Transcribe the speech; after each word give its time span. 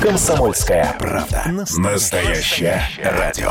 Комсомольская 0.00 0.94
правда. 0.98 1.42
Настоящее 1.76 2.82
радио. 3.02 3.50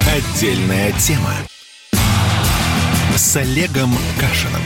Отдельная 0.00 0.92
тема 0.92 1.34
с 3.14 3.36
Олегом 3.36 3.90
Кашиным. 4.18 4.62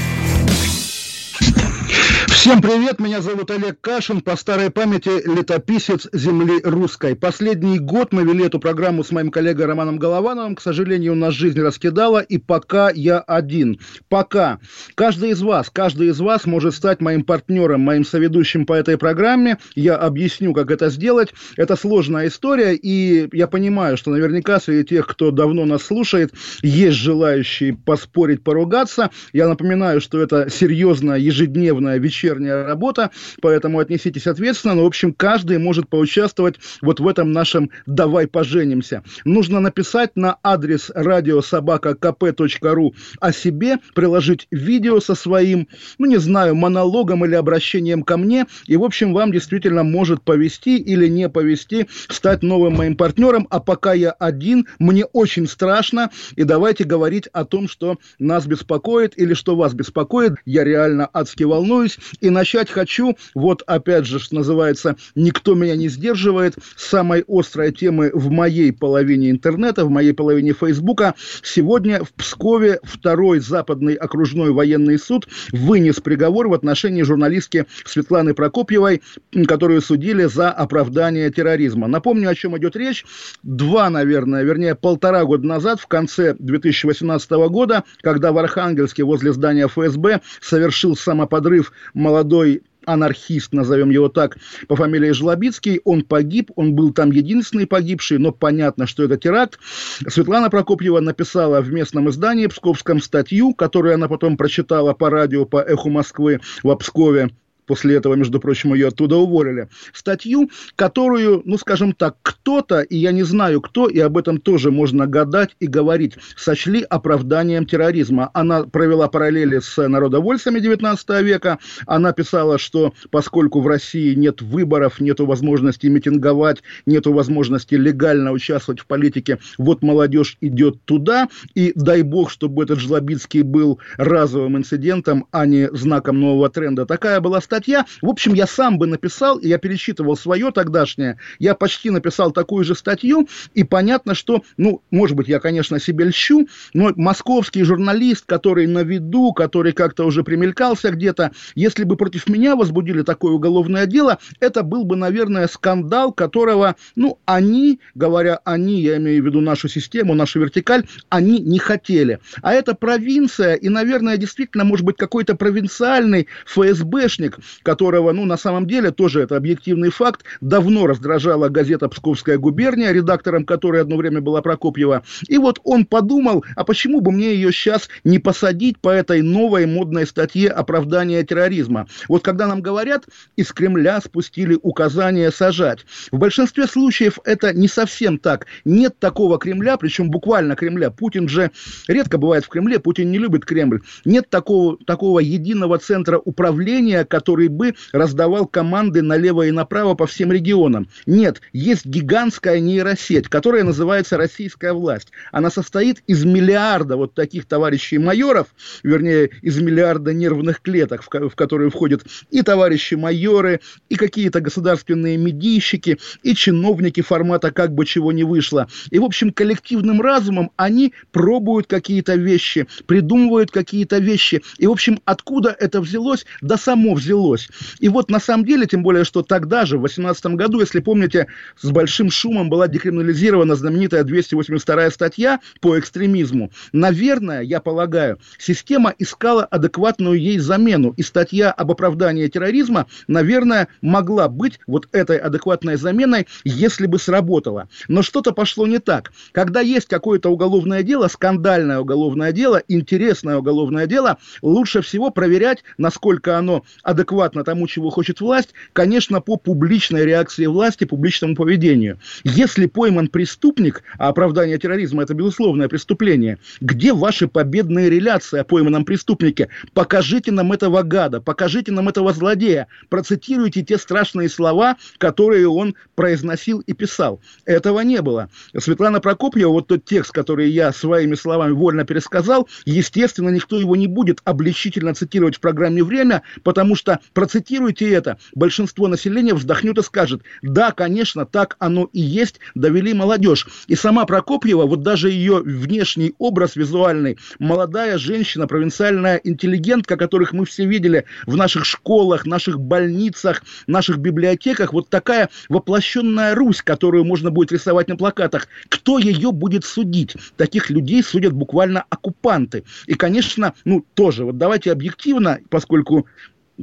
Всем 2.29 2.63
привет, 2.63 3.01
меня 3.01 3.21
зовут 3.21 3.51
Олег 3.51 3.81
Кашин, 3.81 4.21
по 4.21 4.37
старой 4.37 4.71
памяти 4.71 5.27
летописец 5.27 6.09
земли 6.13 6.61
русской. 6.63 7.15
Последний 7.15 7.79
год 7.79 8.13
мы 8.13 8.25
вели 8.25 8.45
эту 8.45 8.59
программу 8.59 9.05
с 9.05 9.11
моим 9.11 9.31
коллегой 9.31 9.67
Романом 9.67 9.99
Головановым. 9.99 10.55
К 10.55 10.61
сожалению, 10.61 11.13
у 11.13 11.17
нас 11.17 11.35
жизнь 11.35 11.61
раскидала, 11.61 12.21
и 12.21 12.39
пока 12.39 12.91
я 12.91 13.19
один. 13.21 13.79
Пока. 14.09 14.59
Каждый 14.95 15.31
из 15.31 15.43
вас, 15.43 15.71
каждый 15.71 16.09
из 16.09 16.21
вас 16.21 16.47
может 16.47 16.75
стать 16.75 17.01
моим 17.01 17.25
партнером, 17.25 17.81
моим 17.81 18.05
соведущим 18.05 18.65
по 18.65 18.73
этой 18.73 18.97
программе. 18.97 19.59
Я 19.75 19.97
объясню, 19.97 20.55
как 20.55 20.71
это 20.71 20.91
сделать. 20.91 21.35
Это 21.57 21.77
сложная 21.77 22.29
история, 22.29 22.75
и 22.75 23.29
я 23.37 23.49
понимаю, 23.49 23.97
что 23.97 24.11
наверняка 24.11 24.61
среди 24.61 24.85
тех, 24.85 25.07
кто 25.07 25.31
давно 25.31 25.65
нас 25.65 25.83
слушает, 25.83 26.33
есть 26.63 26.97
желающие 26.97 27.75
поспорить, 27.75 28.45
поругаться. 28.45 29.11
Я 29.33 29.49
напоминаю, 29.49 30.01
что 30.01 30.21
это 30.21 30.49
серьезная 30.51 31.19
ежедневная 31.19 31.99
вечерняя 31.99 32.14
вечерняя 32.15 32.65
работа, 32.65 33.11
поэтому 33.43 33.81
отнеситесь 33.81 34.27
ответственно. 34.27 34.75
Но, 34.75 34.85
в 34.85 34.87
общем, 34.87 35.13
каждый 35.13 35.59
может 35.59 35.89
поучаствовать 35.89 36.57
вот 36.81 37.01
в 37.01 37.09
этом 37.09 37.33
нашем 37.33 37.71
«давай 37.87 38.29
поженимся». 38.29 39.03
Нужно 39.25 39.61
написать 39.61 40.13
на 40.15 40.39
адрес 40.43 40.91
радиособака.кп.ру 40.95 42.95
о 43.21 43.33
себе, 43.33 43.79
приложить 43.95 44.47
видео 44.51 45.01
со 45.01 45.15
своим, 45.15 45.69
ну, 45.99 46.07
не 46.07 46.19
знаю, 46.19 46.55
монологом 46.55 47.25
или 47.25 47.35
обращением 47.35 48.03
ко 48.03 48.17
мне, 48.17 48.47
и, 48.67 48.77
в 48.77 48.85
общем, 48.85 49.13
вам 49.13 49.33
действительно 49.33 49.83
может 49.83 50.23
повести 50.23 50.79
или 50.79 51.09
не 51.09 51.29
повести 51.29 51.89
стать 52.09 52.43
новым 52.43 52.77
моим 52.77 52.97
партнером, 52.97 53.47
а 53.51 53.61
пока 53.61 53.93
я 53.93 54.13
один, 54.13 54.67
мне 54.79 55.05
очень 55.07 55.49
страшно, 55.49 56.11
и 56.37 56.45
давайте 56.45 56.85
говорить 56.85 57.27
о 57.33 57.45
том, 57.45 57.69
что 57.69 57.99
нас 58.19 58.47
беспокоит 58.47 59.19
или 59.19 59.35
что 59.35 59.57
вас 59.57 59.75
беспокоит. 59.75 60.35
Я 60.45 60.65
реально 60.65 61.09
адски 61.13 61.45
волнуюсь, 61.45 61.99
и 62.21 62.31
начать 62.31 62.71
хочу, 62.71 63.17
вот 63.35 63.63
опять 63.67 64.07
же, 64.07 64.19
что 64.19 64.37
называется, 64.37 64.97
никто 65.15 65.55
меня 65.55 65.77
не 65.77 65.89
сдерживает, 65.89 66.55
самой 66.77 67.25
острой 67.29 67.73
темы 67.73 68.11
в 68.13 68.31
моей 68.31 68.73
половине 68.73 69.31
интернета, 69.31 69.85
в 69.85 69.91
моей 69.91 70.13
половине 70.13 70.53
Фейсбука. 70.53 71.15
Сегодня 71.43 72.03
в 72.05 72.13
Пскове 72.13 72.81
второй 72.83 73.41
западный 73.41 73.95
окружной 73.95 74.53
военный 74.53 74.99
суд 74.99 75.29
вынес 75.53 76.01
приговор 76.01 76.49
в 76.49 76.55
отношении 76.55 77.03
журналистки 77.03 77.67
Светланы 77.85 78.35
Прокопьевой, 78.35 79.03
которую 79.47 79.81
судили 79.81 80.25
за 80.25 80.51
оправдание 80.51 81.31
терроризма. 81.31 81.87
Напомню, 81.87 82.29
о 82.29 82.35
чем 82.35 82.57
идет 82.59 82.77
речь. 82.77 83.05
Два, 83.43 83.91
наверное, 83.91 84.43
вернее, 84.43 84.75
полтора 84.75 85.25
года 85.25 85.47
назад, 85.47 85.81
в 85.81 85.87
конце 85.87 86.35
2018 86.39 87.31
года, 87.49 87.85
когда 88.01 88.33
в 88.33 88.39
Архангельске 88.39 89.05
возле 89.05 89.33
здания 89.33 89.67
ФСБ 89.69 90.21
совершил 90.41 90.97
самоподрыв 90.97 91.73
молодой 91.95 92.63
анархист, 92.87 93.53
назовем 93.53 93.91
его 93.91 94.09
так, 94.09 94.37
по 94.69 94.77
фамилии 94.77 95.13
Жлобицкий, 95.13 95.81
он 95.85 96.03
погиб, 96.03 96.51
он 96.57 96.75
был 96.75 96.93
там 96.93 97.11
единственный 97.11 97.67
погибший, 97.67 98.19
но 98.19 98.33
понятно, 98.33 98.87
что 98.87 99.05
это 99.05 99.17
теракт. 99.17 99.59
Светлана 100.07 100.51
Прокопьева 100.51 101.01
написала 101.01 101.61
в 101.61 101.73
местном 101.73 102.11
издании 102.11 102.47
Псковском 102.47 103.01
статью, 103.01 103.55
которую 103.55 103.95
она 103.95 104.09
потом 104.09 104.37
прочитала 104.37 104.93
по 104.93 105.11
радио, 105.11 105.45
по 105.47 105.63
эху 105.63 105.91
Москвы 105.91 106.41
в 106.63 106.75
Пскове, 106.77 107.31
После 107.67 107.97
этого, 107.97 108.15
между 108.15 108.41
прочим, 108.41 108.75
ее 108.75 108.89
оттуда 108.89 109.17
уволили. 109.17 109.69
Статью, 109.93 110.51
которую, 110.77 111.43
ну, 111.45 111.59
скажем 111.59 111.93
так, 111.93 112.17
кто-то, 112.23 112.81
и 112.81 112.97
я 112.97 113.13
не 113.13 113.23
знаю 113.23 113.61
кто, 113.61 113.89
и 113.89 113.99
об 113.99 114.19
этом 114.19 114.39
тоже 114.39 114.71
можно 114.71 115.07
гадать 115.07 115.57
и 115.61 115.67
говорить, 115.67 116.15
сочли 116.37 116.83
оправданием 116.83 117.67
терроризма. 117.67 118.31
Она 118.35 118.65
провела 118.65 119.09
параллели 119.09 119.59
с 119.59 119.89
народовольцами 119.89 120.61
19 120.61 121.23
века. 121.23 121.59
Она 121.87 122.13
писала, 122.13 122.59
что 122.59 122.93
поскольку 123.11 123.61
в 123.61 123.67
России 123.67 124.15
нет 124.15 124.43
выборов, 124.43 125.01
нет 125.01 125.21
возможности 125.21 125.87
митинговать, 125.87 126.63
нет 126.87 127.07
возможности 127.07 127.75
легально 127.75 128.33
участвовать 128.33 128.81
в 128.81 128.87
политике, 128.87 129.39
вот 129.59 129.83
молодежь 129.83 130.37
идет 130.41 130.85
туда, 130.85 131.29
и 131.55 131.73
дай 131.75 132.03
бог, 132.03 132.31
чтобы 132.31 132.65
этот 132.65 132.79
Жлобицкий 132.79 133.43
был 133.43 133.79
разовым 133.97 134.59
инцидентом, 134.59 135.27
а 135.31 135.47
не 135.47 135.69
знаком 135.73 136.21
нового 136.21 136.49
тренда. 136.51 136.87
Такая 136.87 137.21
была 137.21 137.41
статья 137.41 137.54
статья. 137.55 137.87
В 138.03 138.09
общем, 138.09 138.35
я 138.35 138.49
сам 138.49 138.79
бы 138.79 138.89
написал, 138.89 139.39
я 139.39 139.59
перечитывал 139.59 140.17
свое 140.17 140.51
тогдашнее, 140.51 141.19
я 141.39 141.55
почти 141.55 141.91
написал 141.91 142.33
такую 142.33 142.65
же 142.65 142.75
статью, 142.75 143.29
и 143.55 143.63
понятно, 143.63 144.17
что, 144.17 144.43
ну, 144.57 144.83
может 144.91 145.17
быть, 145.17 145.29
я, 145.29 145.39
конечно, 145.39 145.79
себе 145.79 146.07
льщу, 146.07 146.49
но 146.73 146.93
московский 146.97 147.63
журналист, 147.63 148.25
который 148.27 148.67
на 148.67 148.83
виду, 148.83 149.33
который 149.33 149.73
как-то 149.73 150.05
уже 150.05 150.25
примелькался 150.25 150.91
где-то, 150.91 151.31
если 151.55 151.85
бы 151.85 151.97
против 151.97 152.29
меня 152.29 152.57
возбудили 152.57 153.03
такое 153.03 153.33
уголовное 153.33 153.87
дело, 153.87 154.19
это 154.41 154.65
был 154.65 154.85
бы, 154.85 154.97
наверное, 154.97 155.47
скандал, 155.47 156.13
которого, 156.13 156.75
ну, 156.97 157.21
они, 157.25 157.79
говоря 157.95 158.41
они, 158.45 158.81
я 158.81 158.97
имею 158.97 159.23
в 159.23 159.27
виду 159.27 159.41
нашу 159.41 159.69
систему, 159.69 160.15
нашу 160.15 160.41
вертикаль, 160.41 160.83
они 161.09 161.39
не 161.39 161.61
хотели. 161.61 162.19
А 162.43 162.53
это 162.53 162.75
провинция, 162.75 163.55
и, 163.55 163.69
наверное, 163.69 164.17
действительно, 164.17 164.65
может 164.65 164.85
быть, 164.85 164.97
какой-то 164.97 165.37
провинциальный 165.37 166.27
ФСБшник, 166.47 167.39
которого, 167.63 168.13
ну, 168.13 168.25
на 168.25 168.37
самом 168.37 168.67
деле, 168.67 168.91
тоже 168.91 169.23
это 169.23 169.37
объективный 169.37 169.91
факт, 169.91 170.25
давно 170.41 170.87
раздражала 170.87 171.49
газета 171.49 171.89
«Псковская 171.89 172.39
губерния», 172.39 172.93
редактором 172.93 173.45
которой 173.45 173.83
одно 173.83 173.97
время 173.97 174.21
была 174.21 174.43
Прокопьева. 174.43 175.03
И 175.29 175.39
вот 175.39 175.61
он 175.65 175.85
подумал, 175.85 176.45
а 176.57 176.65
почему 176.65 177.01
бы 177.01 177.13
мне 177.13 177.35
ее 177.35 177.53
сейчас 177.53 177.89
не 178.05 178.19
посадить 178.19 178.79
по 178.79 178.89
этой 178.89 179.23
новой 179.23 179.67
модной 179.67 180.07
статье 180.07 180.51
оправдания 180.51 181.23
терроризма? 181.23 181.87
Вот 182.09 182.23
когда 182.23 182.47
нам 182.47 182.63
говорят, 182.63 183.07
из 183.37 183.53
Кремля 183.53 184.01
спустили 184.01 184.59
указание 184.63 185.31
сажать. 185.31 185.85
В 186.11 186.19
большинстве 186.19 186.67
случаев 186.67 187.19
это 187.25 187.53
не 187.53 187.69
совсем 187.69 188.19
так. 188.19 188.47
Нет 188.65 188.99
такого 188.99 189.39
Кремля, 189.39 189.77
причем 189.77 190.11
буквально 190.11 190.57
Кремля. 190.57 190.91
Путин 190.91 191.29
же 191.29 191.51
редко 191.89 192.19
бывает 192.19 192.45
в 192.45 192.49
Кремле, 192.49 192.79
Путин 192.79 193.11
не 193.11 193.19
любит 193.19 193.45
Кремль. 193.45 193.81
Нет 194.05 194.31
такого, 194.31 194.79
такого 194.85 195.21
единого 195.21 195.79
центра 195.79 196.19
управления, 196.19 197.05
который 197.05 197.34
который 197.35 197.49
бы 197.49 197.75
раздавал 197.93 198.47
команды 198.47 199.03
налево 199.03 199.43
и 199.43 199.51
направо 199.51 199.95
по 199.95 200.07
всем 200.07 200.31
регионам. 200.31 200.89
Нет, 201.05 201.41
есть 201.53 201.85
гигантская 201.85 202.61
нейросеть, 202.61 203.29
которая 203.29 203.65
называется 203.65 204.17
«Российская 204.17 204.73
власть». 204.73 205.09
Она 205.33 205.51
состоит 205.51 206.05
из 206.07 206.25
миллиарда 206.25 206.97
вот 206.97 207.15
таких 207.15 207.47
товарищей 207.47 207.99
майоров, 207.99 208.47
вернее, 208.85 209.31
из 209.43 209.59
миллиарда 209.61 210.13
нервных 210.13 210.63
клеток, 210.63 211.03
в, 211.03 211.29
в 211.29 211.35
которые 211.35 211.71
входят 211.71 212.05
и 212.31 212.43
товарищи 212.43 212.95
майоры, 212.95 213.61
и 213.89 213.97
какие-то 213.97 214.41
государственные 214.41 215.17
медийщики, 215.17 215.99
и 216.23 216.37
чиновники 216.37 217.01
формата 217.01 217.51
«как 217.51 217.75
бы 217.75 217.85
чего 217.85 218.13
не 218.13 218.23
вышло». 218.23 218.69
И, 218.93 219.01
в 219.01 219.05
общем, 219.05 219.33
коллективным 219.33 220.01
разумом 220.01 220.53
они 220.55 220.93
пробуют 221.11 221.67
какие-то 221.67 222.15
вещи, 222.15 222.69
придумывают 222.87 223.51
какие-то 223.51 223.99
вещи. 223.99 224.41
И, 224.59 224.69
в 224.69 224.71
общем, 224.71 225.01
откуда 225.05 225.57
это 225.59 225.81
взялось? 225.81 226.27
Да 226.41 226.57
само 226.57 226.95
взялось 226.95 227.24
началось. 227.25 227.49
И 227.81 227.89
вот 227.89 228.11
на 228.11 228.21
самом 228.21 228.45
деле, 228.45 228.67
тем 228.67 228.83
более, 228.83 229.05
что 229.05 229.23
тогда 229.23 229.65
же, 229.65 229.77
в 229.77 229.81
2018 229.81 230.27
году, 230.37 230.61
если 230.61 230.81
помните, 230.81 231.27
с 231.61 231.71
большим 231.71 232.11
шумом 232.11 232.49
была 232.51 232.69
декриминализирована 232.69 233.55
знаменитая 233.55 234.05
282 234.05 234.91
статья 234.91 235.41
по 235.61 235.79
экстремизму. 235.79 236.51
Наверное, 236.73 237.41
я 237.41 237.61
полагаю, 237.61 238.19
система 238.39 238.95
искала 238.99 239.45
адекватную 239.45 240.21
ей 240.21 240.39
замену. 240.39 240.95
И 240.97 241.03
статья 241.03 241.51
об 241.51 241.71
оправдании 241.71 242.29
терроризма, 242.29 242.87
наверное, 243.09 243.69
могла 243.81 244.29
быть 244.29 244.61
вот 244.67 244.89
этой 244.93 245.19
адекватной 245.19 245.77
заменой, 245.77 246.27
если 246.45 246.87
бы 246.87 246.99
сработала. 246.99 247.69
Но 247.89 248.03
что-то 248.03 248.33
пошло 248.33 248.67
не 248.67 248.79
так. 248.79 249.13
Когда 249.33 249.61
есть 249.61 249.89
какое-то 249.89 250.31
уголовное 250.31 250.83
дело, 250.83 251.09
скандальное 251.09 251.81
уголовное 251.81 252.33
дело, 252.33 252.63
интересное 252.69 253.37
уголовное 253.37 253.87
дело, 253.87 254.19
лучше 254.43 254.83
всего 254.83 255.11
проверять, 255.11 255.65
насколько 255.79 256.39
оно 256.39 256.65
адекватно 256.83 257.14
адекватно 257.15 257.45
тому, 257.45 257.67
чего 257.67 257.91
хочет 257.91 258.21
власть, 258.21 258.51
конечно, 258.73 259.21
по 259.21 259.37
публичной 259.37 260.05
реакции 260.05 260.47
власти, 260.47 260.85
публичному 260.85 261.37
поведению. 261.37 261.99
Если 262.25 262.67
пойман 262.67 263.09
преступник, 263.09 263.83
а 263.99 264.09
оправдание 264.09 264.59
терроризма– 264.59 265.03
это 265.05 265.15
безусловное 265.15 265.69
преступление, 265.69 266.39
где 266.61 266.93
ваши 266.93 267.29
победные 267.29 267.89
реляции 267.89 268.41
о 268.41 268.45
пойманном 268.45 268.85
преступнике? 268.85 269.49
Покажите 269.73 270.33
нам 270.33 270.53
этого 270.53 270.83
гада, 270.83 271.21
покажите 271.21 271.73
нам 271.73 271.89
этого 271.89 272.13
злодея, 272.13 272.67
процитируйте 272.89 273.63
те 273.63 273.79
страшные 273.79 274.29
слова, 274.29 274.77
которые 274.99 275.49
он 275.49 275.75
произносил 275.95 276.61
и 276.61 276.73
писал. 276.73 277.21
Этого 277.45 277.81
не 277.81 278.03
было. 278.03 278.29
Светлана 278.59 279.01
Прокопьева, 279.01 279.51
вот 279.51 279.69
тот 279.69 279.85
текст, 279.85 280.13
который 280.13 280.51
я 280.51 280.73
своими 280.73 281.15
словами 281.15 281.53
вольно 281.53 281.85
пересказал, 281.85 282.49
естественно, 282.65 283.29
никто 283.29 283.59
его 283.59 283.77
не 283.77 283.87
будет 283.87 284.21
обличительно 284.25 284.95
цитировать 284.95 285.37
в 285.37 285.41
программе 285.41 285.85
«Время», 285.85 286.23
потому 286.43 286.75
что 286.75 287.01
процитируйте 287.13 287.91
это. 287.91 288.19
Большинство 288.35 288.89
населения 288.89 289.35
вздохнет 289.35 289.79
и 289.79 289.83
скажет, 289.83 290.23
да, 290.43 290.73
конечно, 290.73 291.27
так 291.27 291.57
оно 291.59 291.89
и 291.93 292.01
есть, 292.01 292.41
довели 292.55 292.95
молодежь. 292.95 293.47
И 293.67 293.75
сама 293.75 294.05
Прокопьева, 294.05 294.67
вот 294.67 294.83
даже 294.83 295.11
ее 295.11 295.41
внешний 295.41 296.15
образ 296.19 296.57
визуальный, 296.57 297.19
молодая 297.39 297.99
женщина, 297.99 298.47
провинциальная 298.47 299.21
интеллигентка, 299.23 299.97
которых 299.97 300.33
мы 300.33 300.45
все 300.45 300.67
видели 300.67 301.05
в 301.27 301.37
наших 301.37 301.65
школах, 301.65 302.27
наших 302.27 302.61
больницах, 302.61 303.43
наших 303.67 303.99
библиотеках, 303.99 304.73
вот 304.73 304.89
такая 304.89 305.29
воплощенная 305.49 306.35
Русь, 306.35 306.63
которую 306.63 307.05
можно 307.05 307.31
будет 307.31 307.53
рисовать 307.53 307.89
на 307.89 307.97
плакатах. 307.97 308.49
Кто 308.69 308.99
ее 308.99 309.33
будет 309.33 309.65
судить? 309.65 310.17
Таких 310.37 310.71
людей 310.71 311.03
судят 311.03 311.33
буквально 311.33 311.85
оккупанты. 311.89 312.65
И, 312.87 312.95
конечно, 312.95 313.55
ну, 313.65 313.85
тоже, 313.95 314.25
вот 314.25 314.39
давайте 314.39 314.73
объективно, 314.73 315.39
поскольку 315.51 316.07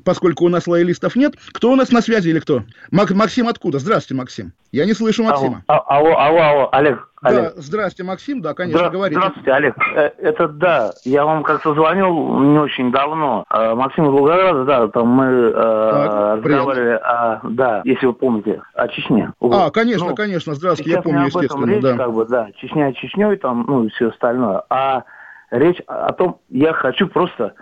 поскольку 0.05 0.45
у 0.45 0.49
нас 0.49 0.67
лоялистов 0.67 1.15
нет. 1.15 1.33
Кто 1.53 1.71
у 1.71 1.75
нас 1.75 1.91
на 1.91 2.01
связи 2.01 2.29
или 2.29 2.39
кто? 2.39 2.61
Мак- 2.91 3.11
Максим 3.13 3.47
откуда? 3.47 3.79
Здравствуйте, 3.79 4.19
Максим. 4.19 4.53
Я 4.71 4.85
не 4.85 4.93
слышу 4.93 5.23
Максима. 5.23 5.63
Алло, 5.67 5.83
алло, 5.87 6.17
алло, 6.17 6.39
алло 6.41 6.69
Олег. 6.71 7.07
Да, 7.21 7.29
Олег. 7.29 7.53
здрасте, 7.57 8.03
Максим, 8.03 8.41
да, 8.41 8.53
конечно, 8.55 8.79
Здра- 8.87 8.89
говорите. 8.89 9.19
Здравствуйте, 9.19 9.51
Олег. 9.51 9.75
Э, 9.95 10.09
Это 10.17 10.47
да, 10.47 10.91
я 11.03 11.23
вам 11.23 11.43
как-то 11.43 11.75
звонил 11.75 12.39
не 12.39 12.57
очень 12.57 12.91
давно. 12.91 13.45
Э, 13.51 13.75
Максим 13.75 14.05
из 14.05 14.09
Волгограда, 14.11 14.63
да, 14.65 14.87
там 14.87 15.07
мы 15.07 15.25
э, 15.25 15.51
Так, 15.53 16.35
разговаривали, 16.45 16.89
о, 17.03 17.39
да, 17.43 17.81
если 17.83 18.07
вы 18.07 18.13
помните, 18.13 18.61
о 18.73 18.87
Чечне. 18.87 19.31
А, 19.39 19.69
конечно, 19.69 20.07
Ну, 20.09 20.15
конечно, 20.15 20.55
здравствуйте, 20.55 20.91
я 20.93 21.01
помню, 21.03 21.25
естественно, 21.27 21.65
речь, 21.69 21.83
да. 21.83 21.95
как 21.97 22.11
бы, 22.13 22.25
да, 22.25 22.47
Чечня 22.57 22.91
Чечней 22.93 23.35
там, 23.35 23.65
ну, 23.67 23.83
и 23.83 23.89
все 23.89 24.09
остальное. 24.09 24.63
А 24.71 25.03
речь 25.51 25.79
о 25.85 26.13
том, 26.13 26.39
я 26.49 26.73
хочу 26.73 27.07
просто 27.07 27.53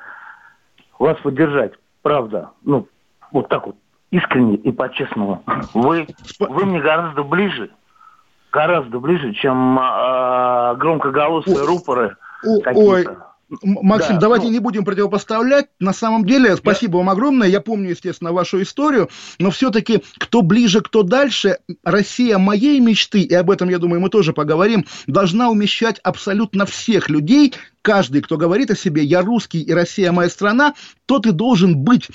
вас 0.99 1.17
поддержать, 1.21 1.73
правда, 2.01 2.51
ну, 2.63 2.87
вот 3.31 3.49
так 3.49 3.67
вот, 3.67 3.75
искренне 4.11 4.55
и 4.55 4.71
по-честному. 4.71 5.43
Вы, 5.73 6.07
вы 6.39 6.65
мне 6.65 6.79
гораздо 6.79 7.23
ближе, 7.23 7.69
гораздо 8.51 8.99
ближе, 8.99 9.33
чем 9.33 9.77
а, 9.79 10.75
громкоголосые 10.75 11.65
рупоры 11.65 12.17
какие-то. 12.63 13.29
Максим, 13.63 14.15
Да, 14.15 14.21
давайте 14.21 14.45
ну- 14.45 14.51
не 14.51 14.59
будем 14.59 14.85
противопоставлять. 14.85 15.67
На 15.79 15.91
самом 15.91 16.23
деле, 16.23 16.55
спасибо 16.55 16.97
вам 16.97 17.09
огромное. 17.09 17.47
Я 17.47 17.61
помню, 17.61 17.89
естественно, 17.89 18.31
вашу 18.31 18.61
историю. 18.61 19.09
Но 19.39 19.49
все-таки, 19.49 20.03
кто 20.19 20.43
ближе, 20.43 20.81
кто 20.81 21.01
дальше, 21.01 21.57
Россия 21.83 22.37
моей 22.37 22.79
мечты, 22.79 23.21
и 23.21 23.33
об 23.33 23.49
этом, 23.49 23.69
я 23.69 23.79
думаю, 23.79 24.01
мы 24.01 24.09
тоже 24.09 24.33
поговорим, 24.33 24.85
должна 25.07 25.49
умещать 25.49 25.99
абсолютно 26.03 26.67
всех 26.67 27.09
людей. 27.09 27.55
Каждый, 27.81 28.21
кто 28.21 28.37
говорит 28.37 28.71
о 28.71 28.75
себе, 28.75 29.03
я 29.03 29.21
русский 29.21 29.61
и 29.61 29.71
Россия 29.71 30.11
моя 30.11 30.29
страна, 30.29 30.73
тот 31.05 31.25
и 31.25 31.31
должен 31.31 31.77
быть, 31.77 32.09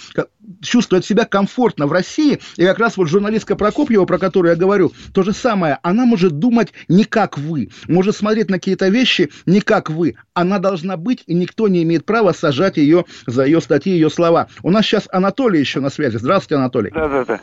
чувствовать 0.62 1.06
себя 1.06 1.25
комфортно 1.25 1.87
в 1.87 1.93
России. 1.93 2.40
И 2.56 2.64
как 2.64 2.78
раз 2.78 2.96
вот 2.96 3.08
журналистка 3.08 3.56
Прокопьева, 3.56 4.05
про 4.05 4.19
которую 4.19 4.50
я 4.50 4.56
говорю, 4.56 4.93
то 5.14 5.22
же 5.22 5.32
самое. 5.32 5.78
Она 5.82 6.05
может 6.05 6.38
думать 6.38 6.72
не 6.88 7.05
как 7.05 7.38
вы, 7.38 7.70
может 7.88 8.14
смотреть 8.14 8.50
на 8.50 8.58
какие-то 8.58 8.88
вещи 8.88 9.31
не 9.46 9.61
как 9.61 9.88
вы. 9.88 10.16
Она 10.34 10.58
должна 10.58 10.96
быть, 10.99 11.25
и 11.26 11.34
никто 11.34 11.69
не 11.69 11.82
имеет 11.82 12.05
права 12.05 12.32
сажать 12.32 12.76
ее 12.76 13.06
за 13.26 13.44
ее 13.44 13.61
статьи, 13.61 13.93
ее 13.93 14.11
слова. 14.11 14.49
У 14.62 14.70
нас 14.70 14.84
сейчас 14.84 15.08
Анатолий 15.11 15.61
еще 15.61 15.81
на 15.81 15.88
связи. 15.88 16.19
Здравствуйте, 16.19 16.56
Анатолий. 16.56 16.90
Да, 16.94 17.08
да, 17.08 17.25
да. 17.25 17.40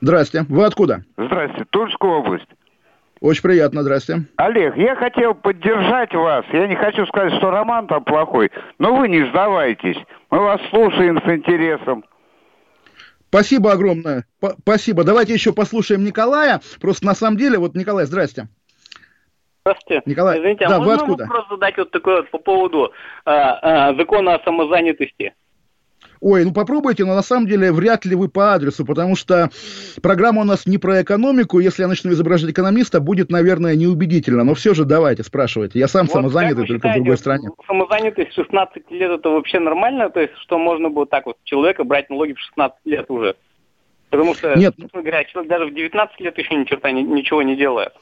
Здрасте. 0.00 0.46
Вы 0.48 0.64
откуда? 0.64 1.04
Здрасте, 1.16 1.64
Тульская 1.70 2.10
область. 2.10 2.48
Очень 3.22 3.42
приятно, 3.42 3.82
здрасте. 3.82 4.24
Олег, 4.36 4.76
я 4.76 4.96
хотел 4.96 5.34
поддержать 5.34 6.12
вас. 6.12 6.44
Я 6.52 6.66
не 6.66 6.74
хочу 6.74 7.06
сказать, 7.06 7.32
что 7.34 7.52
роман 7.52 7.86
там 7.86 8.02
плохой, 8.02 8.50
но 8.78 8.96
вы 8.96 9.08
не 9.08 9.24
сдавайтесь. 9.30 9.96
Мы 10.30 10.40
вас 10.40 10.60
слушаем 10.70 11.22
с 11.24 11.30
интересом. 11.30 12.04
Спасибо 13.28 13.70
огромное. 13.70 14.24
П- 14.40 14.56
спасибо. 14.60 15.04
Давайте 15.04 15.34
еще 15.34 15.52
послушаем 15.52 16.02
Николая. 16.02 16.60
Просто 16.80 17.06
на 17.06 17.14
самом 17.14 17.36
деле, 17.36 17.58
вот 17.58 17.76
Николай, 17.76 18.06
здрасте. 18.06 18.48
Здравствуйте. 19.64 20.02
Николай, 20.04 20.40
Извините, 20.40 20.66
да, 20.66 20.76
а 20.76 20.78
вы 20.80 20.86
можно 20.86 21.04
откуда? 21.04 21.24
вопрос 21.24 21.46
задать 21.48 21.76
вот 21.78 21.90
такой 21.92 22.16
вот 22.16 22.30
по 22.32 22.38
поводу 22.38 22.92
а, 23.24 23.90
а, 23.90 23.94
закона 23.94 24.34
о 24.34 24.44
самозанятости? 24.44 25.32
Ой, 26.22 26.44
ну 26.44 26.52
попробуйте, 26.52 27.04
но 27.04 27.16
на 27.16 27.22
самом 27.22 27.48
деле 27.48 27.72
вряд 27.72 28.04
ли 28.04 28.14
вы 28.14 28.28
по 28.28 28.54
адресу, 28.54 28.86
потому 28.86 29.16
что 29.16 29.50
программа 30.02 30.42
у 30.42 30.44
нас 30.44 30.66
не 30.66 30.78
про 30.78 31.02
экономику. 31.02 31.58
Если 31.58 31.82
я 31.82 31.88
начну 31.88 32.12
изображать 32.12 32.48
экономиста, 32.48 33.00
будет, 33.00 33.28
наверное, 33.28 33.74
неубедительно. 33.74 34.44
Но 34.44 34.54
все 34.54 34.72
же 34.72 34.84
давайте, 34.84 35.24
спрашивайте. 35.24 35.80
Я 35.80 35.88
сам 35.88 36.06
Вот 36.06 36.12
самозанятый, 36.12 36.58
только 36.58 36.74
в 36.74 36.76
считаете, 36.76 36.98
другой 37.00 37.16
стране. 37.16 37.48
Самозанятость 37.66 38.30
в 38.30 38.34
16 38.36 38.90
лет 38.92 39.10
это 39.10 39.30
вообще 39.30 39.58
нормально? 39.58 40.10
То 40.10 40.20
есть, 40.20 40.34
что 40.38 40.58
можно 40.58 40.90
было 40.90 41.06
так 41.06 41.26
вот 41.26 41.38
человека 41.42 41.82
брать 41.82 42.08
налоги 42.08 42.34
в 42.34 42.38
16 42.38 42.78
лет 42.84 43.10
уже? 43.10 43.34
Потому 44.10 44.34
что, 44.34 44.54
Нет. 44.56 44.74
говоря, 44.92 45.24
человек 45.24 45.50
даже 45.50 45.66
в 45.66 45.74
19 45.74 46.20
лет 46.20 46.38
еще 46.38 46.54
ни 46.54 46.64
черта 46.64 46.92
ни- 46.92 47.02
ничего 47.02 47.42
не 47.42 47.56
делает. 47.56 47.94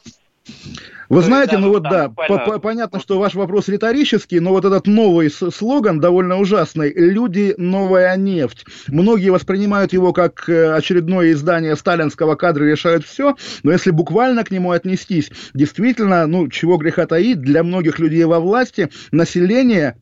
Вы 1.09 1.23
знаете, 1.23 1.59
ну 1.59 1.71
вот 1.71 1.83
да, 1.83 2.09
буквально- 2.09 2.39
по- 2.45 2.53
по- 2.53 2.59
понятно, 2.61 3.01
что 3.01 3.19
ваш 3.19 3.35
вопрос 3.35 3.67
риторический, 3.69 4.39
но 4.39 4.51
вот 4.51 4.65
этот 4.65 4.87
новый 4.87 5.29
слоган 5.29 5.99
довольно 5.99 6.39
ужасный. 6.39 6.93
Люди– 6.95 7.53
новая 7.59 8.17
нефть. 8.17 8.65
Многие 8.87 9.31
воспринимают 9.31 9.93
его 9.93 10.13
как 10.13 10.49
э, 10.49 10.73
очередное 10.73 11.33
издание 11.33 11.75
сталинского 11.75 12.37
кадра 12.37 12.65
решают 12.65 13.05
все, 13.05 13.35
но 13.65 13.73
если 13.73 13.91
буквально 13.91 14.45
к 14.45 14.53
нему 14.53 14.71
отнестись, 14.71 15.33
действительно, 15.53 16.29
ну, 16.29 16.47
чего 16.49 16.77
греха 16.77 17.07
таить, 17.07 17.41
для 17.41 17.65
многих 17.65 17.99
людей 17.99 18.23
во 18.25 18.39
власти 18.39 18.89
население 19.11 19.97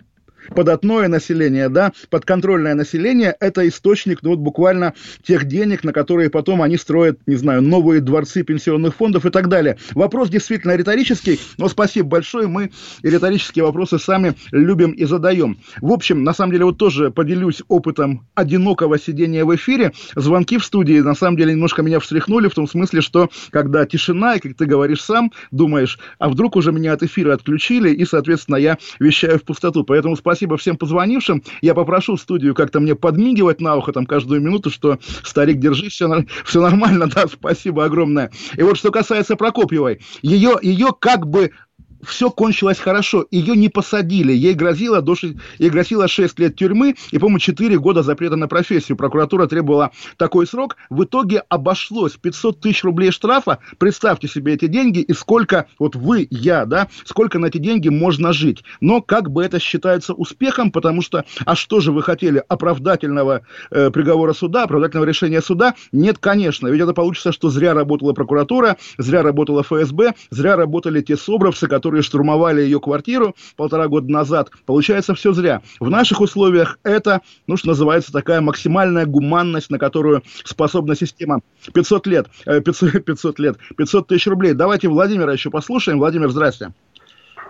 податное 0.54 1.08
население, 1.08 1.68
да, 1.68 1.92
подконтрольное 2.10 2.74
население, 2.74 3.36
это 3.40 3.66
источник, 3.68 4.22
ну, 4.22 4.30
вот 4.30 4.38
буквально 4.38 4.94
тех 5.22 5.46
денег, 5.46 5.84
на 5.84 5.92
которые 5.92 6.30
потом 6.30 6.62
они 6.62 6.76
строят, 6.76 7.18
не 7.26 7.36
знаю, 7.36 7.62
новые 7.62 8.00
дворцы 8.00 8.42
пенсионных 8.42 8.94
фондов 8.94 9.26
и 9.26 9.30
так 9.30 9.48
далее. 9.48 9.78
Вопрос 9.94 10.28
действительно 10.28 10.76
риторический, 10.76 11.40
но 11.56 11.68
спасибо 11.68 12.08
большое, 12.08 12.48
мы 12.48 12.70
риторические 13.02 13.64
вопросы 13.64 13.98
сами 13.98 14.34
любим 14.50 14.92
и 14.92 15.04
задаем. 15.04 15.58
В 15.80 15.92
общем, 15.92 16.24
на 16.24 16.32
самом 16.32 16.52
деле, 16.52 16.64
вот 16.64 16.78
тоже 16.78 17.10
поделюсь 17.10 17.62
опытом 17.68 18.26
одинокого 18.34 18.98
сидения 18.98 19.44
в 19.44 19.54
эфире. 19.54 19.92
Звонки 20.16 20.58
в 20.58 20.64
студии, 20.64 21.00
на 21.00 21.14
самом 21.14 21.36
деле, 21.36 21.52
немножко 21.52 21.82
меня 21.82 22.00
встряхнули 22.00 22.48
в 22.48 22.54
том 22.54 22.68
смысле, 22.68 23.00
что 23.00 23.28
когда 23.50 23.86
тишина, 23.86 24.34
и 24.34 24.40
как 24.40 24.54
ты 24.54 24.66
говоришь 24.66 25.02
сам, 25.02 25.32
думаешь, 25.50 25.98
а 26.18 26.28
вдруг 26.28 26.56
уже 26.56 26.72
меня 26.72 26.92
от 26.92 27.02
эфира 27.02 27.34
отключили, 27.34 27.90
и, 27.90 28.04
соответственно, 28.04 28.56
я 28.56 28.78
вещаю 28.98 29.38
в 29.38 29.42
пустоту. 29.42 29.84
Поэтому 29.84 30.16
спасибо 30.16 30.37
всем 30.56 30.76
позвонившим. 30.76 31.42
Я 31.60 31.74
попрошу 31.74 32.16
студию 32.16 32.54
как-то 32.54 32.80
мне 32.80 32.94
подмигивать 32.94 33.60
на 33.60 33.76
ухо 33.76 33.92
там 33.92 34.06
каждую 34.06 34.40
минуту, 34.40 34.70
что 34.70 34.98
старик, 35.24 35.58
держись, 35.58 35.92
все, 35.92 36.08
все 36.44 36.60
нормально, 36.60 37.06
да, 37.06 37.26
спасибо 37.26 37.84
огромное. 37.84 38.30
И 38.56 38.62
вот 38.62 38.76
что 38.76 38.90
касается 38.90 39.36
Прокопьевой, 39.36 40.00
ее, 40.22 40.58
ее 40.62 40.88
как 40.98 41.26
бы 41.26 41.52
все 42.02 42.30
кончилось 42.30 42.78
хорошо. 42.78 43.26
Ее 43.30 43.56
не 43.56 43.68
посадили. 43.68 44.32
Ей 44.32 44.54
грозило, 44.54 45.02
до, 45.02 45.14
ши- 45.14 45.36
ей 45.58 45.70
грозило 45.70 46.08
6 46.08 46.38
лет 46.38 46.56
тюрьмы 46.56 46.94
и, 47.10 47.18
по-моему, 47.18 47.38
4 47.38 47.78
года 47.78 48.02
запрета 48.02 48.36
на 48.36 48.48
профессию. 48.48 48.96
Прокуратура 48.96 49.46
требовала 49.46 49.90
такой 50.16 50.46
срок. 50.46 50.76
В 50.90 51.04
итоге 51.04 51.42
обошлось 51.48 52.16
500 52.16 52.60
тысяч 52.60 52.84
рублей 52.84 53.10
штрафа. 53.10 53.58
Представьте 53.78 54.28
себе 54.28 54.54
эти 54.54 54.66
деньги 54.66 55.00
и 55.00 55.12
сколько, 55.12 55.66
вот 55.78 55.96
вы, 55.96 56.26
я, 56.30 56.64
да, 56.64 56.88
сколько 57.04 57.38
на 57.38 57.46
эти 57.46 57.58
деньги 57.58 57.88
можно 57.88 58.32
жить. 58.32 58.62
Но 58.80 59.00
как 59.00 59.30
бы 59.30 59.42
это 59.44 59.58
считается 59.58 60.14
успехом, 60.14 60.70
потому 60.70 61.02
что, 61.02 61.24
а 61.44 61.54
что 61.56 61.80
же 61.80 61.92
вы 61.92 62.02
хотели, 62.02 62.42
оправдательного 62.48 63.42
э, 63.70 63.90
приговора 63.90 64.32
суда, 64.32 64.64
оправдательного 64.64 65.06
решения 65.06 65.42
суда? 65.42 65.74
Нет, 65.92 66.18
конечно. 66.18 66.68
Ведь 66.68 66.80
это 66.80 66.92
получится, 66.92 67.32
что 67.32 67.50
зря 67.50 67.74
работала 67.74 68.12
прокуратура, 68.12 68.76
зря 68.98 69.22
работала 69.22 69.62
ФСБ, 69.62 70.14
зря 70.30 70.56
работали 70.56 71.00
те 71.00 71.16
собровцы, 71.16 71.66
которые 71.66 71.87
штурмовали 72.02 72.60
ее 72.62 72.80
квартиру 72.80 73.34
полтора 73.56 73.88
года 73.88 74.10
назад. 74.12 74.50
Получается, 74.66 75.14
все 75.14 75.32
зря. 75.32 75.62
В 75.80 75.90
наших 75.90 76.20
условиях 76.20 76.78
это, 76.84 77.20
ну, 77.46 77.56
что 77.56 77.68
называется, 77.68 78.12
такая 78.12 78.40
максимальная 78.40 79.06
гуманность, 79.06 79.70
на 79.70 79.78
которую 79.78 80.22
способна 80.44 80.94
система. 80.94 81.40
500 81.74 82.06
лет, 82.06 82.26
э, 82.46 82.60
500, 82.60 83.04
500 83.04 83.38
лет, 83.40 83.56
500 83.76 84.06
тысяч 84.06 84.26
рублей. 84.26 84.54
Давайте 84.54 84.88
Владимира 84.88 85.32
еще 85.32 85.50
послушаем. 85.50 85.98
Владимир, 85.98 86.28
здрасте. 86.30 86.70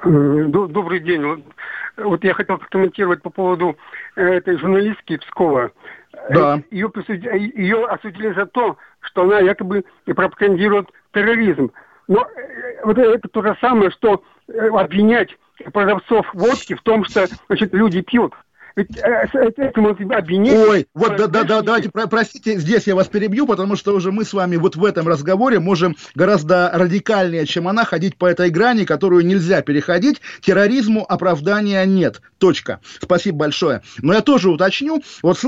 Добрый 0.05 1.01
день. 1.01 1.43
Вот- 1.97 2.23
я 2.25 2.33
хотел 2.35 2.59
прокомментировать 2.59 3.23
по 3.23 3.31
поводу 3.31 3.77
э, 4.17 4.23
этой 4.23 4.57
журналистки 4.59 5.17
Пскова. 5.17 5.73
Да. 6.31 6.59
Э, 6.59 6.63
Ее, 6.71 6.89
присуди- 6.89 7.29
ее 7.57 7.85
осудили 7.87 8.33
за 8.35 8.47
то, 8.47 8.77
что 9.01 9.23
она 9.23 9.41
якобы 9.41 9.85
пропагандирует 10.05 10.89
терроризм. 11.13 11.71
Но 12.09 12.23
э, 12.23 12.85
вот 12.85 12.99
это 12.99 13.29
то 13.29 13.43
же 13.43 13.57
самое, 13.61 13.91
что 13.91 14.23
э, 14.49 14.69
обвинять 14.69 15.31
продавцов 15.73 16.27
водки 16.35 16.75
в 16.75 16.83
том, 16.83 17.05
что 17.05 17.27
значит, 17.49 17.73
люди 17.73 18.01
пьют. 18.01 18.33
Ведь 18.77 18.97
э, 18.97 19.29
э, 19.35 19.51
тебя 19.53 20.19
обвинить. 20.19 20.53
Ой, 20.53 20.87
вот 20.95 21.17
да, 21.17 21.27
да, 21.27 21.43
да, 21.43 21.63
давайте, 21.63 21.91
про- 21.91 22.07
простите, 22.07 22.59
здесь 22.59 22.87
я 22.87 22.95
вас 22.95 23.09
перебью, 23.09 23.45
потому 23.45 23.75
что 23.75 23.93
уже 23.93 24.13
мы 24.13 24.25
с 24.25 24.33
вами 24.33 24.57
вот 24.57 24.77
в 24.77 24.85
этом 24.85 25.09
разговоре 25.09 25.59
можем 25.59 25.97
гораздо 26.15 26.71
радикальнее, 26.73 27.45
чем 27.45 27.67
она, 27.67 27.85
ходить 27.85 28.17
по 28.17 28.27
этой 28.27 28.51
грани, 28.51 28.85
которую 28.85 29.27
нельзя 29.27 29.63
переходить. 29.63 30.21
Терроризму 30.43 31.05
оправдания 31.09 31.85
нет. 31.87 32.23
Точка. 32.39 32.79
Спасибо 33.01 33.39
большое. 33.39 33.83
Но 34.01 34.15
я 34.15 34.21
тоже 34.21 34.49
уточню. 34.49 35.03
Вот 35.23 35.39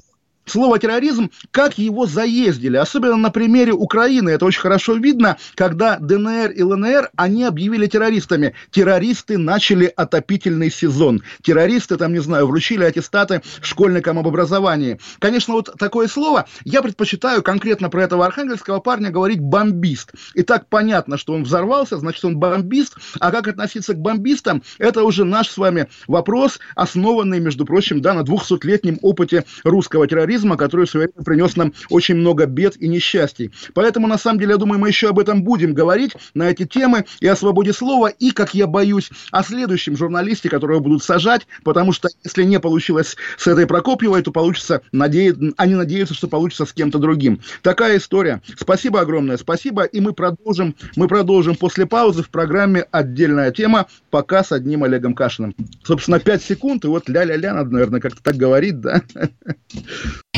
слово 0.51 0.79
терроризм, 0.79 1.31
как 1.51 1.79
его 1.79 2.07
заездили. 2.07 2.77
Особенно 2.77 3.17
на 3.17 3.31
примере 3.31 3.73
Украины. 3.73 4.31
Это 4.31 4.45
очень 4.45 4.61
хорошо 4.61 4.95
видно, 4.95 5.37
когда 5.55 5.99
ДНР 5.99 6.51
и 6.51 6.63
ЛНР, 6.63 7.11
они 7.17 7.45
объявили 7.45 7.87
террористами. 7.87 8.55
Террористы 8.71 9.39
начали 9.39 9.93
отопительный 9.95 10.71
сезон. 10.71 11.23
Террористы, 11.43 11.97
там, 11.97 12.13
не 12.13 12.21
знаю, 12.21 12.47
вручили 12.47 12.85
аттестаты 12.85 13.43
школьникам 13.63 14.19
об 14.19 14.27
образовании. 14.27 14.99
Конечно, 15.19 15.55
вот 15.55 15.71
такое 15.79 16.09
слово, 16.09 16.47
я 16.65 16.83
предпочитаю 16.83 17.43
конкретно 17.43 17.89
про 17.89 18.05
этого 18.05 18.27
архангельского 18.27 18.81
парня 18.81 19.11
говорить 19.11 19.41
бомбист. 19.41 20.13
И 20.35 20.43
так 20.43 20.69
понятно, 20.69 21.17
что 21.17 21.33
он 21.33 21.45
взорвался, 21.45 21.99
значит, 21.99 22.25
он 22.25 22.37
бомбист. 22.37 22.97
А 23.21 23.31
как 23.31 23.49
относиться 23.49 23.95
к 23.95 23.99
бомбистам, 23.99 24.63
это 24.79 25.05
уже 25.05 25.25
наш 25.25 25.49
с 25.49 25.57
вами 25.57 25.89
вопрос, 26.07 26.59
основанный, 26.75 27.41
между 27.41 27.65
прочим, 27.65 28.01
да, 28.01 28.15
на 28.15 28.21
200-летнем 28.21 28.99
опыте 29.03 29.45
русского 29.65 30.07
терроризма, 30.07 30.40
который 30.57 30.87
в 30.87 30.91
свое 30.91 31.07
время 31.07 31.25
принес 31.25 31.57
нам 31.57 31.73
очень 31.89 32.17
много 32.17 32.47
бед 32.47 32.77
и 32.77 32.89
несчастий. 32.89 33.51
Поэтому, 33.75 34.07
на 34.07 34.19
самом 34.19 34.39
деле, 34.39 34.53
я 34.53 34.57
думаю, 34.57 34.79
мы 34.79 34.89
еще 34.89 35.09
об 35.09 35.19
этом 35.19 35.43
будем 35.43 35.75
говорить, 35.75 36.13
на 36.35 36.51
эти 36.51 36.67
темы, 36.67 37.05
и 37.21 37.27
о 37.27 37.37
свободе 37.37 37.73
слова, 37.73 38.09
и, 38.09 38.31
как 38.31 38.55
я 38.55 38.67
боюсь, 38.67 39.11
о 39.31 39.43
следующем 39.43 39.97
журналисте, 39.97 40.49
которого 40.49 40.81
будут 40.81 41.03
сажать, 41.03 41.47
потому 41.65 41.93
что, 41.93 42.09
если 42.25 42.45
не 42.45 42.61
получилось 42.61 43.17
с 43.37 43.47
этой 43.47 43.67
Прокопьевой, 43.67 44.23
то 44.23 44.33
получится, 44.33 44.83
наде... 44.93 45.35
они 45.57 45.75
надеются, 45.75 46.15
что 46.15 46.29
получится 46.29 46.67
с 46.67 46.73
кем-то 46.73 46.99
другим. 46.99 47.41
Такая 47.63 47.99
история. 47.99 48.43
Спасибо 48.57 49.01
огромное, 49.01 49.37
спасибо, 49.37 49.85
и 49.85 50.01
мы 50.01 50.13
продолжим, 50.13 50.75
мы 50.97 51.09
продолжим 51.09 51.55
после 51.55 51.87
паузы 51.87 52.23
в 52.23 52.31
программе 52.31 52.87
«Отдельная 52.91 53.51
тема», 53.51 53.87
пока 54.11 54.45
с 54.45 54.53
одним 54.53 54.85
Олегом 54.85 55.15
Кашиным. 55.15 55.55
Собственно, 55.85 56.19
5 56.19 56.43
секунд, 56.43 56.85
и 56.85 56.89
вот 56.89 57.09
ля-ля-ля 57.09 57.55
надо, 57.55 57.71
наверное, 57.71 58.01
как-то 58.01 58.23
так 58.23 58.37
говорить, 58.37 58.81
да? 58.81 59.03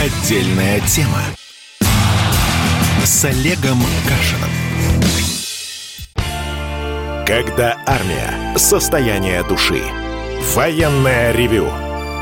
Отдельная 0.00 0.80
тема 0.82 1.20
с 3.02 3.24
Олегом 3.24 3.82
Кашиным. 4.06 4.48
Когда 7.26 7.76
армия. 7.84 8.56
Состояние 8.56 9.42
души. 9.42 9.82
Военное 10.54 11.32
ревю 11.32 11.68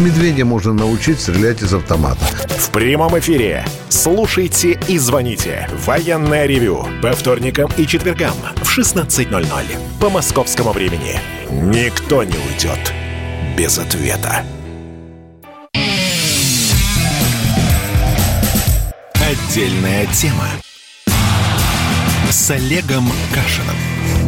Медведя 0.00 0.44
можно 0.44 0.72
научить 0.72 1.20
стрелять 1.20 1.62
из 1.62 1.74
автомата. 1.74 2.24
В 2.48 2.70
прямом 2.70 3.18
эфире. 3.18 3.64
Слушайте 3.88 4.78
и 4.86 4.96
звоните. 4.98 5.68
Военное 5.84 6.46
ревю. 6.46 6.86
По 7.02 7.12
вторникам 7.12 7.70
и 7.76 7.86
четвергам 7.86 8.34
в 8.56 8.78
16.00. 8.78 9.42
По 10.00 10.08
московскому 10.08 10.72
времени. 10.72 11.18
Никто 11.50 12.22
не 12.22 12.36
уйдет 12.36 12.92
без 13.56 13.78
ответа. 13.78 14.44
Отдельная 19.14 20.06
тема. 20.06 20.46
С 22.30 22.50
Олегом 22.50 23.10
Кашиным. 23.34 24.27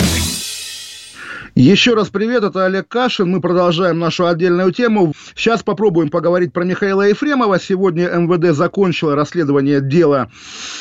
Еще 1.57 1.95
раз 1.95 2.11
привет, 2.11 2.45
это 2.45 2.67
Олег 2.67 2.87
Кашин. 2.87 3.29
Мы 3.29 3.41
продолжаем 3.41 3.99
нашу 3.99 4.27
отдельную 4.27 4.71
тему. 4.73 5.13
Сейчас 5.35 5.65
попробуем 5.65 6.09
поговорить 6.09 6.53
про 6.53 6.65
Михаила 6.65 7.09
Ефремова. 7.09 7.59
Сегодня 7.59 8.07
МВД 8.07 8.55
закончило 8.57 9.17
расследование 9.17 9.81
дела 9.81 10.31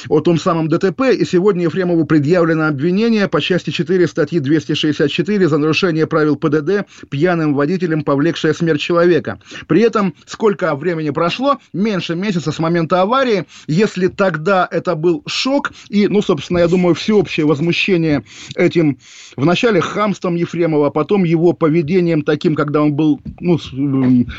о 0.10 0.20
том 0.20 0.38
самом 0.38 0.68
ДТП, 0.68 1.06
и 1.12 1.26
сегодня 1.26 1.64
Ефремову 1.64 2.06
предъявлено 2.06 2.68
обвинение 2.68 3.28
по 3.28 3.42
части 3.42 3.72
4 3.72 4.08
статьи 4.08 4.40
264 4.40 5.48
за 5.48 5.58
нарушение 5.58 6.06
правил 6.06 6.36
ПДД 6.36 6.88
пьяным 7.10 7.56
водителем, 7.56 8.04
повлекшее 8.04 8.54
смерть 8.54 8.80
человека. 8.80 9.40
При 9.68 9.82
этом, 9.82 10.14
сколько 10.28 10.76
времени 10.76 11.10
прошло? 11.10 11.58
Меньше 11.74 12.16
месяца 12.16 12.52
с 12.52 12.60
момента 12.60 13.02
аварии. 13.02 13.46
Если 13.66 14.06
тогда 14.06 14.68
это 14.70 14.94
был 14.94 15.24
шок, 15.26 15.72
и, 15.90 16.08
ну, 16.08 16.22
собственно, 16.22 16.60
я 16.60 16.68
думаю, 16.68 16.94
всеобщее 16.94 17.48
возмущение 17.48 18.24
этим, 18.56 19.00
вначале 19.36 19.82
хамством 19.82 20.36
Ефремова, 20.36 20.59
Ефремова, 20.60 20.88
а 20.88 20.92
потом 20.92 21.24
его 21.24 21.54
поведением 21.54 22.22
таким, 22.22 22.56
когда 22.56 22.82
он 22.82 22.94
был 22.94 23.20
ну, 23.39 23.58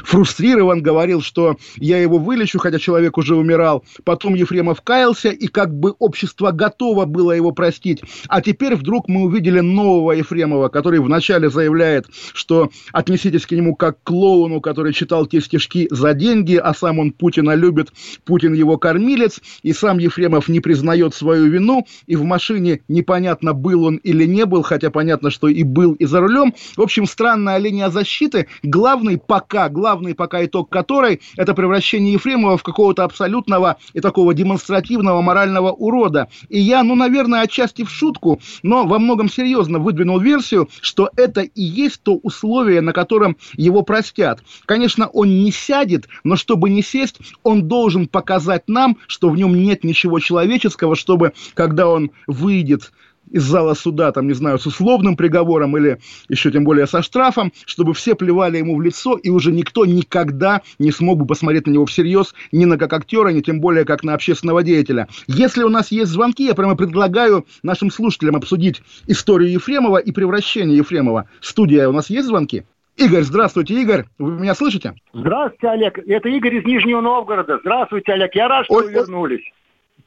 фрустрирован, 0.04 0.82
говорил, 0.82 1.22
что 1.22 1.56
я 1.76 1.98
его 1.98 2.18
вылечу, 2.18 2.58
хотя 2.58 2.78
человек 2.78 3.16
уже 3.18 3.36
умирал. 3.36 3.84
Потом 4.04 4.34
Ефремов 4.34 4.82
каялся, 4.82 5.30
и 5.30 5.46
как 5.46 5.74
бы 5.74 5.94
общество 5.98 6.50
готово 6.50 7.06
было 7.06 7.32
его 7.32 7.52
простить. 7.52 8.02
А 8.28 8.42
теперь 8.42 8.76
вдруг 8.76 9.08
мы 9.08 9.22
увидели 9.22 9.60
нового 9.60 10.12
Ефремова, 10.12 10.68
который 10.68 11.00
вначале 11.00 11.48
заявляет, 11.48 12.06
что 12.34 12.70
отнеситесь 12.92 13.46
к 13.46 13.52
нему 13.52 13.74
как 13.74 14.00
к 14.00 14.04
клоуну, 14.04 14.60
который 14.60 14.92
читал 14.92 15.26
те 15.26 15.40
стишки 15.40 15.88
за 15.90 16.14
деньги, 16.14 16.56
а 16.56 16.74
сам 16.74 16.98
он 16.98 17.12
Путина 17.12 17.54
любит, 17.54 17.88
Путин 18.24 18.52
его 18.52 18.76
кормилец, 18.78 19.40
и 19.62 19.72
сам 19.72 19.98
Ефремов 19.98 20.48
не 20.48 20.60
признает 20.60 21.14
свою 21.14 21.46
вину, 21.46 21.86
и 22.06 22.16
в 22.16 22.24
машине 22.24 22.80
непонятно, 22.88 23.52
был 23.52 23.84
он 23.84 23.96
или 23.96 24.24
не 24.26 24.44
был, 24.46 24.62
хотя 24.62 24.90
понятно, 24.90 25.30
что 25.30 25.48
и 25.48 25.62
был, 25.62 25.92
и 25.94 26.06
за 26.10 26.20
рулем. 26.20 26.54
В 26.76 26.82
общем, 26.82 27.06
странная 27.06 27.56
линия 27.58 27.88
защиты. 27.88 28.48
Главный 28.62 29.16
пока, 29.18 29.68
главный 29.68 30.14
пока 30.14 30.44
итог 30.44 30.68
которой– 30.68 31.20
это 31.36 31.54
превращение 31.54 32.12
Ефремова 32.12 32.58
в 32.58 32.62
какого-то 32.62 33.04
абсолютного 33.04 33.76
и 33.94 34.00
такого 34.00 34.34
демонстративного 34.34 35.22
морального 35.22 35.70
урода. 35.72 36.28
И 36.48 36.60
я, 36.60 36.82
ну, 36.82 36.94
наверное, 36.94 37.40
отчасти 37.40 37.84
в 37.84 37.90
шутку, 37.90 38.40
но 38.62 38.84
во 38.84 38.98
многом 38.98 39.30
серьезно 39.30 39.78
выдвинул 39.78 40.18
версию, 40.18 40.68
что 40.82 41.10
это 41.16 41.40
и 41.42 41.62
есть 41.62 42.02
то 42.02 42.16
условие, 42.16 42.80
на 42.80 42.92
котором 42.92 43.36
его 43.56 43.82
простят. 43.82 44.42
Конечно, 44.66 45.06
он 45.06 45.42
не 45.42 45.52
сядет, 45.52 46.08
но 46.24 46.36
чтобы 46.36 46.68
не 46.68 46.82
сесть, 46.82 47.18
он 47.42 47.68
должен 47.68 48.08
показать 48.08 48.68
нам, 48.68 48.98
что 49.06 49.30
в 49.30 49.36
нем 49.36 49.54
нет 49.54 49.84
ничего 49.84 50.18
человеческого, 50.18 50.96
чтобы, 50.96 51.32
когда 51.54 51.88
он 51.88 52.10
выйдет 52.26 52.92
из 53.30 53.42
зала 53.42 53.74
суда, 53.74 54.12
там, 54.12 54.26
не 54.26 54.34
знаю, 54.34 54.58
с 54.58 54.66
условным 54.66 55.16
приговором 55.16 55.76
или 55.76 55.98
еще 56.28 56.50
тем 56.50 56.64
более 56.64 56.86
со 56.86 57.02
штрафом, 57.02 57.52
чтобы 57.66 57.94
все 57.94 58.14
плевали 58.14 58.58
ему 58.58 58.76
в 58.76 58.82
лицо, 58.82 59.16
и 59.16 59.30
уже 59.30 59.52
никто 59.52 59.86
никогда 59.86 60.62
не 60.78 60.92
смог 60.92 61.18
бы 61.18 61.26
посмотреть 61.26 61.66
на 61.66 61.72
него 61.72 61.86
всерьез, 61.86 62.34
ни 62.52 62.64
на 62.64 62.78
как 62.78 62.92
актера, 62.92 63.28
ни 63.28 63.40
тем 63.40 63.60
более 63.60 63.84
как 63.84 64.02
на 64.02 64.14
общественного 64.14 64.62
деятеля. 64.62 65.08
Если 65.26 65.62
у 65.62 65.68
нас 65.68 65.90
есть 65.90 66.10
звонки, 66.10 66.46
я 66.46 66.54
прямо 66.54 66.76
предлагаю 66.76 67.46
нашим 67.62 67.90
слушателям 67.90 68.36
обсудить 68.36 68.82
историю 69.06 69.50
Ефремова 69.50 69.98
и 69.98 70.12
превращение 70.12 70.76
Ефремова. 70.76 71.28
Студия, 71.40 71.88
у 71.88 71.92
нас 71.92 72.10
есть 72.10 72.26
звонки? 72.26 72.64
Игорь, 72.96 73.22
здравствуйте, 73.22 73.80
Игорь. 73.80 74.04
Вы 74.18 74.32
меня 74.32 74.54
слышите? 74.54 74.94
Здравствуйте, 75.14 75.68
Олег. 75.68 75.98
Это 76.06 76.28
Игорь 76.28 76.56
из 76.56 76.64
Нижнего 76.66 77.00
Новгорода. 77.00 77.58
Здравствуйте, 77.62 78.12
Олег. 78.12 78.34
Я 78.34 78.48
рад, 78.48 78.66
что 78.66 78.74
Ой, 78.74 78.86
вы 78.86 78.92
вернулись. 78.92 79.42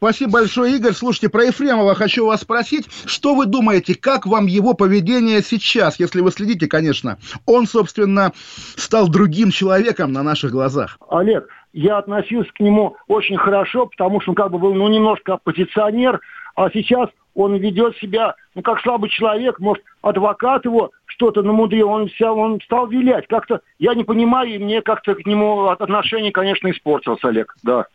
Спасибо 0.04 0.34
большое, 0.34 0.76
Игорь. 0.76 0.92
Слушайте, 0.92 1.30
про 1.30 1.46
Ефремова 1.46 1.96
хочу 1.96 2.26
вас 2.26 2.42
спросить. 2.42 2.90
Что 3.06 3.36
вы 3.36 3.46
думаете, 3.46 3.96
как 3.96 4.26
вам 4.26 4.48
его 4.48 4.74
поведение 4.74 5.42
сейчас, 5.42 5.98
если 5.98 6.20
вы 6.20 6.30
следите, 6.32 6.68
конечно? 6.68 7.18
Он, 7.46 7.66
собственно, 7.66 8.34
стал 8.76 9.08
другим 9.08 9.50
человеком 9.50 10.12
на 10.12 10.22
наших 10.22 10.52
глазах. 10.52 10.98
Олег, 11.10 11.48
я 11.72 12.00
относился 12.00 12.52
к 12.52 12.60
нему 12.60 12.98
очень 13.08 13.38
хорошо, 13.38 13.86
потому 13.86 14.20
что 14.20 14.32
он 14.32 14.36
как 14.36 14.52
бы 14.52 14.60
был, 14.60 14.74
ну, 14.74 14.90
немножко 14.90 15.36
оппозиционер, 15.36 16.20
а 16.58 16.70
сейчас 16.72 17.08
он 17.34 17.56
ведет 17.56 17.96
себя, 18.00 18.36
ну, 18.56 18.62
как 18.62 18.82
слабый 18.82 19.10
человек, 19.10 19.60
может, 19.60 19.86
адвокат 20.02 20.66
его 20.66 20.92
что-то 21.06 21.44
намудрил, 21.44 21.90
он, 21.90 22.10
вся, 22.10 22.34
он 22.34 22.60
стал 22.62 22.88
вилять. 22.88 23.28
Как-то, 23.28 23.62
я 23.80 23.94
не 23.94 24.04
понимаю, 24.04 24.54
и 24.54 24.58
мне 24.58 24.82
как-то 24.82 25.16
к 25.16 25.26
нему 25.26 25.68
отношение, 25.68 26.34
конечно, 26.34 26.70
испортилось, 26.70 27.24
Олег, 27.24 27.56
да. 27.64 27.86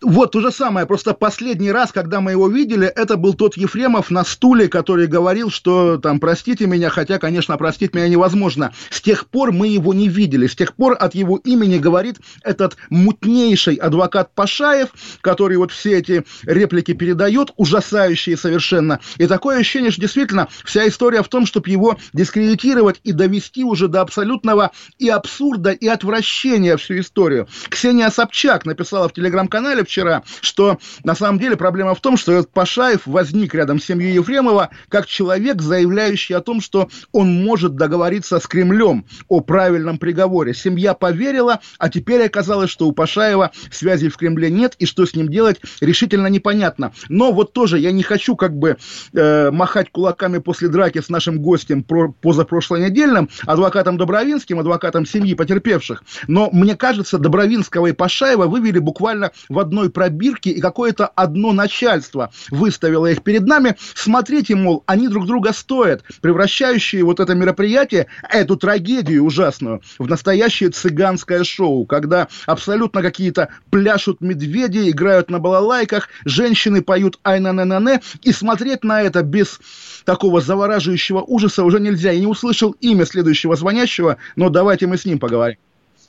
Вот 0.00 0.30
то 0.30 0.40
же 0.40 0.52
самое, 0.52 0.86
просто 0.86 1.12
последний 1.12 1.72
раз, 1.72 1.90
когда 1.90 2.20
мы 2.20 2.30
его 2.30 2.48
видели, 2.48 2.86
это 2.86 3.16
был 3.16 3.34
тот 3.34 3.56
Ефремов 3.56 4.10
на 4.10 4.24
стуле, 4.24 4.68
который 4.68 5.08
говорил, 5.08 5.50
что 5.50 5.98
там 5.98 6.20
простите 6.20 6.68
меня, 6.68 6.88
хотя, 6.88 7.18
конечно, 7.18 7.56
простить 7.56 7.94
меня 7.94 8.08
невозможно. 8.08 8.72
С 8.90 9.00
тех 9.00 9.26
пор 9.26 9.50
мы 9.50 9.66
его 9.66 9.92
не 9.92 10.08
видели, 10.08 10.46
с 10.46 10.54
тех 10.54 10.76
пор 10.76 10.96
от 10.98 11.16
его 11.16 11.38
имени 11.38 11.78
говорит 11.78 12.18
этот 12.44 12.76
мутнейший 12.90 13.74
адвокат 13.74 14.32
Пашаев, 14.36 14.90
который 15.20 15.56
вот 15.56 15.72
все 15.72 15.98
эти 15.98 16.24
реплики 16.44 16.92
передает, 16.92 17.50
ужасающие 17.56 18.36
совершенно. 18.36 19.00
И 19.16 19.26
такое 19.26 19.58
ощущение, 19.58 19.90
что 19.90 20.02
действительно 20.02 20.46
вся 20.64 20.86
история 20.86 21.24
в 21.24 21.28
том, 21.28 21.44
чтобы 21.44 21.70
его 21.70 21.98
дискредитировать 22.12 23.00
и 23.02 23.10
довести 23.10 23.64
уже 23.64 23.88
до 23.88 24.02
абсолютного 24.02 24.70
и 24.98 25.08
абсурда, 25.08 25.72
и 25.72 25.88
отвращения 25.88 26.76
всю 26.76 27.00
историю. 27.00 27.48
Ксения 27.68 28.10
Собчак 28.10 28.64
написала 28.64 29.08
в 29.08 29.12
телеграм-канале 29.12 29.57
телеграм-канале 29.58 29.84
вчера, 29.84 30.22
что 30.40 30.78
на 31.04 31.14
самом 31.14 31.38
деле 31.38 31.56
проблема 31.56 31.94
в 31.94 32.00
том, 32.00 32.16
что 32.16 32.32
этот 32.32 32.50
Пашаев 32.52 33.02
возник 33.06 33.54
рядом 33.54 33.80
с 33.80 33.84
семьей 33.84 34.14
Ефремова 34.14 34.70
как 34.88 35.06
человек, 35.06 35.60
заявляющий 35.60 36.36
о 36.36 36.40
том, 36.40 36.60
что 36.60 36.88
он 37.12 37.44
может 37.44 37.74
договориться 37.74 38.38
с 38.38 38.46
Кремлем 38.46 39.04
о 39.28 39.40
правильном 39.40 39.98
приговоре. 39.98 40.54
Семья 40.54 40.94
поверила, 40.94 41.60
а 41.78 41.88
теперь 41.88 42.24
оказалось, 42.24 42.70
что 42.70 42.86
у 42.86 42.92
Пашаева 42.92 43.50
связей 43.70 44.08
в 44.08 44.16
Кремле 44.16 44.50
нет, 44.50 44.74
и 44.78 44.86
что 44.86 45.06
с 45.06 45.14
ним 45.14 45.28
делать 45.28 45.60
решительно 45.80 46.28
непонятно. 46.28 46.92
Но 47.08 47.32
вот 47.32 47.52
тоже 47.52 47.78
я 47.78 47.92
не 47.92 48.02
хочу 48.02 48.36
как 48.36 48.56
бы 48.56 48.76
э, 49.12 49.50
махать 49.50 49.90
кулаками 49.90 50.38
после 50.38 50.68
драки 50.68 51.00
с 51.00 51.08
нашим 51.08 51.40
гостем 51.40 51.82
про, 51.82 52.12
позапрошлонедельным, 52.12 53.28
адвокатом 53.46 53.98
Добровинским, 53.98 54.60
адвокатом 54.60 55.06
семьи 55.06 55.34
потерпевших. 55.34 56.02
Но 56.26 56.50
мне 56.52 56.76
кажется, 56.76 57.18
Добровинского 57.18 57.88
и 57.88 57.92
Пашаева 57.92 58.46
вывели 58.46 58.78
буквально 58.78 59.32
в 59.48 59.58
одной 59.58 59.90
пробирке, 59.90 60.50
и 60.50 60.60
какое-то 60.60 61.06
одно 61.06 61.52
начальство 61.52 62.30
выставило 62.50 63.06
их 63.06 63.22
перед 63.22 63.46
нами. 63.46 63.76
Смотрите, 63.94 64.54
мол, 64.54 64.82
они 64.86 65.08
друг 65.08 65.26
друга 65.26 65.52
стоят, 65.52 66.02
превращающие 66.20 67.04
вот 67.04 67.20
это 67.20 67.34
мероприятие, 67.34 68.06
эту 68.28 68.56
трагедию 68.56 69.24
ужасную, 69.24 69.82
в 69.98 70.08
настоящее 70.08 70.70
цыганское 70.70 71.44
шоу, 71.44 71.86
когда 71.86 72.28
абсолютно 72.46 73.02
какие-то 73.02 73.48
пляшут 73.70 74.20
медведи, 74.20 74.90
играют 74.90 75.30
на 75.30 75.38
балалайках, 75.38 76.08
женщины 76.24 76.82
поют 76.82 77.18
ай 77.24 77.40
на 77.40 77.52
на 77.52 77.64
на 77.64 77.78
не 77.78 78.00
и 78.22 78.32
смотреть 78.32 78.84
на 78.84 79.02
это 79.02 79.22
без 79.22 79.60
такого 80.04 80.40
завораживающего 80.40 81.20
ужаса 81.20 81.64
уже 81.64 81.80
нельзя. 81.80 82.10
Я 82.10 82.20
не 82.20 82.26
услышал 82.26 82.72
имя 82.80 83.04
следующего 83.04 83.56
звонящего, 83.56 84.16
но 84.36 84.48
давайте 84.48 84.86
мы 84.86 84.96
с 84.96 85.04
ним 85.04 85.18
поговорим. 85.18 85.58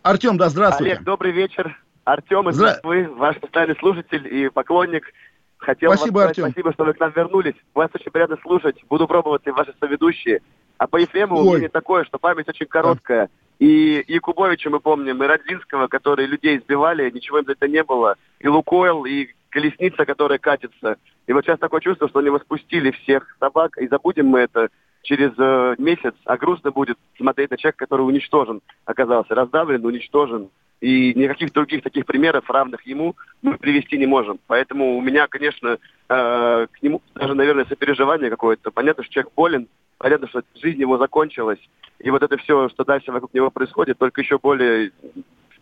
Артем, 0.01 0.37
да, 0.37 0.49
здравствуйте. 0.49 0.93
Олег, 0.93 1.03
добрый 1.03 1.31
вечер. 1.33 1.77
Артем 2.11 2.49
из 2.49 2.55
Здра... 2.55 2.69
Москвы, 2.69 3.07
ваш 3.15 3.39
постоянный 3.39 3.75
слушатель 3.77 4.27
и 4.27 4.49
поклонник. 4.49 5.13
Хотел 5.57 5.91
спасибо, 5.91 6.15
вам 6.15 6.21
сказать 6.21 6.29
Артем. 6.29 6.51
спасибо, 6.51 6.73
что 6.73 6.85
вы 6.85 6.93
к 6.93 6.99
нам 6.99 7.11
вернулись. 7.15 7.55
Вас 7.73 7.89
очень 7.93 8.11
приятно 8.11 8.37
слушать. 8.41 8.83
Буду 8.89 9.07
пробовать 9.07 9.43
и 9.45 9.51
ваши 9.51 9.73
соведущие. 9.79 10.41
А 10.77 10.87
по 10.87 10.97
Ефремову 10.97 11.41
Ой. 11.41 11.49
мнение 11.49 11.69
такое, 11.69 12.05
что 12.05 12.17
память 12.17 12.47
очень 12.47 12.65
короткая. 12.65 13.27
Да. 13.27 13.31
И 13.59 14.03
Якубовича 14.07 14.69
мы 14.69 14.79
помним, 14.79 15.21
и 15.21 15.27
Родзинского, 15.27 15.87
которые 15.87 16.27
людей 16.27 16.57
избивали, 16.57 17.09
ничего 17.11 17.39
им 17.39 17.45
за 17.45 17.51
это 17.51 17.67
не 17.67 17.83
было. 17.83 18.15
И 18.39 18.47
Лукойл, 18.47 19.05
и 19.05 19.27
Колесница, 19.49 20.05
которая 20.05 20.37
катится. 20.39 20.97
И 21.27 21.33
вот 21.33 21.43
сейчас 21.43 21.59
такое 21.59 21.81
чувство, 21.81 22.07
что 22.07 22.19
они 22.19 22.29
воспустили 22.29 22.91
всех 22.91 23.35
собак, 23.39 23.77
и 23.77 23.87
забудем 23.87 24.27
мы 24.27 24.41
это 24.41 24.69
через 25.03 25.31
э, 25.37 25.75
месяц, 25.77 26.13
а 26.25 26.37
грустно 26.37 26.71
будет 26.71 26.97
смотреть 27.17 27.51
на 27.51 27.57
человека, 27.57 27.85
который 27.85 28.01
уничтожен 28.01 28.61
оказался, 28.85 29.35
раздавлен, 29.35 29.85
уничтожен. 29.85 30.49
И 30.81 31.13
никаких 31.13 31.51
других 31.51 31.83
таких 31.83 32.05
примеров, 32.05 32.49
равных 32.49 32.85
ему, 32.87 33.15
мы 33.41 33.57
привести 33.57 33.97
не 33.97 34.05
можем. 34.05 34.39
Поэтому 34.47 34.97
у 34.97 35.01
меня, 35.01 35.27
конечно, 35.27 35.77
э, 36.07 36.67
к 36.71 36.81
нему 36.81 37.01
даже, 37.15 37.33
наверное, 37.33 37.65
сопереживание 37.65 38.29
какое-то. 38.29 38.71
Понятно, 38.71 39.03
что 39.03 39.13
человек 39.13 39.33
болен, 39.35 39.67
понятно, 39.97 40.27
что 40.29 40.41
жизнь 40.55 40.79
его 40.79 40.97
закончилась. 40.97 41.59
И 41.99 42.09
вот 42.09 42.23
это 42.23 42.37
все, 42.37 42.69
что 42.69 42.85
дальше 42.85 43.11
вокруг 43.11 43.33
него 43.33 43.51
происходит, 43.51 43.97
только 43.97 44.21
еще 44.21 44.39
более 44.39 44.91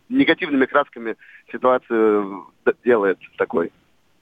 негативными 0.10 0.66
красками 0.66 1.16
ситуацию 1.52 2.46
делает 2.84 3.18
такой. 3.38 3.72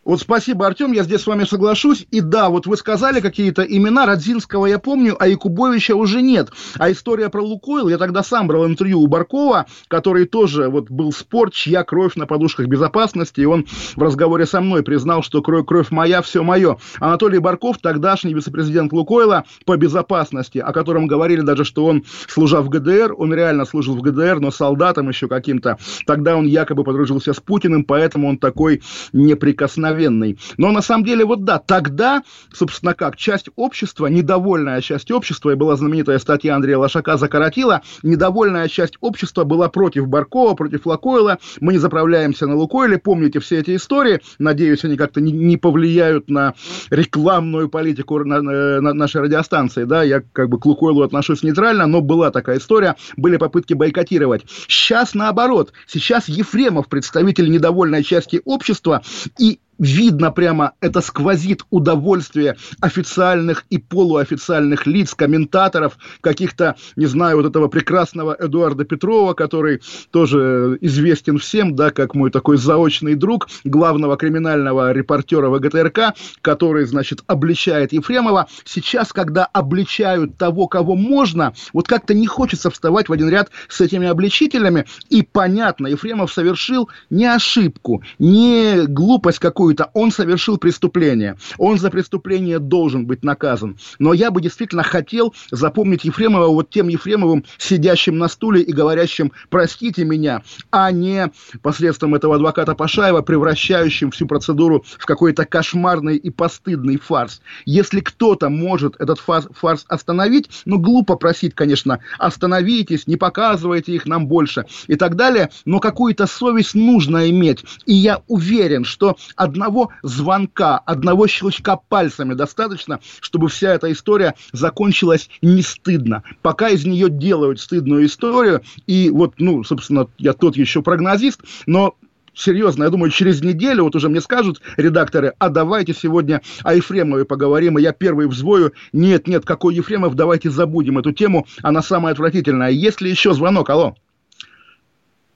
Вот 0.06 0.22
спасибо, 0.22 0.68
Артем, 0.68 0.92
я 0.92 1.02
здесь 1.02 1.22
с 1.22 1.28
вами 1.28 1.46
соглашусь. 1.46 2.06
И 2.12 2.22
да, 2.22 2.50
вот 2.50 2.68
вы 2.68 2.78
сказали 2.78 3.22
какие-то 3.22 3.64
имена, 3.64 4.06
Родзинского 4.06 4.68
я 4.68 4.78
помню, 4.78 5.16
а 5.20 5.28
Якубовича 5.28 5.96
уже 5.96 6.22
нет. 6.22 6.52
А 6.78 6.92
история 6.92 7.30
про 7.30 7.42
Лукойл, 7.42 7.90
я 7.90 7.98
тогда 7.98 8.22
сам 8.22 8.48
брал 8.48 8.68
интервью 8.68 9.02
у 9.02 9.08
Баркова, 9.08 9.66
который 9.88 10.26
тоже 10.26 10.70
вот 10.70 10.92
был 10.92 11.12
спор, 11.12 11.50
чья 11.50 11.84
кровь 11.84 12.16
на 12.18 12.28
подушках 12.28 12.68
безопасности, 12.68 13.42
и 13.42 13.46
он 13.46 13.66
в 13.96 14.04
разговоре 14.04 14.46
со 14.46 14.62
мной 14.62 14.84
признал, 14.84 15.24
что 15.24 15.42
кровь, 15.42 15.66
кровь 15.66 15.90
моя, 15.90 16.22
все 16.22 16.44
мое. 16.44 16.78
Анатолий 17.00 17.40
Барков, 17.40 17.80
тогдашний 17.80 18.36
вице-президент 18.36 18.94
Лукойла 18.94 19.46
по 19.66 19.76
безопасности, 19.76 20.60
о 20.60 20.72
котором 20.72 21.08
говорили 21.08 21.41
даже, 21.41 21.65
что 21.65 21.84
он, 21.84 22.04
служа 22.28 22.62
в 22.62 22.70
ГДР, 22.70 23.15
он 23.18 23.34
реально 23.34 23.65
служил 23.65 23.96
в 23.96 24.02
ГДР, 24.02 24.39
но 24.39 24.52
солдатом 24.52 25.10
еще 25.10 25.28
каким-то, 25.28 25.80
тогда 26.06 26.38
он 26.38 26.46
якобы 26.46 26.84
подружился 26.84 27.34
с 27.34 27.39
Путиным, 27.39 27.84
поэтому 27.86 28.30
он 28.30 28.38
такой 28.38 28.84
неприкосновенный 29.12 29.94
обыкновенный. 29.95 30.38
Но 30.58 30.71
на 30.71 30.81
самом 30.81 31.05
деле, 31.05 31.25
вот 31.25 31.43
да, 31.43 31.60
тогда, 31.60 32.23
собственно 32.53 32.93
как, 32.93 33.15
часть 33.15 33.49
общества, 33.55 34.08
недовольная 34.08 34.81
часть 34.81 35.12
общества, 35.12 35.51
и 35.51 35.55
была 35.55 35.75
знаменитая 35.75 36.19
статья 36.19 36.55
Андрея 36.55 36.77
Лошака 36.77 37.17
«Закоротила», 37.17 37.81
недовольная 38.03 38.67
часть 38.67 38.95
общества 39.01 39.43
была 39.43 39.69
против 39.69 40.08
Баркова, 40.08 40.53
против 40.53 40.86
Лукойла, 40.86 41.39
мы 41.60 41.73
не 41.73 41.79
заправляемся 41.79 42.47
на 42.47 42.55
Лукойле, 42.55 42.97
помните 42.97 43.39
все 43.39 43.60
эти 43.60 43.75
истории, 43.75 44.21
надеюсь, 44.39 44.84
они 44.84 44.97
как-то 44.97 45.21
не, 45.21 45.31
не 45.31 45.58
повлияют 45.58 46.29
на 46.29 46.53
рекламную 46.89 47.69
политику 47.69 48.23
на, 48.23 48.41
на, 48.41 48.81
на 48.81 48.93
нашей 48.93 49.21
радиостанции, 49.21 49.86
да, 49.86 50.03
я 50.03 50.21
как 50.34 50.49
бы 50.49 50.60
к 50.60 50.65
Лукойлу 50.65 51.03
отношусь 51.03 51.43
нейтрально, 51.43 51.88
но 51.88 52.01
была 52.01 52.31
такая 52.31 52.58
история, 52.58 52.95
были 53.17 53.38
попытки 53.38 53.73
бойкотировать. 53.73 54.43
Сейчас 54.67 55.13
наоборот, 55.13 55.73
сейчас 55.88 56.27
Ефремов, 56.27 56.88
представитель 56.88 57.49
недовольной 57.49 58.03
части 58.03 58.41
общества, 58.45 59.01
и 59.39 59.60
видно 59.80 60.32
прямо, 60.32 60.74
это 60.82 61.02
сквозит 61.02 61.64
удовольствие 61.70 62.58
официальных 62.80 63.66
и 63.70 63.78
полуофициальных 63.78 64.86
лиц, 64.86 65.14
комментаторов, 65.14 65.98
каких-то, 66.22 66.76
не 66.96 67.06
знаю, 67.06 67.38
вот 67.38 67.46
этого 67.46 67.68
прекрасного 67.68 68.36
Эдуарда 68.38 68.86
Петрова, 68.86 69.34
который 69.34 69.82
тоже 70.12 70.78
известен 70.82 71.38
всем, 71.38 71.76
да, 71.76 71.92
как 71.92 72.16
мой 72.16 72.32
такой 72.32 72.58
заочный 72.58 73.16
друг, 73.16 73.48
главного 73.64 74.18
криминального 74.18 74.92
репортера 74.92 75.50
ВГТРК, 75.50 76.16
который, 76.42 76.86
значит, 76.86 77.24
обличает 77.28 77.94
Ефремова. 77.94 78.48
Сейчас, 78.64 79.14
когда 79.14 79.46
обличают 79.46 80.38
того, 80.38 80.68
кого 80.68 80.96
можно, 80.96 81.54
вот 81.74 81.88
как-то 81.88 82.14
не 82.14 82.28
хочется 82.28 82.70
вставать 82.70 83.10
в 83.10 83.14
один 83.14 83.30
ряд 83.30 83.50
с 83.68 83.82
этими 83.82 84.08
обличителями, 84.08 84.86
и 85.10 85.22
понятно, 85.22 85.88
Ефремов 85.88 86.32
совершил 86.32 86.90
не 87.10 87.26
ошибку, 87.26 88.04
не 88.20 88.86
глупость 88.88 89.40
какую 89.40 89.64
какую-то, 89.65 89.89
он 89.93 90.12
совершил 90.12 90.58
преступление. 90.58 91.38
Он 91.58 91.80
за 91.80 91.89
преступление 91.89 92.60
должен 92.60 93.08
быть 93.08 93.23
наказан. 93.23 93.78
Но 93.97 94.13
я 94.13 94.30
бы 94.30 94.39
действительно 94.39 94.84
хотел 94.84 95.34
запомнить 95.49 96.06
Ефремова 96.06 96.47
вот 96.49 96.69
тем 96.69 96.88
Ефремовым, 96.88 97.45
сидящим 97.58 98.19
на 98.19 98.28
стуле 98.28 98.62
и 98.62 98.71
говорящим 98.71 99.32
«простите 99.49 100.06
меня», 100.06 100.43
а 100.69 100.91
не 100.91 101.32
посредством 101.63 102.13
этого 102.13 102.36
адвоката 102.36 102.75
Пашаева, 102.75 103.23
превращающим 103.23 104.12
всю 104.12 104.28
процедуру 104.28 104.86
в 104.99 105.06
какой-то 105.08 105.45
кошмарный 105.45 106.17
и 106.17 106.30
постыдный 106.30 106.97
фарс. 106.97 107.41
Если 107.65 108.01
кто-то 108.01 108.49
может 108.49 108.95
этот 109.01 109.19
фарс, 109.19 109.86
остановить, 109.88 110.49
ну, 110.65 110.78
глупо 110.78 111.15
просить, 111.15 111.56
конечно, 111.56 112.01
остановитесь, 112.19 113.08
не 113.08 113.15
показывайте 113.15 113.93
их 113.93 114.06
нам 114.06 114.28
больше 114.28 114.65
и 114.86 114.95
так 114.95 115.15
далее, 115.15 115.49
но 115.65 115.80
какую-то 115.80 116.28
совесть 116.28 116.75
нужно 116.75 117.32
иметь. 117.32 117.63
И 117.88 117.95
я 117.95 118.21
уверен, 118.28 118.86
что 118.86 119.17
одного 119.56 119.91
звонка, 120.04 120.78
одного 120.78 121.28
щелчка 121.28 121.78
пальцами 121.78 122.34
достаточно, 122.34 123.00
чтобы 123.22 123.48
вся 123.48 123.74
эта 123.74 123.91
история 123.91 124.36
закончилась 124.52 125.30
не 125.41 125.62
стыдно. 125.62 126.24
Пока 126.41 126.70
из 126.70 126.86
нее 126.86 127.10
делают 127.10 127.60
стыдную 127.60 128.06
историю, 128.06 128.62
и 128.86 129.10
вот, 129.10 129.36
ну, 129.38 129.63
собственно, 129.63 130.08
я 130.18 130.34
тот 130.34 130.58
еще 130.58 130.82
прогнозист, 130.82 131.41
но 131.65 131.96
серьезно, 132.34 132.84
я 132.84 132.89
думаю, 132.89 133.12
через 133.12 133.41
неделю 133.41 133.86
вот 133.86 133.96
уже 133.96 134.10
мне 134.10 134.20
скажут 134.20 134.62
редакторы, 134.76 135.34
а 135.39 135.50
давайте 135.50 135.94
сегодня 135.94 136.41
о 136.63 136.76
Ефремове 136.76 137.24
поговорим, 137.24 137.80
и 137.80 137.82
я 137.82 137.94
первый 137.94 138.28
взвою, 138.28 138.74
нет, 138.91 139.28
нет, 139.28 139.46
какой 139.46 139.76
Ефремов, 139.76 140.15
давайте 140.15 140.50
забудем 140.50 141.00
эту 141.00 141.13
тему, 141.13 141.48
она 141.63 141.82
самая 141.82 142.13
отвратительная. 142.13 142.72
Есть 142.72 143.00
ли 143.00 143.10
еще 143.10 143.34
звонок, 143.34 143.70
алло? 143.70 143.96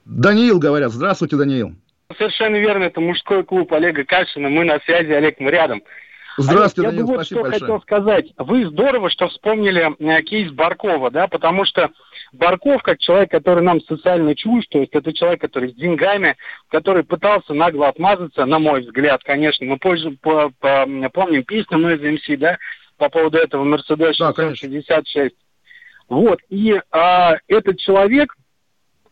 Даниил, 0.04 0.58
говорят, 0.58 0.92
здравствуйте, 0.92 1.36
Даниил. 1.36 1.74
Совершенно 2.16 2.56
верно, 2.56 2.84
это 2.84 3.00
мужской 3.00 3.44
клуб 3.44 3.72
Олега 3.72 4.04
Кашина. 4.04 4.48
Мы 4.48 4.64
на 4.64 4.80
связи, 4.80 5.12
Олег, 5.12 5.38
мы 5.38 5.50
рядом. 5.50 5.82
Здравствуйте, 6.36 6.88
Олег, 6.88 7.00
я 7.00 7.06
бы 7.06 7.16
вот 7.16 7.26
что 7.26 7.42
большое. 7.42 7.60
хотел 7.60 7.80
сказать. 7.82 8.32
Вы 8.38 8.66
здорово, 8.66 9.10
что 9.10 9.28
вспомнили 9.28 9.90
э, 9.98 10.22
кейс 10.22 10.50
Баркова, 10.52 11.10
да, 11.10 11.28
потому 11.28 11.64
что 11.64 11.90
Барков, 12.32 12.82
как 12.82 12.98
человек, 12.98 13.30
который 13.30 13.62
нам 13.62 13.80
социально 13.82 14.34
чужд, 14.34 14.68
то 14.70 14.78
есть 14.78 14.94
это 14.94 15.12
человек, 15.12 15.40
который 15.40 15.70
с 15.70 15.74
деньгами, 15.74 16.36
который 16.68 17.04
пытался 17.04 17.52
нагло 17.52 17.88
отмазаться, 17.88 18.44
на 18.46 18.58
мой 18.58 18.82
взгляд, 18.82 19.22
конечно. 19.24 19.66
Мы 19.66 19.76
позже, 19.78 20.16
по, 20.22 20.50
по, 20.60 20.86
помним 21.12 21.44
песню 21.44 21.78
мы 21.78 21.94
из 21.94 22.00
МС, 22.00 22.38
да, 22.38 22.58
по 22.96 23.08
поводу 23.08 23.38
этого 23.38 23.64
Мерседес 23.64 24.16
да, 24.18 24.54
66. 24.54 25.34
Вот, 26.08 26.40
и 26.48 26.80
а, 26.90 27.36
этот 27.46 27.78
человек, 27.78 28.34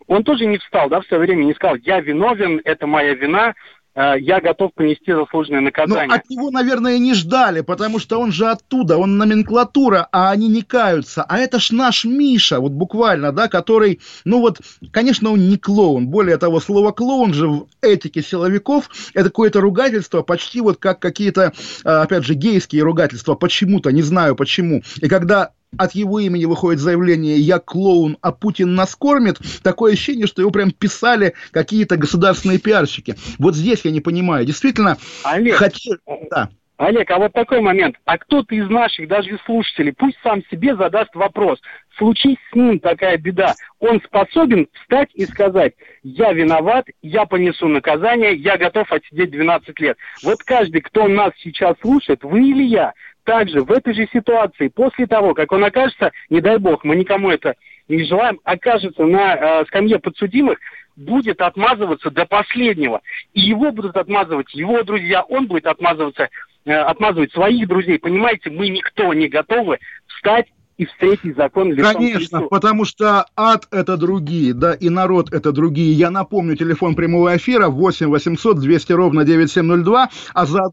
он 0.08 0.24
тоже 0.24 0.46
не 0.46 0.58
встал, 0.58 0.88
да, 0.88 1.00
в 1.00 1.06
свое 1.06 1.22
время 1.22 1.44
не 1.44 1.54
сказал, 1.54 1.76
я 1.76 2.00
виновен, 2.00 2.60
это 2.64 2.86
моя 2.86 3.14
вина, 3.14 3.54
э, 3.94 4.14
я 4.18 4.40
готов 4.40 4.72
понести 4.72 5.12
заслуженное 5.12 5.60
наказание. 5.60 6.08
Но 6.08 6.14
от 6.14 6.28
него, 6.30 6.50
наверное, 6.50 6.98
не 6.98 7.12
ждали, 7.12 7.60
потому 7.60 7.98
что 7.98 8.18
он 8.18 8.32
же 8.32 8.46
оттуда, 8.46 8.96
он 8.96 9.18
номенклатура, 9.18 10.08
а 10.10 10.30
они 10.30 10.48
не 10.48 10.62
каются. 10.62 11.22
А 11.22 11.38
это 11.38 11.60
ж 11.60 11.72
наш 11.72 12.06
Миша, 12.06 12.58
вот 12.58 12.72
буквально, 12.72 13.32
да, 13.32 13.48
который, 13.48 14.00
ну 14.24 14.40
вот, 14.40 14.60
конечно, 14.92 15.30
он 15.30 15.46
не 15.50 15.58
клоун. 15.58 16.08
Более 16.08 16.38
того, 16.38 16.58
слово 16.58 16.92
клоун 16.92 17.34
же 17.34 17.46
в 17.46 17.66
этике 17.82 18.22
силовиков 18.22 18.88
это 19.12 19.24
какое-то 19.24 19.60
ругательство, 19.60 20.22
почти 20.22 20.62
вот 20.62 20.78
как 20.78 21.00
какие-то, 21.00 21.52
э, 21.84 21.88
опять 21.88 22.24
же, 22.24 22.32
гейские 22.32 22.82
ругательства, 22.82 23.34
почему-то, 23.34 23.92
не 23.92 24.02
знаю 24.02 24.36
почему. 24.36 24.82
И 25.02 25.08
когда 25.08 25.50
от 25.76 25.92
его 25.92 26.20
имени 26.20 26.44
выходит 26.44 26.80
заявление 26.80 27.38
«Я 27.38 27.58
клоун, 27.58 28.16
а 28.22 28.32
Путин 28.32 28.74
нас 28.74 28.94
кормит», 28.96 29.38
такое 29.62 29.92
ощущение, 29.92 30.26
что 30.26 30.42
его 30.42 30.50
прям 30.50 30.70
писали 30.70 31.34
какие-то 31.50 31.96
государственные 31.96 32.58
пиарщики. 32.58 33.16
Вот 33.38 33.54
здесь 33.54 33.82
я 33.84 33.90
не 33.90 34.00
понимаю. 34.00 34.46
Действительно, 34.46 34.96
Олег, 35.24 35.56
хотел... 35.56 35.96
да. 36.30 36.48
Олег, 36.78 37.10
а 37.10 37.18
вот 37.18 37.32
такой 37.32 37.60
момент. 37.60 37.96
А 38.04 38.16
кто-то 38.18 38.54
из 38.54 38.70
наших, 38.70 39.08
даже 39.08 39.30
из 39.30 39.40
слушателей, 39.44 39.92
пусть 39.92 40.16
сам 40.22 40.42
себе 40.48 40.76
задаст 40.76 41.12
вопрос. 41.14 41.60
Случись 41.96 42.38
с 42.52 42.54
ним 42.54 42.78
такая 42.78 43.18
беда. 43.18 43.54
Он 43.80 44.00
способен 44.00 44.68
встать 44.72 45.10
и 45.14 45.26
сказать, 45.26 45.74
я 46.04 46.32
виноват, 46.32 46.86
я 47.02 47.26
понесу 47.26 47.66
наказание, 47.66 48.36
я 48.36 48.56
готов 48.56 48.92
отсидеть 48.92 49.32
12 49.32 49.78
лет. 49.80 49.98
Вот 50.22 50.38
каждый, 50.44 50.80
кто 50.80 51.08
нас 51.08 51.32
сейчас 51.38 51.76
слушает, 51.80 52.22
вы 52.22 52.48
или 52.48 52.62
я, 52.62 52.92
также 53.28 53.60
в 53.62 53.70
этой 53.70 53.92
же 53.92 54.08
ситуации, 54.10 54.68
после 54.68 55.06
того, 55.06 55.34
как 55.34 55.52
он 55.52 55.62
окажется, 55.62 56.12
не 56.30 56.40
дай 56.40 56.56
бог, 56.56 56.82
мы 56.82 56.96
никому 56.96 57.30
это 57.30 57.56
не 57.86 58.04
желаем, 58.04 58.40
окажется 58.42 59.04
на 59.04 59.34
э, 59.34 59.64
скамье 59.66 59.98
подсудимых, 59.98 60.56
будет 60.96 61.42
отмазываться 61.42 62.10
до 62.10 62.24
последнего. 62.24 63.02
И 63.34 63.40
его 63.42 63.70
будут 63.70 63.98
отмазывать 63.98 64.54
его 64.54 64.82
друзья, 64.82 65.22
он 65.24 65.46
будет 65.46 65.66
отмазываться, 65.66 66.30
э, 66.64 66.72
отмазывать 66.72 67.30
своих 67.32 67.68
друзей. 67.68 67.98
Понимаете, 67.98 68.48
мы 68.48 68.70
никто 68.70 69.12
не 69.12 69.28
готовы 69.28 69.76
встать 70.06 70.46
и 70.78 70.86
встретить 70.86 71.36
закон 71.36 71.72
лицом 71.72 71.96
Конечно, 71.96 72.38
лицу. 72.38 72.48
потому 72.48 72.86
что 72.86 73.26
ад– 73.36 73.68
это 73.70 73.98
другие, 73.98 74.54
да, 74.54 74.72
и 74.72 74.88
народ– 74.88 75.30
это 75.34 75.52
другие. 75.52 75.92
Я 75.92 76.10
напомню, 76.10 76.56
телефон 76.56 76.94
прямого 76.94 77.36
эфира 77.36 77.68
8 77.68 78.06
800 78.06 78.58
200 78.58 78.92
ровно 78.94 79.26
9702, 79.26 80.08
а 80.32 80.46
за 80.46 80.70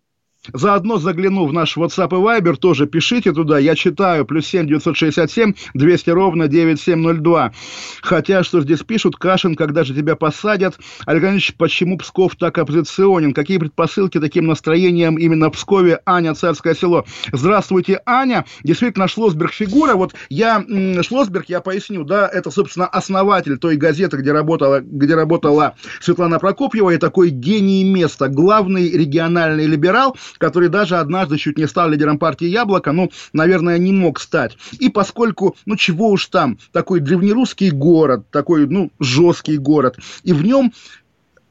Заодно 0.53 0.97
загляну 0.97 1.45
в 1.45 1.53
наш 1.53 1.77
WhatsApp 1.77 2.09
и 2.09 2.41
Viber, 2.41 2.55
тоже 2.55 2.85
пишите 2.87 3.31
туда, 3.33 3.59
я 3.59 3.75
читаю, 3.75 4.25
плюс 4.25 4.45
7 4.47 4.67
967 4.67 5.53
200 5.73 6.09
ровно 6.09 6.47
9702. 6.47 7.51
Хотя, 8.01 8.43
что 8.43 8.61
здесь 8.61 8.83
пишут, 8.83 9.15
Кашин, 9.17 9.55
когда 9.55 9.83
же 9.83 9.93
тебя 9.93 10.15
посадят? 10.15 10.77
Александр 11.05 11.35
почему 11.57 11.97
Псков 11.97 12.35
так 12.35 12.57
оппозиционен? 12.57 13.33
Какие 13.33 13.57
предпосылки 13.57 14.19
таким 14.19 14.47
настроением 14.47 15.17
именно 15.17 15.49
в 15.49 15.53
Пскове? 15.53 15.99
Аня, 16.05 16.33
Царское 16.35 16.75
село. 16.75 17.05
Здравствуйте, 17.31 18.01
Аня. 18.05 18.45
Действительно, 18.63 19.07
Шлосберг 19.07 19.53
фигура. 19.53 19.95
Вот 19.95 20.13
я, 20.29 20.63
Шлосберг, 21.01 21.45
я 21.47 21.61
поясню, 21.61 22.03
да, 22.03 22.27
это, 22.27 22.51
собственно, 22.51 22.87
основатель 22.87 23.57
той 23.57 23.75
газеты, 23.75 24.17
где 24.17 24.31
работала, 24.31 24.81
где 24.81 25.15
работала 25.15 25.75
Светлана 25.99 26.39
Прокопьева, 26.39 26.91
и 26.91 26.97
такой 26.97 27.29
гений 27.29 27.83
места, 27.83 28.27
главный 28.27 28.89
региональный 28.91 29.65
либерал, 29.65 30.15
который 30.37 30.69
даже 30.69 30.97
однажды 30.97 31.37
чуть 31.37 31.57
не 31.57 31.67
стал 31.67 31.89
лидером 31.89 32.19
партии 32.19 32.47
«Яблоко», 32.47 32.91
ну, 32.91 33.11
наверное, 33.33 33.77
не 33.77 33.91
мог 33.91 34.19
стать. 34.19 34.57
И 34.79 34.89
поскольку, 34.89 35.55
ну, 35.65 35.75
чего 35.75 36.09
уж 36.09 36.27
там, 36.27 36.57
такой 36.71 36.99
древнерусский 36.99 37.71
город, 37.71 38.29
такой, 38.31 38.67
ну, 38.67 38.91
жесткий 38.99 39.57
город, 39.57 39.97
и 40.23 40.33
в 40.33 40.43
нем 40.43 40.73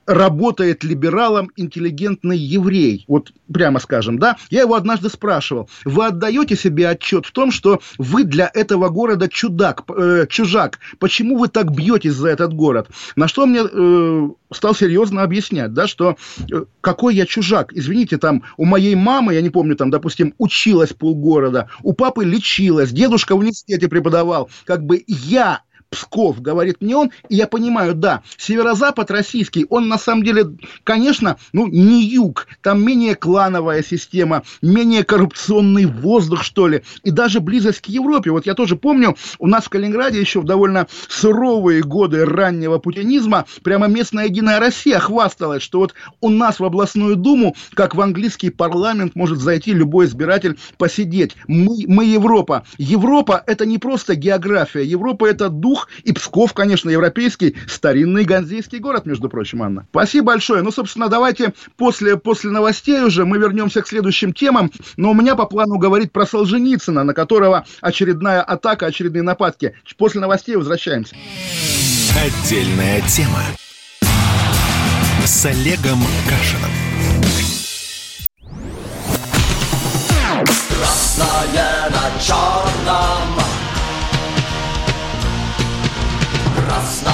работает 0.06 0.84
либералом 0.84 1.50
интеллигентный 1.56 2.38
еврей, 2.38 3.04
вот 3.08 3.32
прямо 3.52 3.78
скажем, 3.78 4.18
да, 4.18 4.36
я 4.50 4.62
его 4.62 4.74
однажды 4.74 5.08
спрашивал, 5.08 5.68
вы 5.84 6.06
отдаете 6.06 6.56
себе 6.56 6.88
отчет 6.88 7.26
в 7.26 7.32
том, 7.32 7.50
что 7.50 7.80
вы 7.98 8.24
для 8.24 8.50
этого 8.52 8.88
города 8.88 9.28
чудак, 9.28 9.82
э, 9.96 10.26
чужак, 10.28 10.78
почему 10.98 11.38
вы 11.38 11.48
так 11.48 11.74
бьетесь 11.74 12.14
за 12.14 12.28
этот 12.28 12.52
город? 12.54 12.88
На 13.16 13.28
что 13.28 13.46
мне 13.46 13.60
э, 13.62 14.28
стал 14.52 14.74
серьезно 14.74 15.22
объяснять, 15.22 15.72
да, 15.72 15.86
что 15.86 16.16
э, 16.50 16.64
какой 16.80 17.14
я 17.14 17.26
чужак, 17.26 17.72
извините, 17.72 18.18
там 18.18 18.42
у 18.56 18.64
моей 18.64 18.94
мамы, 18.94 19.34
я 19.34 19.42
не 19.42 19.50
помню, 19.50 19.76
там, 19.76 19.90
допустим, 19.90 20.34
училась 20.38 20.92
полгорода, 20.92 21.68
у 21.82 21.92
папы 21.92 22.24
лечилась, 22.24 22.90
дедушка 22.90 23.36
в 23.36 23.38
университете 23.38 23.88
преподавал, 23.88 24.50
как 24.64 24.84
бы 24.84 25.02
я 25.06 25.60
Псков, 25.94 26.40
говорит 26.40 26.76
мне 26.80 26.96
он, 26.96 27.10
и 27.28 27.36
я 27.36 27.46
понимаю, 27.46 27.94
да, 27.94 28.22
северо-запад 28.36 29.10
российский, 29.10 29.66
он 29.70 29.88
на 29.88 29.98
самом 29.98 30.24
деле, 30.24 30.46
конечно, 30.82 31.38
ну, 31.52 31.66
не 31.66 32.04
юг, 32.04 32.46
там 32.62 32.84
менее 32.84 33.14
клановая 33.14 33.82
система, 33.82 34.42
менее 34.60 35.04
коррупционный 35.04 35.86
воздух, 35.86 36.42
что 36.42 36.68
ли, 36.68 36.82
и 37.02 37.10
даже 37.10 37.40
близость 37.40 37.80
к 37.80 37.86
Европе. 37.86 38.30
Вот 38.30 38.46
я 38.46 38.54
тоже 38.54 38.76
помню, 38.76 39.16
у 39.38 39.46
нас 39.46 39.64
в 39.64 39.70
Калининграде 39.70 40.20
еще 40.20 40.40
в 40.40 40.44
довольно 40.44 40.86
суровые 41.08 41.82
годы 41.82 42.24
раннего 42.24 42.78
путинизма 42.78 43.46
прямо 43.62 43.86
местная 43.86 44.26
Единая 44.26 44.58
Россия 44.58 44.98
хвасталась, 44.98 45.62
что 45.62 45.78
вот 45.78 45.94
у 46.20 46.28
нас 46.28 46.58
в 46.60 46.64
областную 46.64 47.16
думу, 47.16 47.54
как 47.74 47.94
в 47.94 48.00
английский 48.00 48.50
парламент, 48.50 49.14
может 49.14 49.38
зайти 49.38 49.72
любой 49.72 50.06
избиратель 50.06 50.58
посидеть. 50.76 51.36
Мы, 51.46 51.84
мы 51.86 52.04
Европа. 52.04 52.64
Европа– 52.78 53.42
это 53.46 53.64
не 53.64 53.78
просто 53.78 54.14
география, 54.14 54.84
Европа– 54.84 55.26
это 55.30 55.48
дух 55.48 55.83
и 56.02 56.12
Псков, 56.12 56.52
конечно, 56.52 56.90
европейский, 56.90 57.56
старинный 57.66 58.24
ганзейский 58.24 58.78
город, 58.78 59.06
между 59.06 59.28
прочим, 59.28 59.62
Анна. 59.62 59.86
Спасибо 59.90 60.26
большое. 60.26 60.62
Ну, 60.62 60.70
собственно, 60.70 61.08
давайте 61.08 61.54
после, 61.76 62.16
после 62.16 62.50
новостей 62.50 63.00
уже 63.00 63.24
мы 63.24 63.38
вернемся 63.38 63.82
к 63.82 63.88
следующим 63.88 64.32
темам. 64.32 64.70
Но 64.96 65.10
у 65.10 65.14
меня 65.14 65.34
по 65.34 65.46
плану 65.46 65.78
говорить 65.78 66.12
про 66.12 66.26
Солженицына, 66.26 67.04
на 67.04 67.14
которого 67.14 67.64
очередная 67.80 68.42
атака, 68.42 68.86
очередные 68.86 69.22
нападки. 69.22 69.74
После 69.96 70.20
новостей 70.20 70.56
возвращаемся. 70.56 71.16
Отдельная 72.16 73.00
тема 73.08 73.42
с 75.24 75.46
Олегом 75.46 76.00
Кашином. 76.28 76.70
Красное 80.68 81.90
на 81.90 82.20
черном 82.20 83.33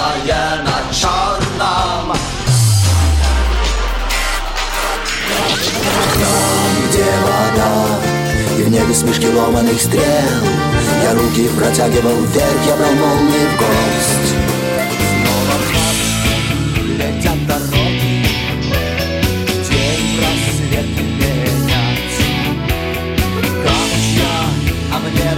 красное 0.00 0.62
на 0.62 0.92
черном. 0.92 2.16
Там, 6.14 6.72
где 6.88 7.04
вода, 7.24 7.72
и 8.58 8.62
в 8.62 8.70
небе 8.70 8.94
смешки 8.94 9.28
ломаных 9.28 9.80
стрел, 9.80 10.02
Я 11.02 11.14
руки 11.14 11.48
протягивал 11.56 12.22
вверх, 12.24 12.66
я 12.66 12.76
брал 12.76 12.92
молнии 12.92 13.46
в 13.46 13.56
гость. 13.58 14.34
В 16.74 16.86
летят 16.98 17.46
дороги, 17.46 18.26
день 19.68 20.18
менять. 21.16 22.18
Как 23.64 23.90
я, 24.16 24.36
а 24.92 24.98
мне 24.98 25.30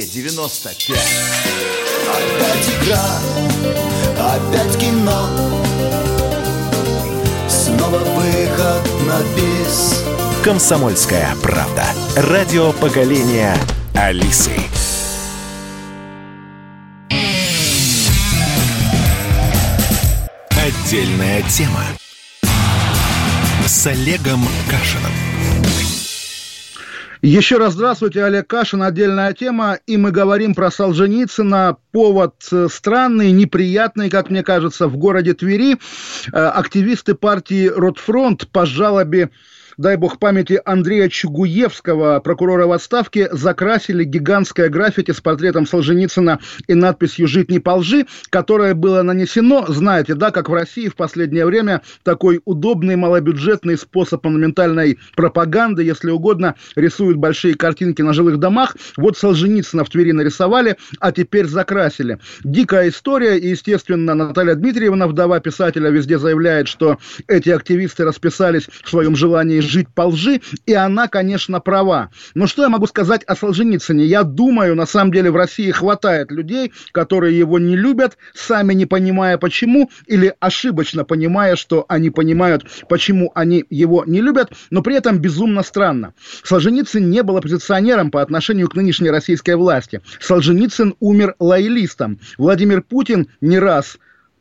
Е-95 0.00 0.96
Опять 2.08 2.68
игра, 2.82 3.04
опять 4.18 4.78
кино. 4.78 5.28
Снова 7.46 7.98
выход 7.98 8.82
на 9.06 9.20
бис. 9.36 10.02
Комсомольская 10.42 11.34
правда. 11.42 11.84
Радио 12.16 12.72
поколения 12.72 13.54
Алисы. 13.94 14.52
Отдельная 20.50 21.42
тема. 21.42 21.84
С 23.66 23.86
Олегом 23.86 24.48
Кашином. 24.70 25.12
Еще 27.22 27.58
раз 27.58 27.74
здравствуйте, 27.74 28.24
Олег 28.24 28.46
Кашин, 28.46 28.82
отдельная 28.82 29.34
тема, 29.34 29.78
и 29.86 29.98
мы 29.98 30.10
говорим 30.10 30.54
про 30.54 30.70
Солженицына. 30.70 31.76
Повод 31.92 32.36
э, 32.50 32.68
странный, 32.72 33.30
неприятный, 33.30 34.08
как 34.08 34.30
мне 34.30 34.42
кажется, 34.42 34.88
в 34.88 34.96
городе 34.96 35.34
Твери. 35.34 35.76
Э, 36.32 36.46
активисты 36.46 37.14
партии 37.14 37.68
«Ротфронт» 37.68 38.48
по 38.48 38.64
жалобе 38.64 39.28
дай 39.76 39.96
бог 39.96 40.18
памяти, 40.18 40.60
Андрея 40.64 41.08
Чугуевского, 41.08 42.20
прокурора 42.20 42.66
в 42.66 42.72
отставке, 42.72 43.28
закрасили 43.32 44.04
гигантское 44.04 44.68
граффити 44.68 45.12
с 45.12 45.20
портретом 45.20 45.66
Солженицына 45.66 46.40
и 46.66 46.74
надписью 46.74 47.28
«Жить 47.28 47.50
не 47.50 47.58
по 47.58 47.76
лжи», 47.76 48.06
которое 48.30 48.74
было 48.74 49.02
нанесено, 49.02 49.66
знаете, 49.68 50.14
да, 50.14 50.30
как 50.30 50.48
в 50.48 50.54
России 50.54 50.88
в 50.88 50.96
последнее 50.96 51.46
время 51.46 51.82
такой 52.02 52.40
удобный 52.44 52.96
малобюджетный 52.96 53.76
способ 53.76 54.24
монументальной 54.24 54.98
пропаганды, 55.16 55.82
если 55.82 56.10
угодно, 56.10 56.54
рисуют 56.76 57.16
большие 57.16 57.54
картинки 57.54 58.02
на 58.02 58.12
жилых 58.12 58.38
домах. 58.38 58.76
Вот 58.96 59.16
Солженицына 59.16 59.84
в 59.84 59.90
Твери 59.90 60.12
нарисовали, 60.12 60.76
а 60.98 61.12
теперь 61.12 61.46
закрасили. 61.46 62.18
Дикая 62.44 62.88
история, 62.88 63.38
и, 63.38 63.48
естественно, 63.48 64.14
Наталья 64.14 64.54
Дмитриевна, 64.54 65.06
вдова 65.06 65.40
писателя, 65.40 65.90
везде 65.90 66.18
заявляет, 66.18 66.68
что 66.68 66.98
эти 67.28 67.50
активисты 67.50 68.04
расписались 68.04 68.68
в 68.82 68.88
своем 68.88 69.16
желании 69.16 69.59
жить 69.64 69.88
по 69.94 70.02
лжи, 70.02 70.40
и 70.66 70.74
она, 70.74 71.08
конечно, 71.08 71.60
права. 71.60 72.10
Но 72.34 72.46
что 72.46 72.62
я 72.62 72.68
могу 72.68 72.86
сказать 72.86 73.22
о 73.24 73.36
Солженицыне? 73.36 74.04
Я 74.04 74.22
думаю, 74.22 74.74
на 74.74 74.86
самом 74.86 75.12
деле 75.12 75.30
в 75.30 75.36
России 75.36 75.70
хватает 75.70 76.30
людей, 76.30 76.72
которые 76.92 77.36
его 77.36 77.58
не 77.58 77.76
любят, 77.76 78.16
сами 78.34 78.74
не 78.74 78.86
понимая 78.86 79.38
почему, 79.38 79.90
или 80.06 80.34
ошибочно 80.40 81.04
понимая, 81.04 81.56
что 81.56 81.84
они 81.88 82.10
понимают, 82.10 82.64
почему 82.88 83.32
они 83.34 83.64
его 83.70 84.04
не 84.06 84.20
любят, 84.20 84.52
но 84.70 84.82
при 84.82 84.96
этом 84.96 85.18
безумно 85.18 85.62
странно. 85.62 86.14
Солженицын 86.44 87.10
не 87.10 87.22
был 87.22 87.36
оппозиционером 87.36 88.10
по 88.10 88.22
отношению 88.22 88.68
к 88.68 88.74
нынешней 88.74 89.10
российской 89.10 89.56
власти. 89.56 90.00
Солженицын 90.20 90.94
умер 91.00 91.34
лоялистом. 91.38 92.20
Владимир 92.38 92.82
Путин 92.82 93.28
не 93.40 93.58
раз 93.58 93.98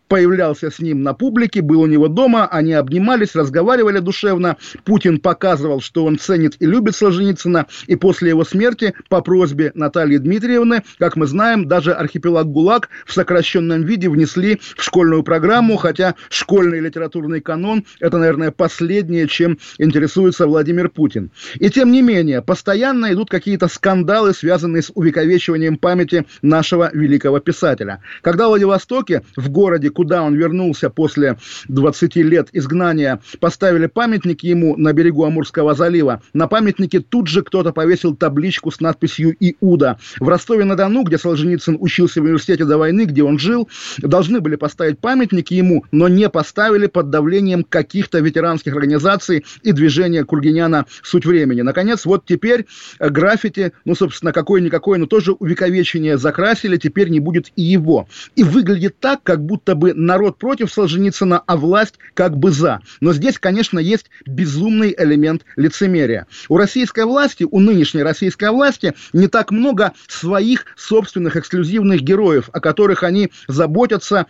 появлялся 0.09 0.69
с 0.69 0.79
ним 0.79 1.03
на 1.03 1.13
публике, 1.13 1.61
был 1.61 1.81
у 1.81 1.85
него 1.85 2.09
дома, 2.09 2.47
они 2.47 2.73
обнимались, 2.73 3.35
разговаривали 3.35 3.99
душевно. 3.99 4.57
Путин 4.83 5.19
показывал, 5.19 5.79
что 5.79 6.03
он 6.03 6.17
ценит 6.17 6.55
и 6.59 6.65
любит 6.65 6.95
Солженицына, 6.95 7.67
и 7.87 7.95
после 7.95 8.29
его 8.29 8.43
смерти 8.43 8.93
по 9.07 9.21
просьбе 9.21 9.71
Натальи 9.75 10.17
Дмитриевны, 10.17 10.83
как 10.97 11.15
мы 11.15 11.27
знаем, 11.27 11.67
даже 11.67 11.93
архипелаг 11.93 12.47
ГУЛАГ 12.47 12.89
в 13.05 13.13
сокращенном 13.13 13.83
виде 13.83 14.09
внесли 14.09 14.59
в 14.75 14.83
школьную 14.83 15.23
программу, 15.23 15.77
хотя 15.77 16.15
школьный 16.29 16.79
литературный 16.79 17.39
канон– 17.39 17.85
это, 17.99 18.17
наверное, 18.17 18.51
последнее, 18.51 19.27
чем 19.27 19.59
интересуется 19.77 20.47
Владимир 20.47 20.89
Путин. 20.89 21.31
И 21.59 21.69
тем 21.69 21.91
не 21.91 22.01
менее, 22.01 22.41
постоянно 22.41 23.13
идут 23.13 23.29
какие-то 23.29 23.67
скандалы, 23.67 24.33
связанные 24.33 24.81
с 24.81 24.91
увековечиванием 24.93 25.77
памяти 25.77 26.25
нашего 26.41 26.89
великого 26.91 27.39
писателя. 27.39 28.01
Когда 28.21 28.47
в 28.47 28.49
Владивостоке, 28.49 29.21
в 29.35 29.49
городе, 29.49 29.91
куда 29.99 30.23
он 30.23 30.33
вернулся 30.33 30.89
после 30.89 31.35
20 31.67 32.15
лет 32.15 32.47
изгнания, 32.53 33.19
поставили 33.41 33.87
памятник 33.87 34.43
ему 34.43 34.77
на 34.77 34.93
берегу 34.93 35.25
Амурского 35.25 35.75
залива. 35.75 36.21
На 36.31 36.47
памятнике 36.47 37.01
тут 37.01 37.27
же 37.27 37.41
кто-то 37.41 37.73
повесил 37.73 38.15
табличку 38.15 38.71
с 38.71 38.79
надписью 38.79 39.35
«Иуда». 39.41 39.99
В 40.21 40.29
Ростове-на-Дону, 40.29 41.03
где 41.03 41.17
Солженицын 41.17 41.75
учился 41.81 42.21
в 42.21 42.23
университете 42.23 42.63
до 42.63 42.77
войны, 42.77 43.03
где 43.03 43.23
он 43.23 43.39
жил, 43.39 43.67
должны 43.97 44.39
были 44.39 44.55
поставить 44.55 44.99
памятник 44.99 45.51
ему, 45.51 45.83
но 45.91 46.07
не 46.07 46.29
поставили 46.29 46.85
под 46.85 47.09
давлением 47.09 47.65
каких-то 47.65 48.19
ветеранских 48.19 48.73
организаций 48.73 49.43
и 49.63 49.73
движения 49.73 50.23
Кургиняна 50.23 50.85
«Суть 51.03 51.25
времени». 51.25 51.59
Наконец, 51.59 52.05
вот 52.05 52.23
теперь 52.25 52.67
граффити, 53.01 53.73
ну, 53.83 53.95
собственно, 53.95 54.31
какое-никакое, 54.31 54.97
но 54.97 55.07
тоже 55.07 55.33
увековечение 55.33 56.17
закрасили, 56.17 56.77
теперь 56.77 57.09
не 57.09 57.19
будет 57.19 57.51
и 57.57 57.63
его. 57.63 58.07
И 58.37 58.43
выглядит 58.45 58.97
так, 59.01 59.23
как 59.23 59.45
будто 59.45 59.75
бы 59.75 59.88
народ 59.93 60.37
против 60.37 60.71
Солженицына, 60.71 61.41
а 61.45 61.57
власть 61.57 61.95
как 62.13 62.37
бы 62.37 62.51
за. 62.51 62.81
Но 63.01 63.13
здесь, 63.13 63.39
конечно, 63.39 63.79
есть 63.79 64.09
безумный 64.25 64.95
элемент 64.97 65.43
лицемерия. 65.55 66.27
У 66.47 66.57
российской 66.57 67.05
власти, 67.05 67.45
у 67.49 67.59
нынешней 67.59 68.03
российской 68.03 68.51
власти 68.51 68.93
не 69.13 69.27
так 69.27 69.51
много 69.51 69.93
своих 70.07 70.65
собственных 70.75 71.35
эксклюзивных 71.35 72.01
героев, 72.01 72.49
о 72.53 72.59
которых 72.59 73.03
они 73.03 73.31
заботятся 73.47 74.27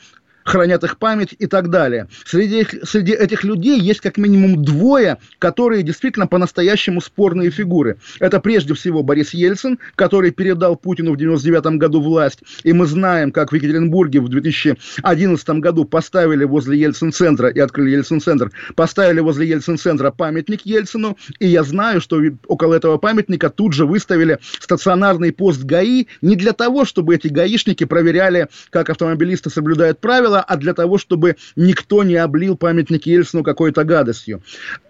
хранят 0.50 0.84
их 0.84 0.98
память 0.98 1.36
и 1.38 1.46
так 1.46 1.70
далее. 1.70 2.08
Среди, 2.26 2.66
среди 2.84 3.14
этих 3.14 3.44
людей 3.44 3.80
есть 3.80 4.02
как 4.02 4.18
минимум 4.18 4.64
двое, 4.64 5.18
которые 5.38 5.84
действительно 5.84 6.28
по-настоящему 6.28 7.02
спорные 7.02 7.52
фигуры. 7.52 7.98
Это 8.20 8.40
прежде 8.40 8.74
всего 8.74 9.04
Борис 9.04 9.34
Ельцин, 9.34 9.80
который 9.96 10.32
передал 10.32 10.76
Путину 10.76 11.12
в 11.12 11.16
1999 11.16 11.80
году 11.80 12.02
власть, 12.02 12.40
и 12.64 12.74
мы 12.74 12.86
знаем, 12.86 13.32
как 13.32 13.52
в 13.52 13.56
Екатеринбурге 13.56 14.22
в 14.22 14.30
2011 14.30 15.50
году 15.50 15.86
поставили 15.86 16.44
возле 16.44 16.80
Ельцин-центра 16.80 17.50
и 17.50 17.60
открыли 17.60 17.92
Ельцин-центр, 17.92 18.52
поставили 18.76 19.20
возле 19.20 19.48
Ельцин-центра 19.48 20.12
памятник 20.12 20.62
Ельцину, 20.66 21.18
и 21.40 21.48
я 21.48 21.64
знаю, 21.64 22.02
что 22.02 22.20
около 22.48 22.74
этого 22.74 22.98
памятника 22.98 23.50
тут 23.50 23.74
же 23.74 23.86
выставили 23.86 24.40
стационарный 24.60 25.32
пост 25.32 25.64
ГАИ 25.64 26.08
не 26.22 26.36
для 26.36 26.54
того, 26.54 26.86
чтобы 26.86 27.16
эти 27.16 27.28
гаишники 27.28 27.84
проверяли, 27.84 28.48
как 28.72 28.90
автомобилисты 28.90 29.50
соблюдают 29.50 30.00
правила, 30.00 30.39
а 30.42 30.58
для 30.58 30.74
того, 30.74 30.98
чтобы 30.98 31.36
никто 31.56 32.04
не 32.04 32.16
облил 32.16 32.58
памятник 32.58 33.06
Ельцину 33.06 33.44
какой-то 33.44 33.84
гадостью. 33.84 34.42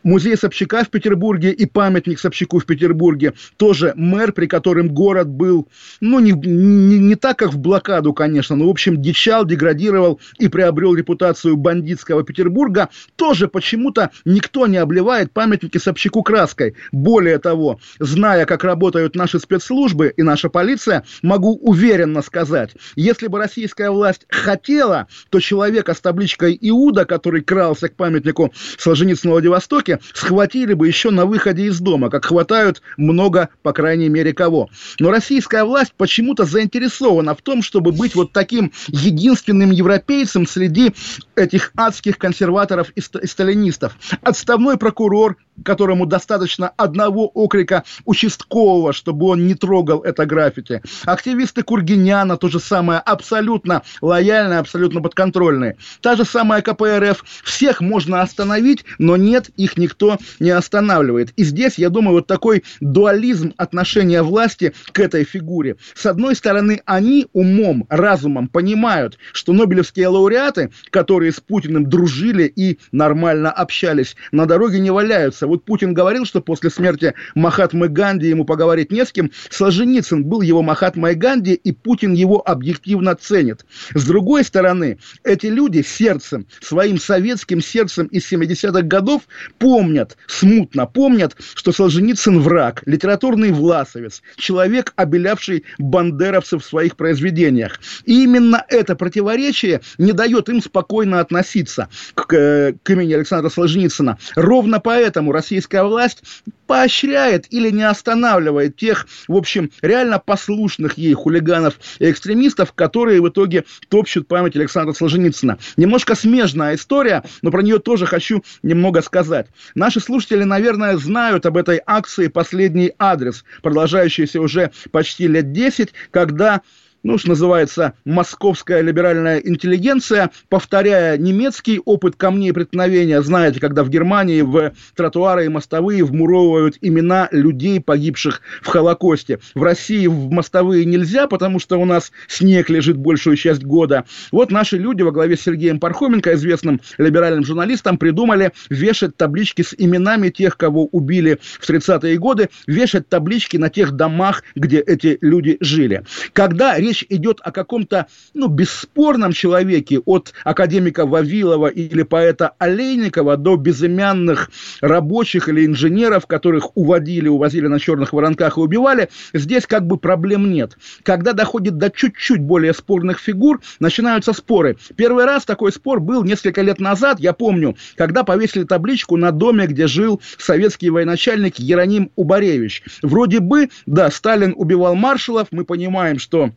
Музей 0.04 0.38
Собчака 0.38 0.84
в 0.84 0.90
Петербурге 0.90 1.52
и 1.52 1.66
памятник 1.66 2.20
Собчаку 2.20 2.60
в 2.60 2.66
Петербурге 2.66 3.34
тоже 3.58 3.94
мэр, 3.96 4.32
при 4.32 4.48
котором 4.48 4.90
город 4.90 5.28
был, 5.28 5.68
ну, 6.02 6.20
не, 6.20 6.32
не, 6.32 7.00
не 7.00 7.16
так, 7.16 7.38
как 7.40 7.54
в 7.54 7.60
блокаду, 7.60 8.14
конечно, 8.14 8.56
но, 8.56 8.68
в 8.68 8.70
общем, 8.70 9.02
дичал, 9.02 9.46
деградировал 9.46 10.20
и 10.38 10.48
приобрел 10.48 10.96
репутацию 10.96 11.58
бандитского 11.58 12.24
Петербурга, 12.24 12.90
тоже 13.16 13.48
почему-то 13.48 14.12
никто 14.26 14.68
не 14.68 14.78
обливает 14.78 15.32
памятники 15.32 15.78
Собчаку 15.78 16.24
краской. 16.24 16.76
Более 16.92 17.40
того, 17.40 17.80
зная, 18.00 18.46
как 18.46 18.64
работают 18.64 19.16
наши 19.16 19.40
спецслужбы 19.40 20.14
и 20.16 20.24
наша 20.24 20.50
полиция, 20.50 21.04
могу 21.22 21.56
уверенно 21.56 22.22
сказать, 22.22 22.72
если 22.96 23.28
бы 23.28 23.38
российская 23.38 23.90
власть 23.90 24.26
хотела, 24.30 25.08
то 25.30 25.39
человека 25.39 25.94
с 25.94 26.02
табличкой 26.02 26.58
Иуда, 26.62 27.06
который 27.06 27.42
крался 27.42 27.89
к 27.89 27.96
памятнику 27.96 28.54
Солженицына 28.78 29.32
в 29.32 29.34
Владивостоке, 29.34 30.00
схватили 30.13 30.74
бы 30.74 30.88
еще 30.88 31.12
на 31.12 31.26
выходе 31.26 31.65
из 31.65 31.80
дома, 31.80 32.10
как 32.10 32.26
хватают 32.26 32.82
много, 32.98 33.50
по 33.62 33.74
крайней 33.74 34.10
мере, 34.10 34.34
кого. 34.34 34.70
Но 35.00 35.12
российская 35.12 35.63
власть 35.63 35.94
почему-то 35.96 36.46
заинтересована 36.46 37.36
в 37.36 37.42
том, 37.42 37.62
чтобы 37.62 37.92
быть 37.92 38.15
вот 38.15 38.34
таким 38.34 38.72
единственным 38.88 39.72
европейцем 39.72 40.48
среди 40.48 40.94
этих 41.36 41.72
адских 41.76 42.18
консерваторов 42.18 42.92
и 42.96 43.02
сталинистов. 43.02 43.98
Отставной 44.22 44.78
прокурор, 44.78 45.38
которому 45.63 46.06
достаточно 46.06 46.72
одного 46.78 47.28
окрика 47.28 47.84
участкового, 48.06 48.93
чтобы 48.93 49.28
он 49.28 49.48
не 49.48 49.56
трогал 49.56 50.02
это 50.02 50.26
граффити. 50.26 50.82
Активисты 51.06 51.63
Кургиняна, 51.63 52.38
то 52.38 52.48
же 52.50 52.60
самое, 52.60 53.00
абсолютно 53.00 53.84
лояльно, 54.02 54.60
абсолютно 54.60 55.02
подконтрольные. 55.02 55.78
Та 56.02 56.15
же 56.15 56.26
самая 56.26 56.62
КПРФ. 56.62 57.24
Всех 57.43 57.82
можно 57.82 58.22
остановить, 58.22 58.86
но 58.98 59.17
нет, 59.17 59.50
их 59.58 59.78
никто 59.78 60.17
не 60.39 60.52
останавливает. 60.52 61.32
И 61.36 61.43
здесь, 61.43 61.78
я 61.78 61.89
думаю, 61.89 62.15
вот 62.15 62.28
такой 62.28 62.63
дуализм 62.80 63.54
отношения 63.58 64.22
власти 64.22 64.74
к 64.91 65.00
этой 65.00 65.24
фигуре. 65.24 65.76
С 65.93 66.06
одной 66.06 66.36
стороны, 66.36 66.82
они 66.86 67.28
умом, 67.34 67.86
разумом 67.89 68.48
понимают, 68.48 69.17
что 69.34 69.54
нобелевские 69.54 70.08
лауреаты, 70.08 70.72
которые 70.89 71.32
с 71.32 71.39
Путиным 71.39 71.89
дружили 71.89 72.43
и 72.43 72.80
нормально 72.91 73.52
общались, 73.52 74.15
на 74.32 74.45
дороге 74.45 74.80
не 74.80 74.91
валяются 74.91 75.48
вот 75.50 75.66
Путин 75.66 75.94
говорил, 75.94 76.26
что 76.26 76.42
после 76.42 76.70
смерти 76.70 77.14
Махатмы 77.36 77.90
Ганди 77.90 78.28
ему 78.28 78.46
поговорить 78.46 78.92
не 78.92 79.06
с 79.06 79.12
кем. 79.12 79.32
Солженицын 79.50 80.24
был 80.24 80.42
его 80.42 80.62
Махатмой 80.62 81.16
Ганди, 81.16 81.54
и 81.54 81.72
Путин 81.72 82.14
его 82.14 82.42
объективно 82.48 83.16
ценит. 83.16 83.66
С 83.94 84.06
другой 84.06 84.44
стороны, 84.44 85.00
эти 85.24 85.48
люди 85.48 85.82
сердцем, 85.82 86.48
своим 86.62 87.00
советским 87.00 87.62
сердцем 87.62 88.08
из 88.08 88.32
70-х 88.32 88.82
годов 88.84 89.24
помнят, 89.58 90.18
смутно 90.28 90.86
помнят, 90.86 91.36
что 91.56 91.72
Солженицын 91.72 92.40
враг, 92.40 92.84
литературный 92.86 93.52
власовец, 93.52 94.22
человек, 94.38 94.94
обелявший 94.96 95.66
бандеровцев 95.78 96.64
в 96.64 96.66
своих 96.68 96.96
произведениях. 96.96 97.80
И 98.06 98.24
именно 98.24 98.64
это 98.68 98.96
противоречие 98.96 99.82
не 99.98 100.14
дает 100.14 100.50
им 100.50 100.62
спокойно 100.62 101.20
относиться 101.20 101.90
к, 102.14 102.34
э, 102.34 102.74
к 102.84 102.90
имени 102.90 103.14
Александра 103.14 103.50
Солженицына. 103.50 104.18
Ровно 104.36 104.80
поэтому 104.80 105.32
российская 105.39 105.84
власть 105.84 106.21
поощряет 106.67 107.45
или 107.49 107.69
не 107.71 107.84
останавливает 107.84 108.75
тех, 108.75 109.08
в 109.28 109.36
общем, 109.36 109.71
реально 109.82 110.19
послушных 110.19 110.97
ей 110.97 111.13
хулиганов 111.13 111.80
и 111.99 112.12
экстремистов, 112.12 112.73
которые 112.73 113.21
в 113.21 113.30
итоге 113.30 113.63
топчут 113.88 114.28
память 114.28 114.58
Александра 114.58 114.93
Солженицына. 114.93 115.58
Немножко 115.78 116.15
смежная 116.15 116.75
история, 116.75 117.23
но 117.41 117.52
про 117.52 117.62
нее 117.62 117.80
тоже 117.80 118.06
хочу 118.06 118.43
немного 118.63 119.02
сказать. 119.02 119.47
Наши 119.75 120.02
слушатели, 120.02 120.43
наверное, 120.43 120.97
знают 120.97 121.45
об 121.45 121.56
этой 121.56 121.82
акции 121.86 122.28
«Последний 122.28 122.91
адрес», 122.99 123.45
продолжающейся 123.63 124.41
уже 124.41 124.71
почти 124.91 125.28
лет 125.28 125.54
10, 125.54 125.93
когда 126.12 126.62
ну, 127.04 127.18
что 127.18 127.30
называется, 127.30 127.94
московская 128.06 128.82
либеральная 128.82 129.38
интеллигенция, 129.40 130.32
повторяя 130.50 131.18
немецкий 131.18 131.80
опыт 131.84 132.16
камней 132.16 132.54
преткновения, 132.54 133.22
знаете, 133.22 133.60
когда 133.60 133.84
в 133.84 133.90
Германии 133.90 134.42
в 134.42 134.74
тротуары 134.96 135.46
и 135.46 135.50
мостовые 135.50 136.04
вмуровывают 136.04 136.78
имена 136.82 137.30
людей, 137.32 137.80
погибших 137.80 138.42
в 138.62 138.68
Холокосте. 138.68 139.40
В 139.56 139.64
России 139.64 140.08
в 140.08 140.30
мостовые 140.30 140.86
нельзя, 140.86 141.28
потому 141.28 141.60
что 141.60 141.78
у 141.80 141.86
нас 141.86 142.12
снег 142.28 142.70
лежит 142.70 142.98
большую 142.98 143.38
часть 143.38 143.64
года. 143.64 144.06
Вот 144.32 144.52
наши 144.52 144.78
люди 144.78 145.02
во 145.02 145.12
главе 145.12 145.38
с 145.38 145.42
Сергеем 145.42 145.80
Пархоменко, 145.80 146.34
известным 146.34 146.82
либеральным 146.98 147.46
журналистом, 147.46 147.98
придумали 147.98 148.52
вешать 148.70 149.16
таблички 149.16 149.62
с 149.62 149.74
именами 149.78 150.30
тех, 150.30 150.58
кого 150.58 150.86
убили 150.88 151.40
в 151.60 151.70
30-е 151.70 152.18
годы, 152.18 152.50
вешать 152.68 153.08
таблички 153.08 153.58
на 153.58 153.70
тех 153.70 153.94
домах, 153.94 154.44
где 154.56 154.80
эти 154.80 155.18
люди 155.22 155.58
жили. 155.60 156.04
Когда 156.34 156.78
речь 156.89 157.06
идет 157.10 157.39
о 157.43 157.52
каком-то, 157.52 158.08
ну, 158.34 158.47
бесспорном 158.47 159.32
человеке, 159.32 159.99
от 159.99 160.34
академика 160.43 161.06
Вавилова 161.06 161.67
или 161.67 162.04
поэта 162.04 162.54
Олейникова 162.58 163.38
до 163.38 163.56
безымянных 163.56 164.49
рабочих 164.82 165.49
или 165.49 165.65
инженеров, 165.65 166.25
которых 166.25 166.75
уводили, 166.75 167.28
увозили 167.28 167.67
на 167.67 167.80
черных 167.80 168.13
воронках 168.13 168.58
и 168.58 168.62
убивали, 168.62 169.10
здесь 169.34 169.67
как 169.67 169.86
бы 169.86 169.97
проблем 169.97 170.52
нет. 170.52 170.78
Когда 171.04 171.34
доходит 171.34 171.78
до 171.78 171.91
чуть-чуть 171.91 172.41
более 172.41 172.73
спорных 172.73 173.19
фигур, 173.19 173.62
начинаются 173.80 174.34
споры. 174.34 174.78
Первый 174.95 175.25
раз 175.25 175.45
такой 175.45 175.71
спор 175.71 175.99
был 175.99 176.23
несколько 176.23 176.62
лет 176.62 176.80
назад, 176.80 177.19
я 177.19 177.34
помню, 177.34 177.75
когда 177.95 178.23
повесили 178.23 178.63
табличку 178.63 179.15
на 179.17 179.32
доме, 179.32 179.67
где 179.67 179.88
жил 179.88 180.21
советский 180.38 180.89
военачальник 180.89 181.60
Ероним 181.60 182.12
Убаревич. 182.15 182.84
Вроде 183.04 183.39
бы, 183.39 183.69
да, 183.86 184.10
Сталин 184.10 184.54
убивал 184.58 184.95
маршалов, 184.95 185.49
мы 185.52 185.65
понимаем, 185.65 186.17
что 186.17 186.52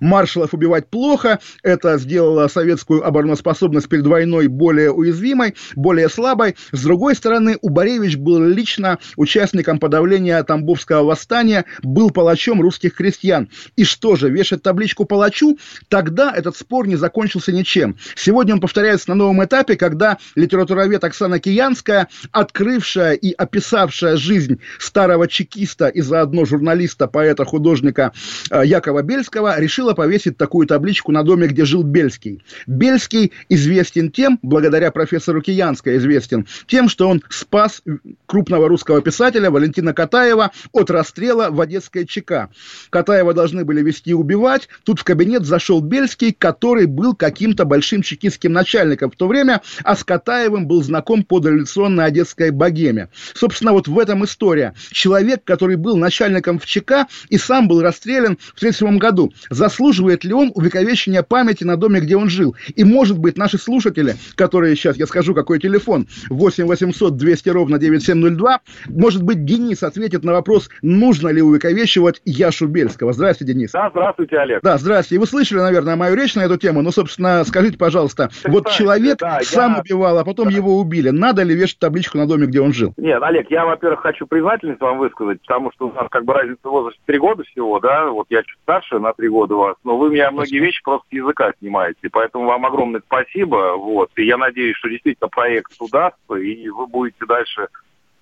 маршалов 0.00 0.54
убивать 0.54 0.88
плохо, 0.88 1.38
это 1.62 1.98
сделало 1.98 2.48
советскую 2.48 3.06
обороноспособность 3.06 3.88
перед 3.88 4.06
войной 4.06 4.48
более 4.48 4.90
уязвимой, 4.90 5.54
более 5.74 6.08
слабой. 6.08 6.56
С 6.72 6.82
другой 6.82 7.14
стороны, 7.14 7.58
Убаревич 7.60 8.16
был 8.16 8.42
лично 8.46 8.98
участником 9.16 9.78
подавления 9.78 10.42
Тамбовского 10.42 11.04
восстания, 11.04 11.64
был 11.82 12.10
палачом 12.10 12.60
русских 12.60 12.94
крестьян. 12.94 13.48
И 13.76 13.84
что 13.84 14.16
же, 14.16 14.30
вешать 14.30 14.62
табличку 14.62 15.04
палачу? 15.04 15.58
Тогда 15.88 16.32
этот 16.34 16.56
спор 16.56 16.86
не 16.86 16.96
закончился 16.96 17.52
ничем. 17.52 17.96
Сегодня 18.16 18.54
он 18.54 18.60
повторяется 18.60 19.10
на 19.10 19.14
новом 19.14 19.44
этапе, 19.44 19.76
когда 19.76 20.18
литературовед 20.34 21.04
Оксана 21.04 21.38
Киянская, 21.38 22.08
открывшая 22.32 23.14
и 23.14 23.32
описавшая 23.32 24.16
жизнь 24.16 24.60
старого 24.78 25.28
чекиста 25.28 25.88
и 25.88 26.00
заодно 26.00 26.44
журналиста, 26.44 27.06
поэта, 27.06 27.44
художника 27.44 28.12
э, 28.50 28.62
Якова 28.64 29.02
Бельского, 29.02 29.58
решила 29.60 29.75
повесить 29.94 30.36
такую 30.36 30.66
табличку 30.66 31.12
на 31.12 31.22
доме, 31.22 31.48
где 31.48 31.64
жил 31.64 31.82
Бельский. 31.82 32.42
Бельский 32.66 33.32
известен 33.48 34.10
тем, 34.10 34.38
благодаря 34.42 34.90
профессору 34.90 35.42
Киянской 35.42 35.96
известен, 35.96 36.46
тем, 36.66 36.88
что 36.88 37.08
он 37.08 37.22
спас 37.28 37.82
крупного 38.26 38.68
русского 38.68 39.02
писателя 39.02 39.50
Валентина 39.50 39.92
Катаева 39.92 40.50
от 40.72 40.90
расстрела 40.90 41.50
в 41.50 41.60
Одесской 41.60 42.06
ЧК. 42.06 42.48
Катаева 42.90 43.34
должны 43.34 43.64
были 43.64 43.82
вести 43.82 44.10
и 44.10 44.14
убивать. 44.14 44.68
Тут 44.84 45.00
в 45.00 45.04
кабинет 45.04 45.44
зашел 45.44 45.80
Бельский, 45.80 46.32
который 46.32 46.86
был 46.86 47.14
каким-то 47.14 47.64
большим 47.64 48.02
чекистским 48.02 48.52
начальником 48.52 49.10
в 49.10 49.16
то 49.16 49.26
время, 49.26 49.62
а 49.82 49.96
с 49.96 50.04
Катаевым 50.04 50.66
был 50.66 50.82
знаком 50.82 51.24
по 51.24 51.40
дореволюционной 51.40 52.04
одесской 52.04 52.50
богеме. 52.50 53.08
Собственно, 53.34 53.72
вот 53.72 53.88
в 53.88 53.98
этом 53.98 54.24
история. 54.24 54.74
Человек, 54.90 55.42
который 55.44 55.76
был 55.76 55.96
начальником 55.96 56.58
в 56.58 56.66
ЧК 56.66 57.08
и 57.28 57.38
сам 57.38 57.68
был 57.68 57.82
расстрелян 57.82 58.36
в 58.36 58.58
1937 58.58 58.98
году 58.98 59.32
заслуживает 59.56 60.24
ли 60.24 60.32
он 60.32 60.52
увековечения 60.54 61.22
памяти 61.22 61.64
на 61.64 61.76
доме, 61.76 62.00
где 62.00 62.16
он 62.16 62.28
жил. 62.28 62.54
И, 62.74 62.84
может 62.84 63.18
быть, 63.18 63.36
наши 63.36 63.58
слушатели, 63.58 64.14
которые 64.34 64.76
сейчас, 64.76 64.96
я 64.96 65.06
скажу, 65.06 65.34
какой 65.34 65.58
телефон, 65.58 66.06
8 66.28 66.66
800 66.66 67.16
200 67.16 67.48
ровно 67.48 67.78
9702, 67.78 68.60
может 68.88 69.22
быть, 69.22 69.44
Денис 69.44 69.82
ответит 69.82 70.24
на 70.24 70.32
вопрос, 70.32 70.68
нужно 70.82 71.28
ли 71.28 71.42
увековечивать 71.42 72.20
Яшу 72.24 72.68
Бельского. 72.68 73.12
Здравствуйте, 73.12 73.54
Денис. 73.54 73.72
Да, 73.72 73.90
здравствуйте, 73.90 74.36
Олег. 74.36 74.60
Да, 74.62 74.78
здравствуйте. 74.78 75.20
Вы 75.20 75.26
слышали, 75.26 75.60
наверное, 75.60 75.96
мою 75.96 76.14
речь 76.14 76.34
на 76.34 76.40
эту 76.40 76.56
тему. 76.56 76.82
Ну, 76.82 76.90
собственно, 76.90 77.44
скажите, 77.44 77.78
пожалуйста, 77.78 78.30
так, 78.42 78.52
вот 78.52 78.70
человек 78.70 79.18
да, 79.18 79.40
сам 79.42 79.74
я... 79.74 79.80
убивал, 79.80 80.18
а 80.18 80.24
потом 80.24 80.48
да. 80.48 80.54
его 80.54 80.78
убили. 80.78 81.10
Надо 81.10 81.42
ли 81.42 81.54
вешать 81.54 81.78
табличку 81.78 82.18
на 82.18 82.26
доме, 82.26 82.46
где 82.46 82.60
он 82.60 82.72
жил? 82.72 82.92
Нет, 82.96 83.22
Олег, 83.22 83.50
я, 83.50 83.64
во-первых, 83.64 84.00
хочу 84.00 84.26
признательность 84.26 84.80
вам 84.80 84.98
высказать, 84.98 85.40
потому 85.40 85.72
что 85.72 85.88
у 85.88 85.92
нас 85.92 86.06
как 86.10 86.24
бы 86.24 86.34
разница 86.34 86.60
в 86.62 86.70
возрасте 86.70 87.00
3 87.06 87.18
года 87.18 87.42
всего, 87.44 87.80
да, 87.80 88.10
вот 88.10 88.26
я 88.30 88.42
чуть 88.42 88.58
старше 88.62 88.98
на 88.98 89.12
3 89.12 89.28
года 89.28 89.45
вас, 89.54 89.76
но 89.84 89.96
вы 89.96 90.10
меня 90.10 90.30
многие 90.30 90.58
вещи 90.58 90.82
просто 90.82 91.06
с 91.08 91.12
языка 91.12 91.52
снимаете, 91.58 92.08
поэтому 92.10 92.46
вам 92.46 92.66
огромное 92.66 93.02
спасибо, 93.04 93.76
вот, 93.76 94.10
и 94.16 94.24
я 94.24 94.36
надеюсь, 94.36 94.76
что 94.76 94.88
действительно 94.88 95.28
проект 95.28 95.72
удастся, 95.80 96.34
и 96.34 96.68
вы 96.68 96.86
будете 96.86 97.24
дальше 97.26 97.68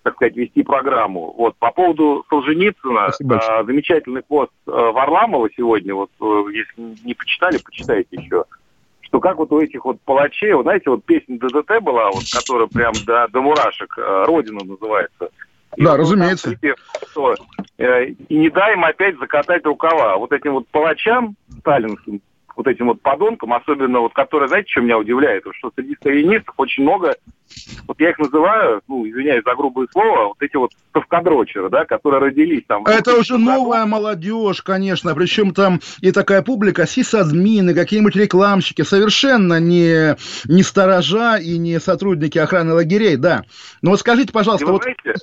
так 0.05 0.17
сказать, 0.17 0.37
вести 0.37 0.63
программу. 0.63 1.33
Вот 1.37 1.57
по 1.57 1.73
поводу 1.73 2.27
Солженицына, 2.29 3.09
э, 3.09 3.65
замечательный 3.65 4.23
пост 4.23 4.53
э, 4.67 4.71
Варламова 4.71 5.49
сегодня, 5.57 5.95
вот 5.95 6.11
э, 6.21 6.43
если 6.53 7.07
не 7.07 7.15
почитали, 7.15 7.57
почитайте 7.57 8.09
еще, 8.11 8.45
что 9.01 9.21
как 9.21 9.39
вот 9.39 9.51
у 9.53 9.61
этих 9.61 9.85
вот 9.85 9.99
палачей, 10.03 10.53
вот 10.53 10.65
знаете, 10.65 10.91
вот 10.91 11.05
песня 11.05 11.39
ДДТ 11.39 11.81
была, 11.81 12.11
вот, 12.11 12.25
которая 12.31 12.67
прям 12.67 12.93
до, 13.07 13.29
до 13.29 13.41
мурашек, 13.41 13.97
э, 13.97 14.25
Родина 14.27 14.63
называется. 14.63 15.31
И 15.77 15.83
да, 15.83 15.93
вот 15.93 16.01
разумеется. 16.01 16.51
Припев, 16.51 16.77
что, 17.11 17.35
э, 17.79 18.07
и 18.07 18.37
не 18.37 18.51
дай 18.51 18.75
им 18.75 18.85
опять 18.85 19.19
закатать 19.19 19.65
рукава. 19.65 20.17
Вот 20.17 20.33
этим 20.33 20.53
вот 20.55 20.69
палачам 20.69 21.37
сталинским, 21.61 22.21
вот 22.57 22.67
этим 22.67 22.87
вот 22.87 23.01
подонкам, 23.01 23.53
особенно 23.53 24.01
вот, 24.01 24.13
которые, 24.13 24.49
знаете, 24.49 24.71
что 24.71 24.81
меня 24.81 24.99
удивляет, 24.99 25.45
что 25.59 25.73
среди 25.75 25.95
сталинистов 25.97 26.55
очень 26.57 26.85
много, 26.85 27.17
вот 27.87 28.01
я 28.01 28.11
их 28.11 28.19
называю, 28.19 28.81
ну, 28.89 29.09
извиняюсь 29.09 29.45
за 29.45 29.55
грубое 29.55 29.89
слово, 29.93 30.29
вот 30.29 30.37
эти 30.41 30.57
вот 30.57 30.71
совкадрочеры, 30.93 31.69
да, 31.69 31.85
которые 31.85 32.21
родились 32.21 32.63
там. 32.67 32.85
Это 32.87 33.17
уже 33.17 33.39
новая 33.39 33.87
молодежь, 33.87 34.63
конечно, 34.63 35.15
причем 35.15 35.53
там 35.53 35.81
и 36.01 36.13
такая 36.13 36.43
публика, 36.43 36.87
сисадмины, 36.87 37.75
какие-нибудь 37.75 38.17
рекламщики, 38.17 38.83
совершенно 38.83 39.59
не, 39.61 40.17
не 40.47 40.63
сторожа 40.63 41.37
и 41.37 41.59
не 41.59 41.81
сотрудники 41.81 42.39
охраны 42.39 42.75
лагерей, 42.75 43.17
да. 43.17 43.45
Но 43.83 43.91
вот 43.91 44.01
скажите, 44.01 44.33
пожалуйста, 44.33 44.67
вот... 44.67 44.83
Знаете, 44.83 45.15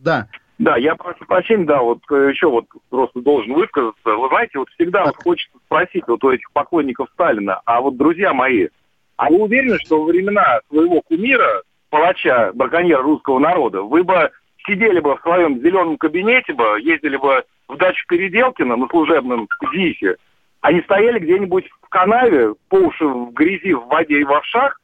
да. 0.00 0.26
Да, 0.58 0.76
я 0.76 0.94
прошу 0.94 1.24
прощения, 1.24 1.64
да, 1.64 1.80
вот 1.80 2.00
э, 2.10 2.30
еще 2.30 2.50
вот 2.50 2.66
просто 2.90 3.22
должен 3.22 3.54
высказаться. 3.54 4.10
Вы 4.10 4.28
знаете, 4.28 4.58
вот 4.58 4.68
всегда 4.70 5.06
вот 5.06 5.16
хочется 5.16 5.56
спросить 5.64 6.04
вот 6.06 6.22
у 6.22 6.30
этих 6.30 6.52
поклонников 6.52 7.08
Сталина, 7.14 7.62
а 7.64 7.80
вот, 7.80 7.96
друзья 7.96 8.34
мои, 8.34 8.68
а 9.16 9.30
вы 9.30 9.38
уверены, 9.44 9.78
что 9.78 10.00
во 10.00 10.06
времена 10.06 10.60
своего 10.68 11.00
кумира, 11.00 11.62
палача, 11.88 12.52
браконьера 12.52 13.02
русского 13.02 13.38
народа, 13.38 13.80
вы 13.80 14.04
бы 14.04 14.30
сидели 14.66 15.00
бы 15.00 15.16
в 15.16 15.22
своем 15.22 15.60
зеленом 15.60 15.96
кабинете 15.96 16.52
бы, 16.52 16.78
ездили 16.82 17.16
бы 17.16 17.42
в 17.68 17.76
дачу 17.78 18.04
Переделкина 18.08 18.76
на 18.76 18.86
служебном 18.88 19.48
ЗИСе, 19.72 20.16
а 20.60 20.72
не 20.72 20.82
стояли 20.82 21.20
где-нибудь 21.20 21.70
в 21.80 21.88
канаве, 21.88 22.54
по 22.68 22.76
уши 22.76 23.06
в 23.06 23.32
грязи, 23.32 23.72
в 23.72 23.86
воде 23.86 24.20
и 24.20 24.24
в 24.24 24.32
овшах, 24.32 24.78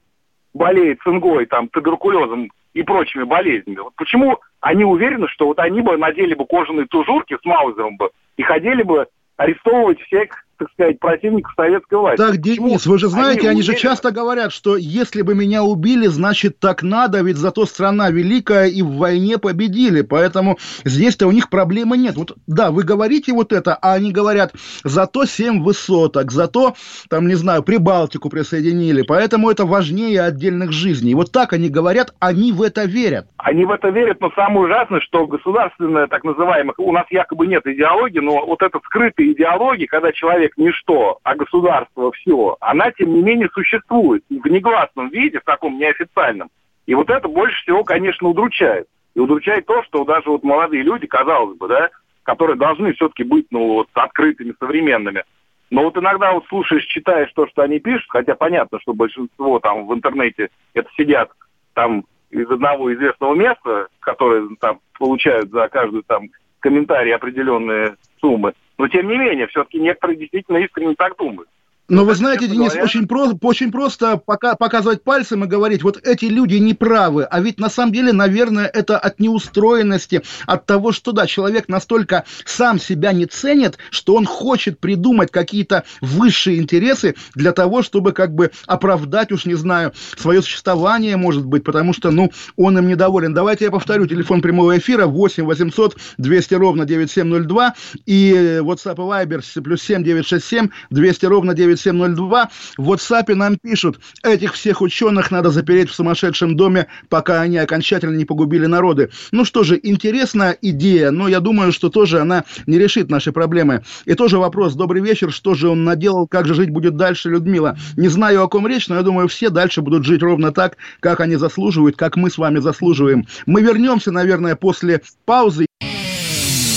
болеет 0.55 1.01
цингой, 1.03 1.45
там, 1.47 1.69
туберкулезом 1.69 2.51
и 2.77 2.83
прочими 2.83 3.23
болезнями. 3.23 3.79
Вот 3.79 3.95
почему 3.97 4.39
они 4.61 4.85
уверены, 4.85 5.29
что 5.29 5.47
вот 5.47 5.59
они 5.59 5.81
бы 5.81 5.97
надели 5.97 6.35
бы 6.35 6.45
кожаные 6.45 6.87
тужурки 6.87 7.35
с 7.41 7.45
Маузером 7.47 7.97
бы 7.97 8.11
и 8.37 8.43
ходили 8.43 8.83
бы 8.83 9.07
арестовывать 9.39 9.99
всех 10.03 10.46
так 10.59 10.69
сказать, 10.73 10.99
противников 10.99 11.53
советской 11.57 11.99
власти. 11.99 12.17
Так, 12.17 12.37
Почему? 12.37 12.69
Денис, 12.69 12.87
вы 12.87 12.99
же 12.99 13.09
знаете, 13.09 13.41
они, 13.41 13.49
они 13.49 13.63
же 13.63 13.75
часто 13.75 14.11
говорят, 14.11 14.53
что 14.53 14.77
если 14.77 15.23
бы 15.23 15.35
меня 15.35 15.63
убили, 15.63 16.07
значит 16.07 16.59
так 16.59 16.83
надо, 16.83 17.23
ведь 17.23 17.37
зато 17.37 17.67
страна 17.67 18.11
великая 18.11 18.67
и 18.67 18.83
в 18.83 18.97
войне 18.97 19.39
победили, 19.39 20.03
поэтому 20.03 20.59
здесь-то 20.85 21.27
у 21.27 21.33
них 21.33 21.51
проблемы 21.51 21.97
нет. 21.97 22.17
Вот, 22.17 22.37
да, 22.47 22.71
вы 22.71 22.83
говорите 22.83 23.33
вот 23.33 23.53
это, 23.53 23.75
а 23.75 23.95
они 23.95 24.13
говорят, 24.13 24.53
зато 24.85 25.25
семь 25.25 25.63
высоток, 25.63 26.31
зато, 26.33 26.75
там, 27.09 27.29
не 27.29 27.35
знаю, 27.35 27.63
Прибалтику 27.63 28.31
присоединили, 28.31 29.03
поэтому 29.03 29.51
это 29.51 29.65
важнее 29.65 30.23
отдельных 30.23 30.73
жизней. 30.73 31.15
Вот 31.15 31.33
так 31.33 31.53
они 31.53 31.69
говорят, 31.69 32.15
они 32.21 32.53
в 32.53 32.63
это 32.63 32.85
верят. 32.85 33.27
Они 33.39 33.65
в 33.65 33.71
это 33.71 33.89
верят, 33.89 34.21
но 34.21 34.31
самое 34.31 34.67
ужасное, 34.67 35.01
что 35.01 35.27
государственная, 35.27 36.07
так 36.07 36.25
называемая, 36.25 36.75
у 36.79 36.93
нас 36.93 37.07
якобы 37.11 37.47
нет 37.47 37.67
идеологии, 37.67 38.21
но 38.21 38.45
вот 38.47 38.63
эта 38.63 38.79
скрытая 38.85 39.27
идеология, 39.29 39.87
когда 39.87 40.13
человек 40.13 40.46
человек 40.47 40.53
ничто, 40.57 41.19
а 41.23 41.35
государство 41.35 42.13
все, 42.13 42.57
она, 42.61 42.91
тем 42.93 43.13
не 43.13 43.23
менее, 43.23 43.49
существует 43.53 44.25
в 44.29 44.47
негласном 44.47 45.09
виде, 45.11 45.41
в 45.41 45.45
таком 45.45 45.79
неофициальном. 45.79 46.49
И 46.87 46.95
вот 46.95 47.11
это 47.11 47.29
больше 47.29 47.63
всего, 47.63 47.85
конечно, 47.85 48.29
удручает. 48.29 48.87
И 49.15 49.21
удручает 49.21 49.67
то, 49.67 49.83
что 49.85 50.05
даже 50.05 50.29
вот 50.31 50.45
молодые 50.45 50.83
люди, 50.83 51.07
казалось 51.07 51.57
бы, 51.57 51.69
да, 51.69 51.91
которые 52.23 52.57
должны 52.57 52.93
все-таки 52.93 53.25
быть, 53.25 53.47
ну, 53.51 53.75
вот, 53.75 53.89
открытыми, 53.95 54.55
современными. 54.59 55.25
Но 55.71 55.83
вот 55.83 55.97
иногда 55.97 56.33
вот 56.33 56.45
слушаешь, 56.49 56.85
читаешь 56.85 57.33
то, 57.35 57.47
что 57.49 57.63
они 57.63 57.81
пишут, 57.81 58.07
хотя 58.09 58.35
понятно, 58.35 58.79
что 58.81 58.95
большинство 58.95 59.59
там 59.59 59.87
в 59.87 59.95
интернете 59.95 60.51
это 60.75 60.89
сидят 60.97 61.31
там 61.75 62.05
из 62.31 62.49
одного 62.51 62.93
известного 62.95 63.35
места, 63.35 63.89
которое 64.01 64.49
там 64.61 64.81
получают 64.99 65.51
за 65.51 65.69
каждую 65.69 66.05
там 66.05 66.29
комментарий 66.61 67.15
определенные 67.15 67.97
суммы. 68.21 68.53
Но 68.79 68.89
тем 68.89 69.09
не 69.09 69.17
менее, 69.17 69.47
все-таки 69.47 69.79
некоторые 69.81 70.19
действительно 70.19 70.59
искренне 70.59 70.95
так 70.95 71.17
думают. 71.17 71.49
Но 71.89 72.05
вы 72.05 72.17
знаете, 72.17 72.49
Денис, 72.49 72.73
говоря... 72.73 72.85
очень, 72.85 73.07
про, 73.07 73.29
очень 73.43 73.71
просто 73.71 74.17
пока, 74.17 74.57
показывать 74.57 75.05
пальцем 75.05 75.45
и 75.45 75.47
говорить, 75.47 75.85
вот 75.85 76.05
эти 76.05 76.25
люди 76.25 76.57
не 76.57 76.75
правы, 76.75 77.25
а 77.25 77.41
ведь 77.41 77.61
на 77.61 77.71
самом 77.71 77.93
деле, 77.93 78.13
наверное, 78.13 78.67
это 78.67 78.99
от 78.99 79.21
неустроенности, 79.21 80.23
от 80.47 80.67
того, 80.67 80.91
что, 80.91 81.13
да, 81.13 81.27
человек 81.27 81.69
настолько 81.69 82.25
сам 82.45 82.81
себя 82.81 83.13
не 83.13 83.27
ценит, 83.27 83.79
что 83.91 84.17
он 84.17 84.27
хочет 84.27 84.81
придумать 84.81 85.31
какие-то 85.31 85.85
высшие 86.01 86.59
интересы 86.59 87.15
для 87.35 87.53
того, 87.53 87.83
чтобы 87.83 88.13
как 88.13 88.35
бы 88.35 88.51
оправдать, 88.67 89.31
уж 89.31 89.45
не 89.45 89.55
знаю, 89.55 89.93
свое 90.17 90.43
существование, 90.43 91.17
может 91.17 91.47
быть, 91.47 91.63
потому 91.63 91.93
что, 91.93 92.11
ну, 92.11 92.33
он 92.57 92.79
им 92.79 92.89
недоволен. 92.89 93.33
Давайте 93.33 93.67
я 93.67 93.71
повторю, 93.71 94.07
телефон 94.07 94.43
прямого 94.43 94.77
эфира 94.77 95.07
8 95.07 95.45
800 95.45 95.97
200 96.19 96.55
ровно 96.55 96.85
9702 96.85 97.75
и 98.07 98.33
WhatsApp 98.61 98.95
и 98.95 99.27
Viber 99.27 99.63
плюс 99.63 99.83
7 99.83 100.03
967 100.03 100.69
200 100.91 101.27
ровно 101.27 101.55
9 101.55 101.76
9702. 101.77 102.51
В 102.77 102.93
WhatsApp 102.93 103.35
нам 103.35 103.57
пишут, 103.57 104.01
этих 104.23 104.55
всех 104.55 104.81
ученых 104.81 105.31
надо 105.31 105.51
запереть 105.51 105.91
в 105.91 105.95
сумасшедшем 105.95 106.57
доме, 106.57 106.87
пока 107.09 107.41
они 107.41 107.59
окончательно 107.59 108.17
не 108.17 108.25
погубили 108.25 108.67
народы. 108.67 109.11
Ну 109.33 109.45
что 109.45 109.63
же, 109.63 109.79
интересная 109.83 110.57
идея, 110.61 111.11
но 111.11 111.29
я 111.29 111.41
думаю, 111.41 111.73
что 111.73 111.89
тоже 111.89 112.21
она 112.21 112.45
не 112.67 112.79
решит 112.79 113.11
наши 113.11 113.33
проблемы. 113.33 113.85
И 114.05 114.15
тоже 114.15 114.39
вопрос, 114.39 114.75
добрый 114.75 115.03
вечер, 115.03 115.33
что 115.33 115.55
же 115.55 115.69
он 115.69 115.85
наделал, 115.85 116.27
как 116.27 116.47
же 116.47 116.55
жить 116.55 116.71
будет 116.71 116.97
дальше, 116.97 117.31
Людмила? 117.31 117.77
Не 117.97 118.09
знаю, 118.09 118.43
о 118.43 118.49
ком 118.49 118.67
речь, 118.67 118.89
но 118.89 118.97
я 118.97 119.03
думаю, 119.03 119.29
все 119.29 119.51
дальше 119.51 119.83
будут 119.83 120.05
жить 120.05 120.23
ровно 120.23 120.53
так, 120.53 120.77
как 121.01 121.21
они 121.21 121.37
заслуживают, 121.37 121.97
как 121.97 122.17
мы 122.17 122.31
с 122.31 122.39
вами 122.39 122.59
заслуживаем. 122.59 123.27
Мы 123.47 123.63
вернемся, 123.63 124.11
наверное, 124.11 124.57
после 124.57 125.03
паузы. 125.25 125.67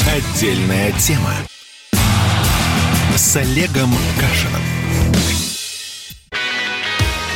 Отдельная 0.10 0.92
тема 0.94 1.34
с 3.16 3.36
Олегом 3.36 3.92
Кашиным. 4.18 4.69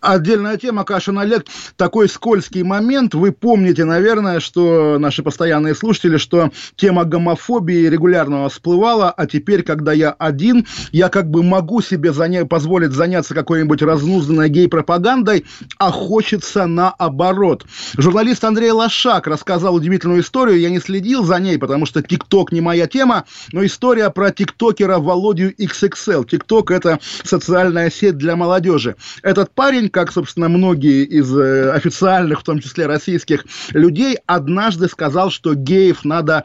Отдельная 0.00 0.56
тема, 0.56 0.84
Кашин 0.84 1.18
Олег, 1.18 1.46
такой 1.76 2.08
скользкий 2.08 2.62
момент. 2.62 3.14
Вы 3.14 3.32
помните, 3.32 3.84
наверное, 3.84 4.38
что 4.38 4.96
наши 4.98 5.24
постоянные 5.24 5.74
слушатели, 5.74 6.18
что 6.18 6.50
тема 6.76 7.04
гомофобии 7.04 7.88
регулярно 7.88 8.48
всплывала, 8.48 9.10
а 9.10 9.26
теперь, 9.26 9.64
когда 9.64 9.92
я 9.92 10.12
один, 10.12 10.66
я 10.92 11.08
как 11.08 11.28
бы 11.28 11.42
могу 11.42 11.82
себе 11.82 12.10
заня- 12.10 12.46
позволить 12.46 12.92
заняться 12.92 13.34
какой-нибудь 13.34 13.82
разнузданной 13.82 14.48
гей-пропагандой, 14.48 15.44
а 15.78 15.90
хочется 15.90 16.66
наоборот. 16.66 17.64
Журналист 17.96 18.44
Андрей 18.44 18.70
Лошак 18.70 19.26
рассказал 19.26 19.74
удивительную 19.74 20.20
историю, 20.20 20.60
я 20.60 20.70
не 20.70 20.78
следил 20.78 21.24
за 21.24 21.40
ней, 21.40 21.58
потому 21.58 21.86
что 21.86 22.02
ТикТок 22.02 22.52
не 22.52 22.60
моя 22.60 22.86
тема, 22.86 23.24
но 23.50 23.66
история 23.66 24.10
про 24.10 24.30
тиктокера 24.30 24.98
Володю 24.98 25.50
XXL. 25.50 26.24
ТикТок– 26.24 26.70
это 26.72 27.00
социальная 27.24 27.90
сеть 27.90 28.16
для 28.16 28.36
молодежи. 28.36 28.94
Этот 29.22 29.50
парень 29.50 29.87
как, 29.88 30.12
собственно, 30.12 30.48
многие 30.48 31.04
из 31.04 31.34
э, 31.36 31.70
официальных, 31.72 32.40
в 32.40 32.44
том 32.44 32.60
числе 32.60 32.86
российских 32.86 33.44
людей, 33.70 34.18
однажды 34.26 34.88
сказал, 34.88 35.30
что 35.30 35.54
геев 35.54 36.04
надо 36.04 36.44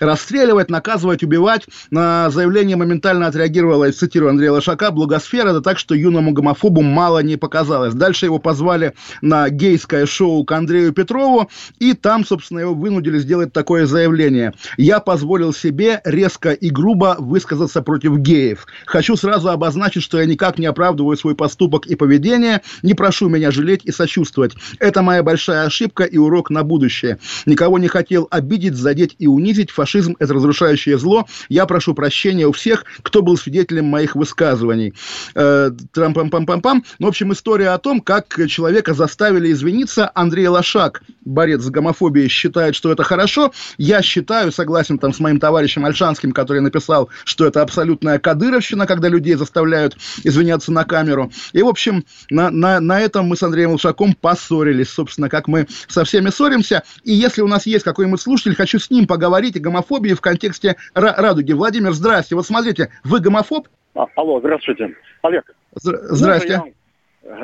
расстреливать, 0.00 0.70
наказывать, 0.70 1.22
убивать. 1.22 1.66
На 1.90 2.30
заявление 2.30 2.76
моментально 2.76 3.26
отреагировала, 3.26 3.90
цитирую 3.92 4.30
Андрея 4.30 4.52
Лошака, 4.52 4.90
благосфера, 4.90 5.52
да 5.52 5.60
так, 5.60 5.78
что 5.78 5.94
юному 5.94 6.32
гомофобу 6.32 6.82
мало 6.82 7.22
не 7.22 7.36
показалось. 7.36 7.94
Дальше 7.94 8.26
его 8.26 8.38
позвали 8.38 8.94
на 9.22 9.48
гейское 9.48 10.06
шоу 10.06 10.44
к 10.44 10.52
Андрею 10.52 10.92
Петрову, 10.92 11.48
и 11.78 11.94
там, 11.94 12.24
собственно, 12.24 12.60
его 12.60 12.74
вынудили 12.74 13.18
сделать 13.18 13.52
такое 13.52 13.86
заявление. 13.86 14.54
«Я 14.76 15.00
позволил 15.00 15.52
себе 15.52 16.00
резко 16.04 16.52
и 16.52 16.70
грубо 16.70 17.16
высказаться 17.18 17.82
против 17.82 18.18
геев. 18.18 18.66
Хочу 18.86 19.16
сразу 19.16 19.50
обозначить, 19.50 20.02
что 20.02 20.18
я 20.20 20.26
никак 20.26 20.58
не 20.58 20.66
оправдываю 20.66 21.16
свой 21.16 21.34
поступок 21.34 21.86
и 21.86 21.94
поведение, 21.94 22.62
не 22.82 22.94
прошу 22.94 23.28
меня 23.28 23.50
жалеть 23.50 23.82
и 23.84 23.92
сочувствовать. 23.92 24.54
Это 24.78 25.02
моя 25.02 25.22
большая 25.22 25.64
ошибка 25.66 26.04
и 26.04 26.18
урок 26.18 26.50
на 26.50 26.62
будущее. 26.62 27.18
Никого 27.46 27.78
не 27.78 27.88
хотел 27.88 28.28
обидеть, 28.30 28.74
задеть 28.74 29.16
и 29.18 29.26
унизить, 29.26 29.70
фашизм– 29.86 30.16
это 30.18 30.34
разрушающее 30.34 30.98
зло. 30.98 31.26
Я 31.48 31.64
прошу 31.66 31.94
прощения 31.94 32.46
у 32.46 32.52
всех, 32.52 32.84
кто 33.02 33.22
был 33.22 33.36
свидетелем 33.36 33.84
моих 33.84 34.16
высказываний. 34.16 34.94
Э, 35.36 35.70
Трам-пам-пам-пам-пам. 35.94 36.82
Ну, 36.98 37.06
в 37.06 37.08
общем, 37.08 37.32
история 37.32 37.70
о 37.70 37.78
том, 37.78 38.00
как 38.00 38.36
человека 38.48 38.94
заставили 38.94 39.52
извиниться. 39.52 40.10
Андрей 40.14 40.48
Лошак, 40.48 41.02
борец 41.24 41.62
с 41.62 41.70
гомофобией, 41.70 42.28
считает, 42.28 42.74
что 42.74 42.90
это 42.90 43.04
хорошо. 43.04 43.52
Я 43.78 44.02
считаю, 44.02 44.50
согласен 44.50 44.98
там 44.98 45.14
с 45.14 45.20
моим 45.20 45.38
товарищем 45.38 45.84
Альшанским, 45.84 46.32
который 46.32 46.60
написал, 46.60 47.08
что 47.24 47.46
это 47.46 47.62
абсолютная 47.62 48.18
кадыровщина, 48.18 48.86
когда 48.86 49.08
людей 49.08 49.34
заставляют 49.34 49.96
извиняться 50.24 50.72
на 50.72 50.84
камеру. 50.84 51.30
И, 51.52 51.62
в 51.62 51.68
общем, 51.68 52.04
на, 52.28 52.50
на, 52.50 52.80
на 52.80 53.00
этом 53.00 53.26
мы 53.26 53.36
с 53.36 53.42
Андреем 53.44 53.70
Лошаком 53.70 54.16
поссорились, 54.20 54.90
собственно, 54.90 55.28
как 55.28 55.46
мы 55.46 55.68
со 55.86 56.04
всеми 56.04 56.30
ссоримся. 56.30 56.82
И 57.04 57.12
если 57.12 57.42
у 57.42 57.46
нас 57.46 57.66
есть 57.66 57.84
какой-нибудь 57.84 58.20
слушатель, 58.20 58.56
хочу 58.56 58.80
с 58.80 58.90
ним 58.90 59.06
поговорить 59.06 59.54
и 59.54 59.60
гомофобии 59.76 60.14
в 60.14 60.20
контексте 60.20 60.76
радуги. 60.94 61.52
Владимир, 61.52 61.92
здрасте. 61.92 62.34
Вот 62.34 62.46
смотрите, 62.46 62.90
вы 63.04 63.20
гомофоб? 63.20 63.68
А, 63.94 64.06
алло, 64.16 64.40
здравствуйте. 64.40 64.94
Олег. 65.22 65.54
Здрасте. 65.74 66.62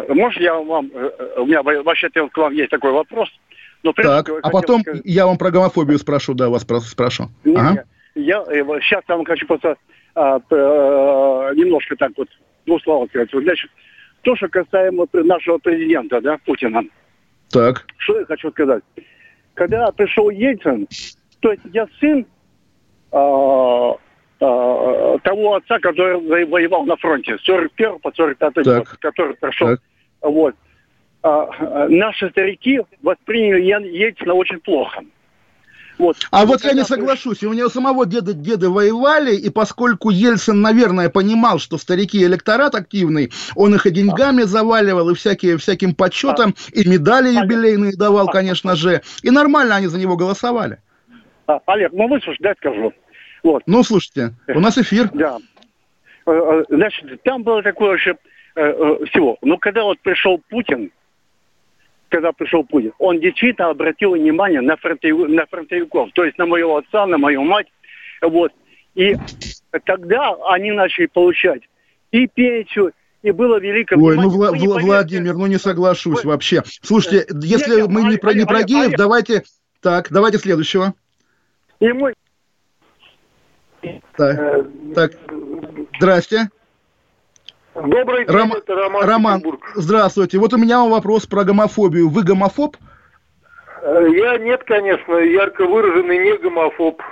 Может, 0.09 0.41
я 0.41 0.55
вам... 0.55 0.91
Э, 0.95 1.11
э, 1.19 1.41
у 1.41 1.47
меня 1.47 1.63
вообще 1.63 2.09
к 2.09 2.37
вам 2.37 2.53
есть 2.53 2.71
такой 2.71 2.93
вопрос. 2.93 3.29
Но 3.83 3.93
так, 3.93 4.31
а 4.43 4.51
потом 4.51 4.83
сказать... 4.83 5.03
я 5.05 5.27
вам 5.27 5.37
про 5.37 5.51
гомофобию 5.51 5.99
спрошу, 5.99 6.35
да, 6.35 6.49
вас 6.49 6.63
спрошу. 6.63 7.31
Нет, 7.45 7.59
ага. 7.59 7.85
я, 8.15 8.45
я 8.49 8.65
сейчас 8.81 9.03
вам 9.09 9.25
хочу 9.25 9.45
просто 9.47 9.77
а, 10.15 10.37
а, 10.37 11.55
немножко 11.55 11.97
так 11.97 12.13
вот 12.17 12.29
двух 12.65 12.81
слов 12.83 13.09
сказать. 13.09 13.31
Значит, 13.33 13.71
то, 14.23 14.37
что 14.37 14.49
касаемо 14.49 15.07
нашего 15.13 15.59
президента, 15.59 16.21
да, 16.21 16.39
Путина. 16.45 16.85
Так. 17.51 17.85
Что 17.97 18.21
я 18.21 18.27
хочу 18.27 18.51
сказать. 18.53 18.85
Когда 19.55 19.91
пришел 19.91 20.31
Ельцин, 20.31 20.87
то 21.43 21.51
есть 21.51 21.63
я 21.73 21.87
сын 21.99 22.25
а, 23.11 23.97
а, 24.41 25.19
того 25.19 25.57
отца, 25.57 25.79
который 25.81 26.17
воевал 26.47 26.85
на 26.85 26.97
фронте 26.97 27.37
с 27.37 27.43
41 27.43 27.99
по 27.99 28.13
45 28.13 28.55
год, 28.65 28.89
который 29.01 29.35
прошел. 29.35 29.69
Так. 29.69 29.81
Вот. 30.21 30.55
А, 31.23 31.89
наши 31.89 32.31
старики 32.31 32.81
восприняли 33.03 33.61
Ельцина 33.63 34.35
очень 34.35 34.61
плохо. 34.61 35.03
Вот. 35.99 36.17
А 36.31 36.47
вот 36.47 36.63
я 36.65 36.73
не 36.73 36.85
соглашусь. 36.85 37.43
У 37.43 37.53
него 37.53 37.69
самого 37.69 38.07
деда, 38.07 38.33
деды 38.33 38.69
воевали, 38.69 39.35
и 39.35 39.51
поскольку 39.51 40.11
Ельцин, 40.11 40.61
наверное, 40.61 41.11
понимал, 41.11 41.59
что 41.59 41.77
старики 41.77 42.23
электорат 42.23 42.77
активный, 42.77 43.33
он 43.57 43.75
их 43.75 43.87
и 43.87 43.91
деньгами 43.91 44.43
заваливал, 44.43 45.11
и 45.11 45.15
всякие, 45.15 45.59
всяким 45.59 45.95
почетом, 45.95 46.55
а, 46.57 46.79
и 46.79 46.89
медали 46.89 47.35
юбилейные 47.35 47.97
давал, 47.97 48.29
конечно 48.29 48.77
же. 48.77 49.03
И 49.23 49.31
нормально 49.31 49.75
они 49.77 49.89
за 49.89 49.99
него 49.99 50.17
голосовали. 50.17 50.79
А, 51.47 51.61
Олег, 51.67 51.93
ну 51.93 52.09
выслушай, 52.09 52.39
дай 52.41 52.55
скажу. 52.57 52.93
Вот. 53.43 53.63
Ну, 53.67 53.83
слушайте, 53.83 54.35
у 54.49 54.61
нас 54.61 54.79
эфир. 54.79 55.11
Да. 55.13 55.39
Э, 56.27 56.31
э, 56.31 56.65
значит, 56.69 57.23
там 57.23 57.43
было 57.43 57.63
такое 57.63 57.91
вообще 57.91 58.17
э, 58.55 59.05
всего. 59.07 59.37
Но 59.43 59.59
когда 59.59 59.83
вот 59.83 59.99
пришел 60.01 60.41
Путин, 60.49 60.93
когда 62.09 62.33
пришел 62.33 62.63
Путин, 62.65 62.93
он 62.99 63.21
действительно 63.21 63.71
обратил 63.71 64.13
внимание 64.13 64.61
на, 64.61 64.77
фронтовиков, 64.77 65.29
на 65.29 65.47
фронтовиков, 65.47 66.11
то 66.13 66.25
есть 66.25 66.39
на 66.39 66.47
моего 66.47 66.77
отца, 66.77 67.07
на 67.07 67.19
мою 67.19 67.43
мать. 67.43 67.67
Вот. 68.21 68.53
И 68.95 69.17
тогда 69.85 70.35
они 70.49 70.71
начали 70.71 71.07
получать 71.07 71.63
и 72.13 72.27
пенсию, 72.27 72.93
и 73.23 73.31
было 73.31 73.59
великое 73.59 73.97
Ой, 73.97 74.17
ну, 74.17 74.31
Вла- 74.31 74.53
Вла- 74.53 74.81
Владимир, 74.81 75.35
ну 75.35 75.47
не 75.47 75.59
соглашусь 75.59 76.23
Вы... 76.23 76.31
вообще. 76.31 76.63
Слушайте, 76.83 77.27
если 77.43 77.81
нет, 77.81 77.89
мы 77.89 78.03
не 78.03 78.19
про, 78.19 78.35
не 78.35 78.45
про 78.45 78.63
геев, 78.63 78.93
давайте... 78.97 79.43
Так, 79.81 80.13
давайте 80.13 80.39
следующего. 80.39 80.95
И 81.83 81.93
мой... 81.93 82.15
Так, 84.17 84.39
э, 84.39 84.65
так. 84.95 85.13
здрасте. 85.99 86.49
Добрый 87.75 88.25
день, 88.25 88.37
Ром... 88.37 88.53
это 88.53 88.75
Роман, 88.77 89.05
Роман 89.05 89.43
здравствуйте. 89.75 90.39
Вот 90.39 90.53
у 90.53 90.59
меня 90.59 90.85
вопрос 90.85 91.27
про 91.27 91.43
гомофобию. 91.43 92.09
Вы 92.09 92.23
гомофоб? 92.23 92.77
Э, 93.83 94.07
я 94.15 94.39
нет, 94.39 94.63
конечно, 94.63 95.17
ярко 95.17 95.67
выраженный 95.67 96.19
не 96.19 96.39
гомофоб. 96.39 97.03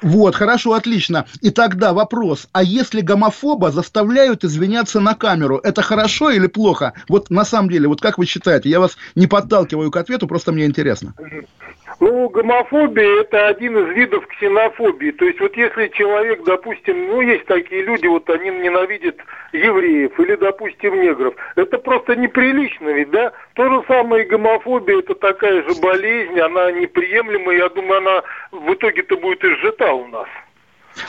Вот, 0.00 0.36
хорошо, 0.36 0.74
отлично. 0.74 1.26
И 1.40 1.50
тогда 1.50 1.92
вопрос, 1.92 2.48
а 2.52 2.62
если 2.62 3.00
гомофоба 3.00 3.72
заставляют 3.72 4.44
извиняться 4.44 5.00
на 5.00 5.16
камеру, 5.16 5.58
это 5.58 5.82
хорошо 5.82 6.30
или 6.30 6.46
плохо? 6.46 6.92
Вот 7.08 7.30
на 7.30 7.44
самом 7.44 7.68
деле, 7.68 7.88
вот 7.88 8.00
как 8.00 8.18
вы 8.18 8.26
считаете? 8.26 8.68
Я 8.68 8.78
вас 8.78 8.96
не 9.16 9.26
подталкиваю 9.26 9.90
к 9.90 9.96
ответу, 9.96 10.28
просто 10.28 10.52
мне 10.52 10.66
интересно. 10.66 11.14
Ну, 12.00 12.28
гомофобия– 12.28 13.20
это 13.20 13.46
один 13.48 13.78
из 13.78 13.96
видов 13.96 14.26
ксенофобии. 14.26 15.12
То 15.12 15.24
есть 15.26 15.40
вот 15.40 15.56
если 15.56 15.88
человек, 15.88 16.42
допустим, 16.44 17.08
ну, 17.08 17.20
есть 17.20 17.46
такие 17.46 17.82
люди, 17.82 18.06
вот 18.06 18.28
они 18.30 18.50
ненавидят 18.50 19.16
евреев 19.52 20.18
или, 20.18 20.34
допустим, 20.34 21.00
негров, 21.00 21.34
это 21.56 21.78
просто 21.78 22.16
неприлично 22.16 22.88
ведь, 22.88 23.10
да? 23.10 23.32
То 23.54 23.68
же 23.68 23.84
самое 23.86 24.24
и 24.24 24.28
гомофобия– 24.28 24.98
это 25.00 25.14
такая 25.14 25.62
же 25.62 25.80
болезнь, 25.80 26.38
она 26.40 26.72
неприемлема, 26.72 27.52
я 27.54 27.68
думаю, 27.68 27.98
она 27.98 28.22
в 28.50 28.74
итоге-то 28.74 29.16
будет 29.16 29.44
изжита 29.44 29.92
у 29.92 30.06
нас. 30.08 30.28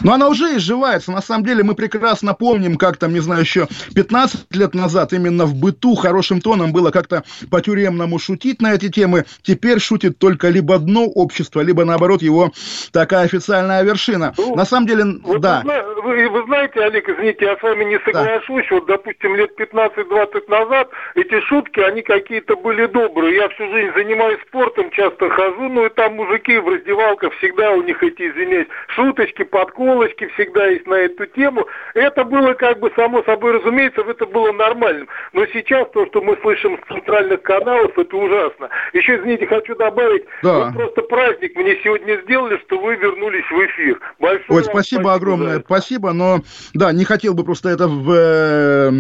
Но 0.01 0.13
она 0.13 0.27
уже 0.29 0.57
изживается. 0.57 1.11
На 1.11 1.21
самом 1.21 1.45
деле 1.45 1.63
мы 1.63 1.75
прекрасно 1.75 2.33
помним, 2.33 2.77
как 2.77 2.97
там, 2.97 3.13
не 3.13 3.19
знаю, 3.19 3.41
еще 3.41 3.67
15 3.93 4.55
лет 4.55 4.73
назад 4.73 5.13
именно 5.13 5.45
в 5.45 5.55
быту 5.55 5.95
хорошим 5.95 6.41
тоном 6.41 6.71
было 6.71 6.91
как-то 6.91 7.23
по-тюремному 7.49 8.19
шутить 8.19 8.61
на 8.61 8.73
эти 8.73 8.89
темы. 8.89 9.25
Теперь 9.41 9.79
шутит 9.79 10.17
только 10.19 10.49
либо 10.49 10.77
дно 10.77 11.05
общества, 11.05 11.61
либо, 11.61 11.85
наоборот, 11.85 12.21
его 12.21 12.51
такая 12.91 13.25
официальная 13.25 13.83
вершина. 13.83 14.33
Ну, 14.37 14.55
на 14.55 14.65
самом 14.65 14.87
деле, 14.87 15.05
вот 15.23 15.41
да. 15.41 15.61
Вы, 15.65 16.29
вы, 16.29 16.43
знаете, 16.45 16.81
Олег, 16.81 17.07
извините, 17.09 17.45
я 17.45 17.57
с 17.57 17.61
вами 17.61 17.85
не 17.85 17.99
соглашусь. 17.99 18.65
Да. 18.69 18.75
Вот, 18.75 18.85
допустим, 18.87 19.35
лет 19.35 19.51
15-20 19.59 20.49
назад 20.49 20.89
эти 21.15 21.39
шутки, 21.41 21.79
они 21.79 22.01
какие-то 22.01 22.55
были 22.55 22.85
добрые. 22.87 23.35
Я 23.35 23.49
всю 23.49 23.69
жизнь 23.71 23.93
занимаюсь 23.95 24.39
спортом, 24.47 24.89
часто 24.91 25.29
хожу, 25.29 25.69
ну 25.69 25.85
и 25.85 25.89
там 25.89 26.15
мужики 26.15 26.57
в 26.57 26.67
раздевалках 26.67 27.33
всегда 27.37 27.71
у 27.71 27.81
них 27.81 28.01
эти, 28.03 28.29
извиняюсь, 28.29 28.67
шуточки, 28.87 29.43
под 29.43 29.71
подколочки 29.75 30.27
всегда 30.35 30.67
есть 30.67 30.87
на 30.87 30.95
эту 30.95 31.25
тему. 31.27 31.65
Это 31.93 32.23
было 32.23 32.53
как 32.53 32.79
бы 32.79 32.91
само 32.95 33.23
собой 33.23 33.57
разумеется, 33.59 34.01
это 34.01 34.25
было 34.25 34.51
нормальным. 34.51 35.07
Но 35.33 35.45
сейчас 35.47 35.87
то, 35.93 36.05
что 36.07 36.21
мы 36.21 36.37
слышим 36.41 36.79
с 36.83 36.87
центральных 36.87 37.41
каналов, 37.41 37.97
это 37.97 38.15
ужасно. 38.15 38.69
Еще, 38.93 39.17
извините, 39.17 39.47
хочу 39.47 39.75
добавить, 39.75 40.23
да. 40.43 40.65
вот 40.65 40.73
просто 40.73 41.01
праздник 41.03 41.55
мне 41.55 41.77
сегодня 41.83 42.21
сделали, 42.23 42.57
что 42.65 42.79
вы 42.79 42.95
вернулись 42.95 43.45
в 43.45 43.65
эфир. 43.65 43.99
Большое 44.19 44.45
Ой, 44.49 44.63
спасибо, 44.63 44.71
спасибо 44.71 45.13
огромное, 45.13 45.59
спасибо, 45.59 46.13
но 46.13 46.39
да, 46.73 46.91
не 46.91 47.05
хотел 47.05 47.33
бы 47.33 47.43
просто 47.43 47.69
это 47.69 47.87
в 47.87 48.11
э, 48.11 48.91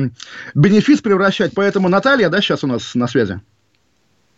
бенефис 0.53 1.01
превращать, 1.01 1.51
поэтому 1.55 1.89
Наталья, 1.89 2.29
да, 2.29 2.41
сейчас 2.41 2.63
у 2.63 2.67
нас 2.67 2.95
на 2.95 3.07
связи? 3.07 3.39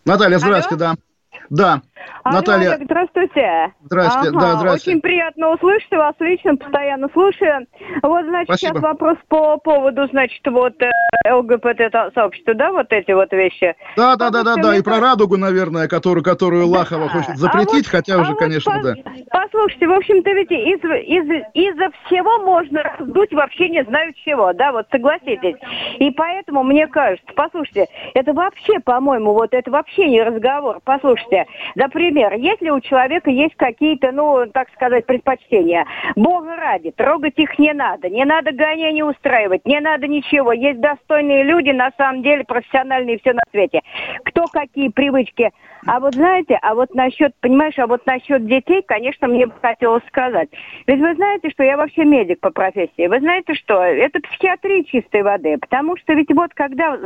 Наталья, 0.04 0.38
здравствуйте, 0.38 0.84
Алло? 0.84 0.94
да. 0.94 1.02
Да. 1.50 1.82
Алло, 2.24 2.38
Наталья. 2.38 2.72
Олег, 2.72 2.84
здравствуйте. 2.84 3.72
Здравствуйте, 3.82 4.28
ага, 4.30 4.40
да, 4.40 4.56
здравствуйте. 4.56 4.90
Очень 4.90 5.00
приятно 5.00 5.52
услышать 5.54 5.90
вас 5.90 6.14
лично, 6.20 6.56
постоянно 6.56 7.08
слушаю. 7.12 7.66
Вот, 8.02 8.24
значит, 8.24 8.48
Спасибо. 8.48 8.72
сейчас 8.74 8.82
вопрос 8.82 9.18
по 9.28 9.56
поводу, 9.58 10.06
значит, 10.08 10.46
вот 10.46 10.74
э, 10.82 10.90
ЛГБТ-сообщества, 11.32 12.54
да, 12.54 12.72
вот 12.72 12.86
эти 12.90 13.12
вот 13.12 13.32
вещи. 13.32 13.74
Да, 13.96 14.16
да, 14.16 14.30
да, 14.30 14.42
да, 14.42 14.56
да, 14.56 14.76
и 14.76 14.82
про 14.82 15.00
радугу, 15.00 15.36
наверное, 15.36 15.88
которую, 15.88 16.24
которую 16.24 16.66
да. 16.66 16.78
Лахова 16.78 17.08
хочет 17.08 17.36
запретить, 17.36 17.86
а 17.86 17.86
вот, 17.86 17.86
хотя 17.86 18.18
уже, 18.18 18.32
а 18.32 18.34
конечно, 18.34 18.72
вот, 18.74 18.82
да. 18.82 18.94
Послушайте, 19.30 19.86
в 19.86 19.92
общем-то, 19.92 20.30
ведь 20.30 20.50
из, 20.50 20.84
из, 20.84 21.44
из-за 21.54 21.90
всего 22.04 22.38
можно 22.44 22.82
раздуть 22.82 23.32
вообще 23.32 23.68
не 23.68 23.82
знаю 23.84 24.12
чего, 24.24 24.52
да, 24.52 24.72
вот 24.72 24.86
согласитесь. 24.90 25.56
И 25.98 26.10
поэтому 26.10 26.62
мне 26.62 26.86
кажется, 26.86 27.26
послушайте, 27.34 27.86
это 28.14 28.32
вообще, 28.32 28.80
по-моему, 28.80 29.32
вот 29.32 29.52
это 29.52 29.70
вообще 29.70 30.08
не 30.08 30.22
разговор. 30.22 30.80
Послушайте, 30.84 31.46
например, 31.88 32.34
если 32.34 32.68
у 32.68 32.80
человека 32.80 33.30
есть 33.30 33.56
какие-то, 33.56 34.12
ну, 34.12 34.46
так 34.52 34.68
сказать, 34.74 35.06
предпочтения, 35.06 35.86
Бога 36.16 36.54
ради, 36.56 36.90
трогать 36.90 37.38
их 37.38 37.58
не 37.58 37.72
надо, 37.72 38.10
не 38.10 38.24
надо 38.24 38.52
гонения 38.52 39.04
устраивать, 39.04 39.64
не 39.64 39.80
надо 39.80 40.06
ничего. 40.06 40.52
Есть 40.52 40.80
достойные 40.80 41.44
люди, 41.44 41.70
на 41.70 41.90
самом 41.96 42.22
деле, 42.22 42.44
профессиональные 42.44 43.18
все 43.18 43.32
на 43.32 43.42
свете. 43.50 43.80
Кто 44.24 44.44
какие 44.46 44.88
привычки. 44.88 45.50
А 45.86 46.00
вот 46.00 46.14
знаете, 46.14 46.58
а 46.60 46.74
вот 46.74 46.94
насчет, 46.94 47.34
понимаешь, 47.40 47.78
а 47.78 47.86
вот 47.86 48.04
насчет 48.04 48.44
детей, 48.46 48.82
конечно, 48.86 49.28
мне 49.28 49.46
бы 49.46 49.54
хотелось 49.62 50.04
сказать. 50.08 50.48
Ведь 50.86 51.00
вы 51.00 51.14
знаете, 51.14 51.50
что 51.50 51.62
я 51.62 51.76
вообще 51.76 52.04
медик 52.04 52.40
по 52.40 52.50
профессии. 52.50 53.06
Вы 53.06 53.20
знаете, 53.20 53.54
что 53.54 53.82
это 53.82 54.20
психиатрия 54.20 54.84
чистой 54.84 55.22
воды. 55.22 55.56
Потому 55.56 55.96
что 55.96 56.12
ведь 56.12 56.32
вот 56.34 56.52
когда... 56.54 56.98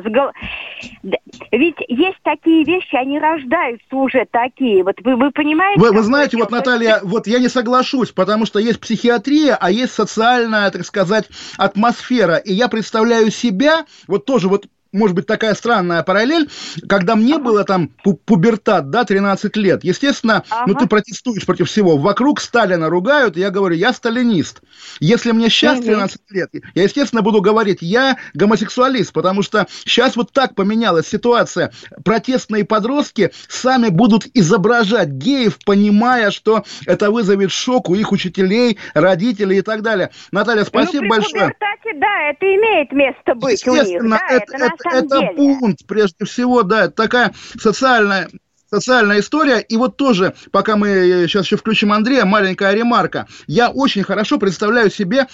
Ведь 1.52 1.76
есть 1.88 2.18
такие 2.22 2.64
вещи, 2.64 2.96
они 2.96 3.18
рождаются 3.20 3.94
уже 3.94 4.26
такие. 4.30 4.71
Вот 4.82 4.96
вы, 5.04 5.16
вы 5.16 5.30
понимаете? 5.32 5.80
Вы, 5.80 5.92
вы 5.92 6.02
знаете, 6.02 6.36
вот, 6.36 6.50
Наталья, 6.50 7.00
вот 7.02 7.26
я 7.26 7.38
не 7.38 7.48
соглашусь, 7.48 8.10
потому 8.10 8.46
что 8.46 8.58
есть 8.58 8.80
психиатрия, 8.80 9.56
а 9.60 9.70
есть 9.70 9.92
социальная, 9.92 10.70
так 10.70 10.86
сказать, 10.86 11.28
атмосфера. 11.58 12.36
И 12.36 12.52
я 12.52 12.68
представляю 12.68 13.30
себя, 13.30 13.84
вот 14.06 14.24
тоже 14.24 14.48
вот 14.48 14.66
может 14.92 15.16
быть, 15.16 15.26
такая 15.26 15.54
странная 15.54 16.02
параллель, 16.02 16.48
когда 16.88 17.16
мне 17.16 17.38
было 17.38 17.64
там 17.64 17.88
пубертат, 17.88 18.90
да, 18.90 19.04
13 19.04 19.56
лет, 19.56 19.84
естественно, 19.84 20.44
ага. 20.50 20.64
ну, 20.66 20.74
ты 20.74 20.86
протестуешь 20.86 21.46
против 21.46 21.68
всего. 21.68 21.96
Вокруг 21.96 22.40
Сталина 22.40 22.88
ругают, 22.88 23.36
я 23.36 23.50
говорю, 23.50 23.74
я 23.74 23.92
сталинист. 23.92 24.60
Если 25.00 25.32
мне 25.32 25.48
сейчас 25.48 25.80
13 25.80 26.20
лет, 26.30 26.50
я, 26.74 26.82
естественно, 26.82 27.22
буду 27.22 27.40
говорить, 27.40 27.78
я 27.80 28.18
гомосексуалист, 28.34 29.12
потому 29.12 29.42
что 29.42 29.66
сейчас 29.84 30.16
вот 30.16 30.32
так 30.32 30.54
поменялась 30.54 31.08
ситуация. 31.08 31.72
Протестные 32.04 32.64
подростки 32.64 33.32
сами 33.48 33.88
будут 33.88 34.26
изображать 34.34 35.08
геев, 35.08 35.58
понимая, 35.64 36.30
что 36.30 36.64
это 36.86 37.10
вызовет 37.10 37.50
шок 37.50 37.88
у 37.88 37.94
их 37.94 38.12
учителей, 38.12 38.78
родителей 38.94 39.58
и 39.58 39.62
так 39.62 39.82
далее. 39.82 40.10
Наталья, 40.30 40.60
ну, 40.60 40.66
спасибо 40.66 40.92
ну, 40.92 41.00
при 41.00 41.08
большое. 41.08 41.42
Пубертате, 41.44 41.92
да, 41.96 42.30
это 42.30 42.46
имеет 42.46 42.92
место 42.92 43.34
быть 43.34 43.66
у 43.66 43.74
них. 43.74 44.10
Да, 44.10 44.20
это, 44.28 44.56
это, 44.56 44.81
это 44.90 45.18
деле. 45.20 45.34
бунт, 45.36 45.78
прежде 45.86 46.24
всего, 46.24 46.62
да, 46.62 46.84
это 46.84 46.94
такая 46.94 47.34
социальная 47.58 48.28
социальная 48.70 49.20
история. 49.20 49.58
И 49.60 49.76
вот 49.76 49.96
тоже, 49.98 50.34
пока 50.50 50.76
мы 50.76 51.26
сейчас 51.28 51.44
еще 51.44 51.56
включим 51.56 51.92
Андрея, 51.92 52.24
маленькая 52.24 52.72
ремарка. 52.72 53.26
Я 53.46 53.70
очень 53.70 54.02
хорошо 54.02 54.38
представляю 54.38 54.90
себе 54.90 55.26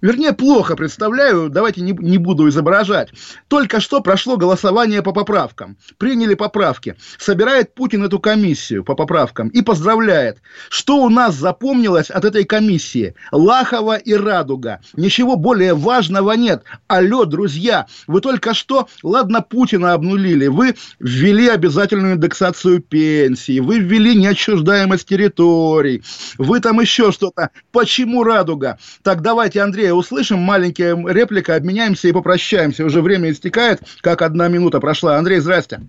Вернее, 0.00 0.32
плохо 0.32 0.76
представляю, 0.76 1.48
давайте 1.48 1.80
не, 1.80 1.92
не 1.92 2.18
буду 2.18 2.48
изображать. 2.48 3.10
Только 3.48 3.80
что 3.80 4.00
прошло 4.00 4.36
голосование 4.36 5.02
по 5.02 5.12
поправкам. 5.12 5.76
Приняли 5.98 6.34
поправки. 6.34 6.96
Собирает 7.18 7.74
Путин 7.74 8.04
эту 8.04 8.20
комиссию 8.20 8.84
по 8.84 8.94
поправкам 8.94 9.48
и 9.48 9.60
поздравляет. 9.60 10.38
Что 10.68 10.98
у 11.02 11.08
нас 11.08 11.34
запомнилось 11.34 12.10
от 12.10 12.24
этой 12.24 12.44
комиссии? 12.44 13.14
Лахова 13.32 13.96
и 13.96 14.14
Радуга. 14.14 14.80
Ничего 14.94 15.36
более 15.36 15.74
важного 15.74 16.32
нет. 16.32 16.62
Алло, 16.86 17.24
друзья, 17.24 17.86
вы 18.06 18.20
только 18.20 18.54
что, 18.54 18.88
ладно, 19.02 19.42
Путина 19.42 19.94
обнулили, 19.94 20.46
вы 20.46 20.76
ввели 21.00 21.48
обязательную 21.48 22.14
индексацию 22.14 22.80
пенсии, 22.80 23.60
вы 23.60 23.78
ввели 23.78 24.14
неотчуждаемость 24.14 25.08
территорий, 25.08 26.02
вы 26.36 26.60
там 26.60 26.80
еще 26.80 27.10
что-то. 27.10 27.50
Почему 27.72 28.22
Радуга? 28.22 28.78
Так 29.02 29.22
давайте, 29.22 29.60
Андрей, 29.60 29.87
Андрея 29.88 29.94
услышим. 29.94 30.38
Маленькая 30.38 30.96
реплика, 31.08 31.54
обменяемся 31.54 32.08
и 32.08 32.12
попрощаемся. 32.12 32.84
Уже 32.84 33.00
время 33.00 33.30
истекает, 33.30 33.80
как 34.02 34.22
одна 34.22 34.48
минута 34.48 34.80
прошла. 34.80 35.16
Андрей, 35.16 35.38
здрасте. 35.38 35.80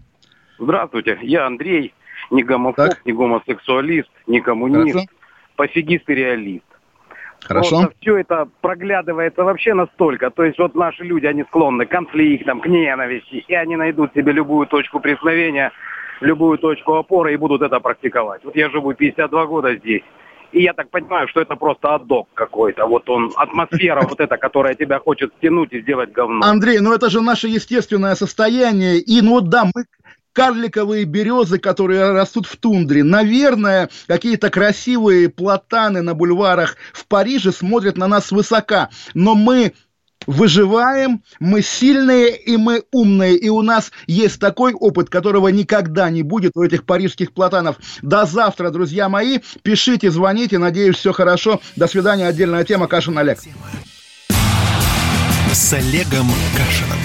Здравствуйте, 0.57 1.17
я 1.21 1.45
Андрей, 1.45 1.93
не 2.31 2.43
гомофоб, 2.43 2.89
так. 2.89 3.05
не 3.05 3.13
гомосексуалист, 3.13 4.09
не 4.27 4.41
коммунист, 4.41 4.93
Хорошо. 4.93 5.09
пофигист 5.55 6.09
и 6.09 6.15
реалист. 6.15 6.65
Хорошо. 7.41 7.69
Просто 7.69 7.93
все 8.01 8.17
это 8.17 8.47
проглядывается 8.61 9.43
вообще 9.43 9.73
настолько. 9.73 10.29
То 10.29 10.43
есть 10.43 10.59
вот 10.59 10.75
наши 10.75 11.03
люди, 11.03 11.25
они 11.25 11.43
склонны 11.43 11.85
к 11.85 11.89
конфликтам, 11.89 12.59
к 12.59 12.67
ненависти, 12.67 13.45
и 13.47 13.53
они 13.53 13.77
найдут 13.77 14.13
себе 14.13 14.33
любую 14.33 14.67
точку 14.67 14.99
пресловения, 14.99 15.71
любую 16.19 16.57
точку 16.57 16.95
опоры 16.95 17.33
и 17.33 17.37
будут 17.37 17.61
это 17.61 17.79
практиковать. 17.79 18.43
Вот 18.43 18.55
я 18.55 18.69
живу 18.69 18.93
52 18.93 19.45
года 19.45 19.75
здесь. 19.75 20.03
И 20.51 20.63
я 20.63 20.73
так 20.73 20.89
понимаю, 20.89 21.27
что 21.27 21.41
это 21.41 21.55
просто 21.55 21.95
адок 21.95 22.27
какой-то. 22.33 22.85
Вот 22.85 23.09
он, 23.09 23.31
атмосфера 23.35 24.01
вот 24.01 24.19
эта, 24.19 24.37
которая 24.37 24.73
тебя 24.73 24.99
хочет 24.99 25.31
стянуть 25.37 25.73
и 25.73 25.81
сделать 25.81 26.11
говно. 26.11 26.41
Андрей, 26.43 26.79
ну 26.79 26.93
это 26.93 27.09
же 27.09 27.21
наше 27.21 27.47
естественное 27.47 28.15
состояние. 28.15 28.99
И 28.99 29.21
ну 29.21 29.41
да, 29.41 29.65
мы 29.65 29.85
карликовые 30.33 31.05
березы, 31.05 31.59
которые 31.59 32.11
растут 32.11 32.45
в 32.45 32.57
тундре. 32.57 33.03
Наверное, 33.03 33.89
какие-то 34.07 34.49
красивые 34.49 35.29
платаны 35.29 36.01
на 36.01 36.13
бульварах 36.13 36.77
в 36.93 37.05
Париже 37.07 37.51
смотрят 37.51 37.97
на 37.97 38.07
нас 38.07 38.27
свысока. 38.27 38.89
Но 39.13 39.35
мы 39.35 39.73
выживаем, 40.29 41.23
мы 41.39 41.63
сильные 41.63 42.37
и 42.37 42.55
мы 42.55 42.83
умные, 42.91 43.35
и 43.35 43.49
у 43.49 43.63
нас 43.63 43.91
есть 44.05 44.39
такой 44.39 44.73
опыт, 44.73 45.09
которого 45.09 45.47
никогда 45.47 46.09
не 46.11 46.21
будет 46.21 46.51
у 46.55 46.61
этих 46.61 46.85
парижских 46.85 47.33
платанов. 47.33 47.77
До 48.03 48.25
завтра, 48.25 48.69
друзья 48.69 49.09
мои, 49.09 49.39
пишите, 49.63 50.11
звоните, 50.11 50.59
надеюсь, 50.59 50.97
все 50.97 51.13
хорошо. 51.13 51.61
До 51.75 51.87
свидания, 51.87 52.27
отдельная 52.27 52.63
тема, 52.63 52.87
Кашин 52.87 53.17
Олег. 53.17 53.39
С 55.51 55.73
Олегом 55.73 56.27
Кашином. 56.55 56.99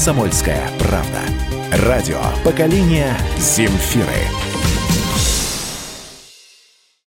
«Комсомольская 0.00 0.66
правда». 0.78 1.20
Радио 1.86 2.22
поколения 2.42 3.14
Земфиры. 3.38 4.49